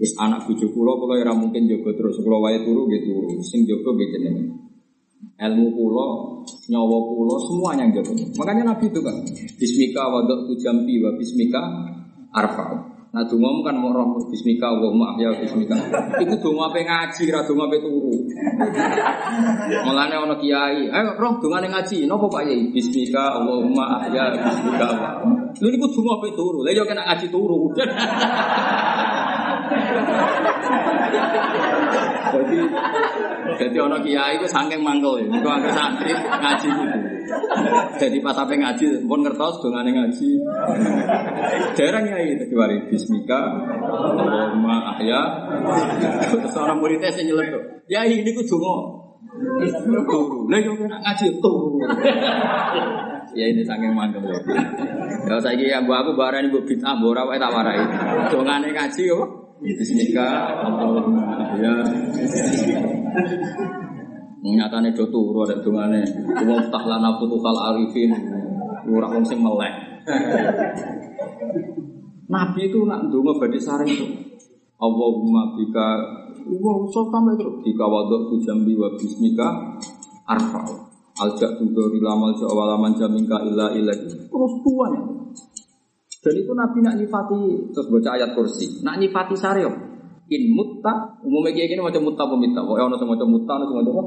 [0.00, 2.16] Wis anak bojo kula kula ora mungkin jaga terus.
[2.22, 3.36] Kula wae turu nggih turu.
[3.44, 4.46] Sing jaga nggih jenengan.
[5.40, 6.06] Ilmu kulo,
[6.72, 8.04] nyawa kulo, semuanya yang.
[8.40, 9.16] Makanya Nabi itu kan,
[9.56, 11.60] Bismika wadok tu jambi wa bismika
[12.32, 12.64] arfa.
[13.10, 15.74] Nah dungamu kan mau roh bismika wa ya bismika.
[16.22, 18.14] Itu dunga apa ngaji, ra dunga apa turu.
[19.82, 22.70] Mulane ono kiai, ayo roh dungane ngaji, nopo Pak Yai?
[22.70, 24.88] Bismika Allahumma ahya bismika.
[25.58, 26.62] Lha niku dunga apa turu?
[26.62, 27.74] Lah yo kena ngaji turu.
[32.30, 32.56] Jadi
[33.58, 35.26] jadi ono kiai itu saking ya.
[35.34, 36.84] Iku angker santri ngaji itu.
[38.00, 40.30] Jadi pas sampai ngaji pun ngertos dongane ngaji.
[41.76, 43.40] Dereng kiai tadi wari bismika
[43.86, 45.22] Allahumma ahya.
[46.30, 47.86] Terus orang muridnya sing nyeletuk.
[47.86, 48.76] Ya ini ku donga.
[50.10, 50.50] Turu.
[50.50, 51.78] Lah yo kena ngaji turu.
[53.30, 54.38] Ya ini saking mangkel ya.
[55.30, 57.78] Ya saiki ya mbok aku barani mbok bid'ah mbok ora wae tak warai.
[58.32, 59.20] Dongane ngaji yo.
[59.60, 61.74] Bismika Allahumma ya.
[64.40, 66.00] Nyatane do turu ada dongane.
[66.32, 68.10] Wa tahlana futuhal arifin.
[68.88, 69.74] Ora wong sing melek.
[72.30, 74.06] Nabi itu nak ndonga badhe sareng itu.
[74.80, 75.86] Allahumma bika
[76.48, 79.76] wa usah sampai terus bika wadok jambi wa bismika
[80.24, 80.64] arfa.
[81.20, 84.92] Aljak tudori lamal jawalaman jamingka illa illa terus tuan.
[86.20, 87.40] Dan itu Nabi nak nyifati
[87.76, 88.80] terus baca ayat kursi.
[88.80, 89.89] Nak nyifati sareo.
[90.30, 92.62] In mutta umumnya kayak gini macam mutta pemita.
[92.62, 94.02] Pokoknya ono semacam mutta, ono semacam apa?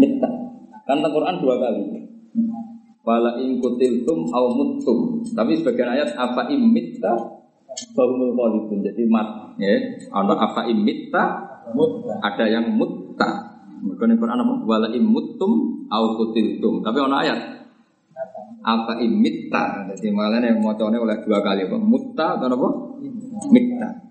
[0.00, 0.28] Mitta.
[0.88, 1.82] Kan tentang Quran dua kali.
[3.04, 5.20] Wala in kutiltum au muttum.
[5.36, 7.12] Tapi sebagian ayat apa im mitta
[7.92, 8.80] bahumul khalidun.
[8.80, 9.76] Jadi mat ya.
[10.16, 11.24] Ono apa im mitta
[12.24, 13.60] ada yang mutta.
[13.84, 14.54] Mereka Quran apa?
[14.64, 16.80] Wala im muttum au kutiltum.
[16.80, 17.60] Tapi ono ayat
[18.60, 22.68] apa imitta jadi malah yang mau oleh dua kali apa mutta atau apa
[23.48, 24.09] mitta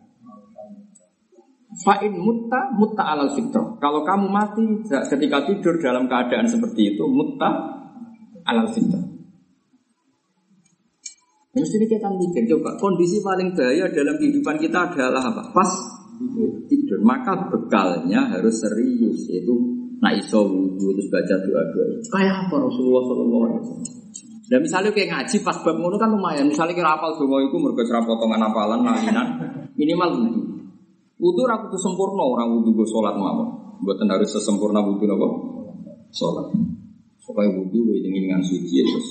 [1.84, 3.80] fa'in mutta mutta alal fitro.
[3.80, 7.50] Kalau kamu mati ketika tidur dalam keadaan seperti itu mutta
[8.44, 9.00] alal fitro.
[11.50, 15.44] Mesti kita mikir coba kondisi paling bahaya dalam kehidupan kita adalah apa?
[15.52, 15.72] Pas
[16.70, 17.00] tidur.
[17.02, 19.56] Maka bekalnya harus serius yaitu
[20.00, 21.86] nak iso wudhu terus baca doa doa
[22.16, 23.88] kayak apa Rasulullah Shallallahu Alaihi Wasallam?
[24.50, 26.50] Dan misalnya kayak ngaji pas bab ngono kan lumayan.
[26.50, 29.28] Misalnya kira apal iku mergo ora potongan apalan lalinan
[29.78, 30.42] minimal wudu.
[31.20, 33.76] Wudu ora kudu sempurna orang wudu go salat mawon.
[33.84, 35.28] Mboten harus sesempurna wudu napa?
[36.16, 36.48] Salat.
[37.20, 39.08] Supaya wudu dengan suci terus.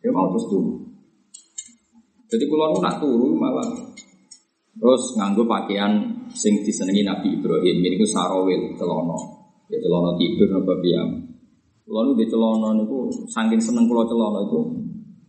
[0.00, 0.64] Ya mau terus tuh.
[2.32, 3.68] Jadi nu nak turu malah
[4.76, 7.76] terus nganggo pakaian sing disenengi Nabi Ibrahim.
[7.76, 9.18] Ini ku sarawil celono.
[9.68, 11.12] Ya celono tidur napa piyam.
[11.92, 12.98] Lalu di celono itu
[13.28, 14.60] saking seneng pulau celono itu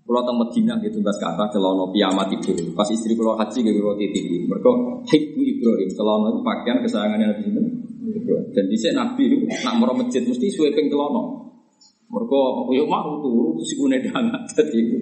[0.07, 2.55] pulau teng Medina gitu bahas kata celono piyama tidur.
[2.71, 4.23] Pas istri pulau haji gitu pulau tidur.
[4.47, 4.71] Mereka
[5.03, 7.61] hikbu Ibrahim celono itu pakaian kesayangannya Nabi itu.
[8.55, 11.51] Dan di sini Nabi itu nak merah masjid mesti sweeping celono.
[12.07, 12.39] Mereka
[12.71, 14.97] yo mau turu terus iku nedangat dadi iku.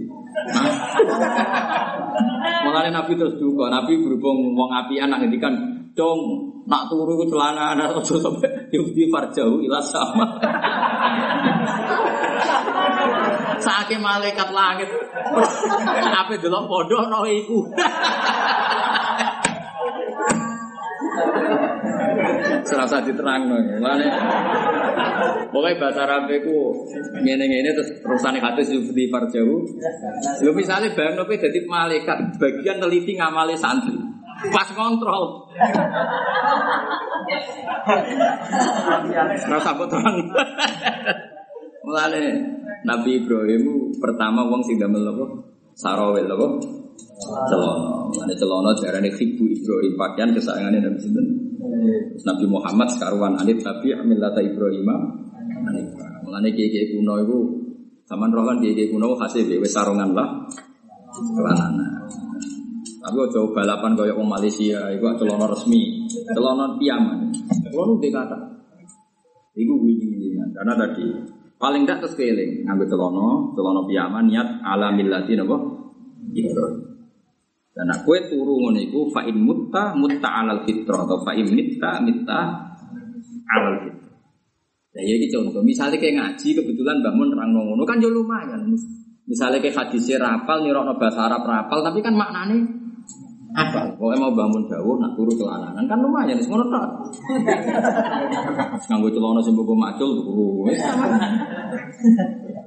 [2.65, 5.53] Mengenai Nabi terus juga, Nabi berhubung wong apian nak ngendikan,
[5.93, 6.17] "Dong,
[6.65, 10.25] nak turu ku celana anak ojo sampai yudi farjau ila sama."
[13.61, 14.89] Saking malaikat langit.
[16.19, 17.59] Apa delok padha no iku.
[22.65, 23.45] Serasa diterang.
[23.47, 24.09] Mulane
[25.55, 26.51] Pokoknya bahasa Arab itu
[27.23, 29.63] ngene-ngene terus terusane hadis di farjau.
[30.43, 33.95] Lho misalnya bayang nopo jadi malaikat bagian teliti ngamali santri.
[34.51, 35.47] Pas kontrol.
[39.47, 40.17] Rasa terang.
[41.87, 42.23] Mulane
[42.85, 45.25] Nabi Ibrahim pertama wong sing damel apa?
[45.73, 46.47] Sarawel apa?
[47.49, 48.13] Celono.
[48.13, 51.25] Mulane celono diarani khibu Ibrahim pakaian kesayangane Nabi sinten?
[52.23, 54.85] Nabi Muhammad sekaruan anit Nabi millata Ibrahim.
[56.23, 57.39] Mulane kiye-kiye kuno iku
[58.05, 60.45] Zaman roh kan kiye kuno hasil wis sarungan lah.
[61.09, 62.05] Kelananan.
[63.01, 67.33] Tapi ojo balapan kaya wong Malaysia, iku celono resmi, celono piaman.
[67.69, 68.37] Kulo nu kata.
[69.57, 71.05] Iku wingi-wingi karena tadi
[71.55, 75.57] paling tidak terus keling ngambil celono, celono piaman niat ala millati napa?
[76.35, 76.95] Ibrahim.
[77.75, 81.99] Dan aku turu ngono iku fa in mutta mutta alal fitrah atau fa in mitta
[81.99, 82.39] mitta
[83.51, 84.15] alal fitrah.
[84.95, 88.63] Nah, ya iki contoh, misalnya kayak ngaji kebetulan bangun terang ngono kan yo lumayan.
[89.27, 92.84] Misalnya kayak hadisnya rapal, nirokno bahasa Arab rapal, tapi kan maknanya
[93.55, 93.95] apa?
[93.95, 96.87] Pokoknya mau bangun dawuh nak turu celananan kan lumayan, semua tok.
[98.91, 100.67] Nganggo celana sing mbok macul turu.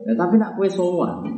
[0.09, 1.29] Ya tapi nak kue sowan.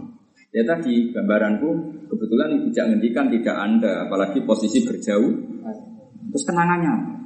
[0.54, 1.68] Ya tadi gambaranku
[2.06, 5.34] kebetulan tidak ngendikan tidak anda, apalagi posisi berjauh.
[6.30, 7.20] Terus kenangannya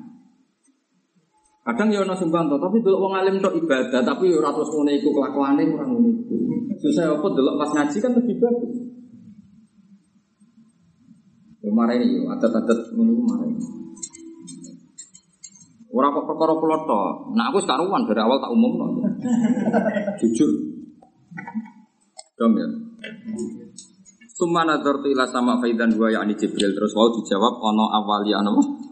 [1.65, 5.09] Kadang ya ono sumbanto, tapi dulu wong alim tok ibadah, tapi ora terus ngono iku
[5.17, 6.37] kelakuane kurang ngono iku.
[6.77, 8.84] Susah apa delok pas ngaji kan lebih bagus.
[11.73, 13.65] Marah ini adat-adat ngono iku marah ini.
[15.95, 17.39] Ora kok perkara kula tok.
[17.39, 18.73] Nah aku karuan dari awal tak umum
[20.21, 20.51] Jujur.
[22.35, 22.69] Dom ya.
[24.35, 28.85] Summa nadartu ila sama faidan dua yakni Jibril terus wau dijawab ono awaliya napa?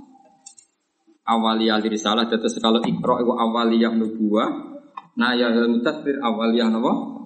[1.23, 4.51] awaliyah risalah terus kalau ikro itu awaliyah nubuah
[5.15, 7.22] nah ya mutadir awaliyah napa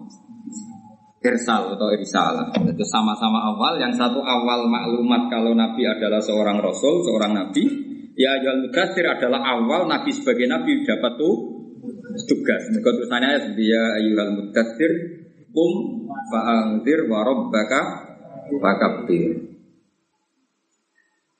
[1.26, 3.82] irsal atau risalah itu sama-sama awal.
[3.82, 7.64] Yang satu awal maklumat kalau nabi adalah seorang rasul seorang nabi.
[8.16, 11.34] Ya jual mutadir adalah awal nabi sebagai nabi dapat tuh
[12.30, 12.62] tugas.
[12.72, 14.92] Mereka tulisannya dia ayuhal mutadir
[15.52, 15.72] um
[16.30, 17.80] fa'angdir warobbaka
[18.62, 19.56] fakabdir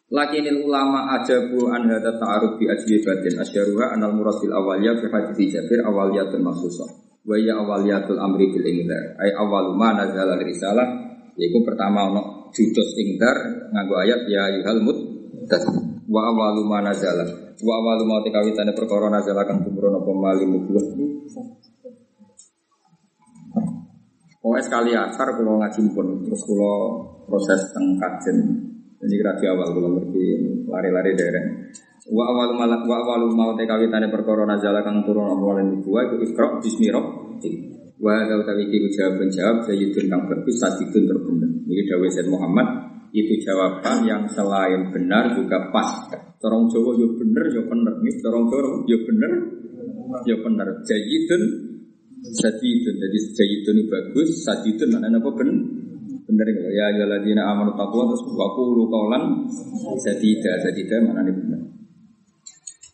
[0.07, 5.59] Lakinil ulama ajabu an hadza ta'aruf bi ajwibatin asyaruha anal murad bil awaliyah fi hadits
[5.59, 6.87] Jabir awaliyatul maksusah
[7.27, 9.19] wa ya awaliyatul amri bil ingdar.
[9.19, 10.89] Ay awalu ma nazala risalah.
[11.37, 12.23] Yaiku pertama ono
[12.55, 13.37] judus ingdar
[13.75, 14.99] nganggo ayat ya yuhal mut
[16.07, 17.27] wa awalu ma nazala.
[17.59, 20.87] Wa awalu ma tekawitane perkara nazala kang tumurun apa mali nubuwah
[24.47, 28.39] Pokoknya sekali asar kalau ngaji pun terus kalau proses tengkajen
[29.03, 30.25] ini kira di awal kalau ngerti
[30.71, 31.45] lari-lari daerah.
[32.07, 36.31] Wa awal malak wa awal mau TKW tane perkara nazala kang turun lan dua itu
[36.31, 36.95] ikra bismi
[37.97, 41.51] Wa kau tawi iki jawab menjawab sayyidun kang bagus sadidun terbener.
[41.65, 42.69] Ini dawuh Sayyid Muhammad
[43.17, 46.05] itu jawaban yang selain benar juga pas.
[46.37, 49.33] Torong Jawa yo bener yo bener nih, torong Jawa yo bener
[50.29, 50.69] yo bener.
[50.85, 51.43] Jayidun
[52.37, 52.95] sadidun.
[53.01, 55.57] Jadi jayidun bagus, sadidun mana apa bener?
[56.27, 56.73] Bener enggak?
[56.75, 59.49] Ya ayyuhalladzina amanu taqwa terus wa qulu qawlan
[60.05, 60.53] sadida.
[60.61, 61.61] Sadida mana nih bener.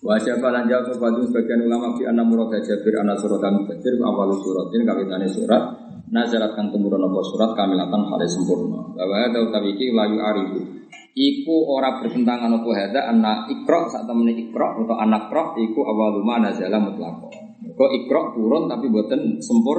[0.02, 4.34] Wa syafa lan jawab sepatu sebagian ulama fi anna murad Jabir ana suratan Jabir awal
[4.34, 5.78] suratin kawitane surat
[6.10, 8.82] nazarat kang tumurun apa surat kamilatan hale sempurna.
[8.98, 10.58] Bahwa ada utawi iki layu arifu.
[11.14, 16.50] Iku ora bertentangan apa hada anna ikra sak temene ikra atau anak ikra iku awaluma
[16.50, 17.30] nazala mutlaq.
[17.78, 19.78] Kok ikra turun tapi buatan sempur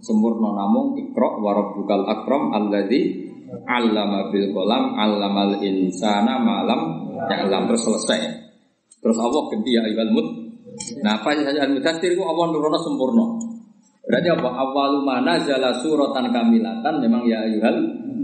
[0.00, 3.20] sempurna namung ikra wa rabbukal akram alladzi
[3.68, 8.47] 'allama bil qalam 'allamal insana malam ya'lam terus selesai.
[8.98, 10.28] Terus Allah ganti ya ayyuhal mut.
[11.02, 13.24] Nah, apa saja al mudaththir itu Allah nurono sempurna.
[14.08, 14.48] Berarti apa?
[14.48, 17.78] Awalu mana jala suratan kamilatan memang ya ayyuhal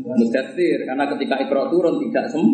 [0.05, 2.45] mudaththir karena ketika ikra turun tidak sem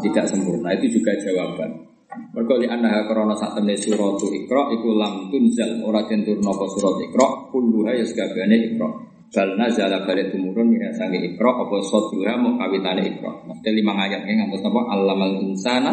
[0.00, 0.72] tidak sempurna.
[0.74, 1.94] Itu juga jawaban.
[2.34, 6.64] Mergo li annaha krana sak temne surat Iqra iku lam tunzal ora den turun apa
[6.70, 8.88] surat Iqra kulluha ya sakabehane Iqra.
[9.34, 13.50] Bal nazala balik tumurun min sange Iqra apa sadura mau kawitane Iqra.
[13.50, 15.92] Mesti lima ayat yang ngantos apa allamal insana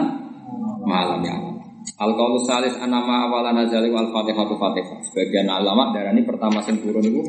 [0.86, 1.51] malam ya.
[1.82, 4.98] Al qaulu salis anama awala nazali wal fatihatu fatihah.
[5.10, 7.22] Sebagian ulama darani pertama sing turun iku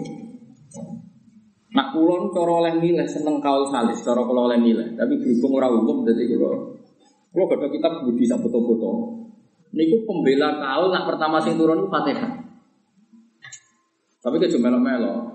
[1.73, 5.73] Nak kulon cara oleh milih seneng kaul salis, cara kula oleh milih, tapi berhubung ora
[5.73, 6.53] umum dadi kula
[7.33, 9.25] Kalau gak kitab budi sak foto-foto.
[9.73, 12.45] Niku pembela kau nak pertama sing turun itu Fatihah.
[14.21, 15.33] Tapi ke melo melo,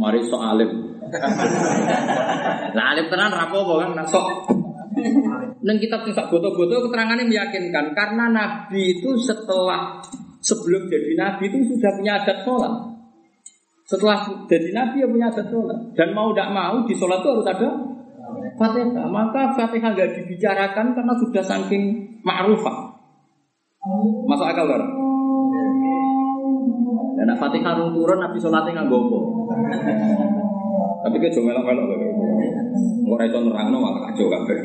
[0.00, 0.72] mari sok alim.
[2.76, 4.26] Lah alim tenan rapo kan nak sok.
[5.64, 10.00] Neng kitab tingkat foto-foto keterangannya meyakinkan karena Nabi itu setelah
[10.40, 12.72] sebelum jadi Nabi itu sudah punya adat sholat.
[13.84, 17.48] Setelah jadi Nabi ya punya adat sholat dan mau tidak mau di sholat itu harus
[17.48, 17.68] ada
[18.54, 19.06] Fatihah.
[19.08, 21.84] Maka Fatihah nggak dibicarakan karena sudah saking
[22.24, 22.96] ma'rufah.
[24.24, 24.82] Masuk akal kan?
[27.20, 29.18] Dan Fatihah turun Nabi sholatnya nganggo apa?
[31.04, 32.13] Tapi ke jomelok melok kok.
[33.04, 34.58] Ora iso nerangno malah kacau kabeh.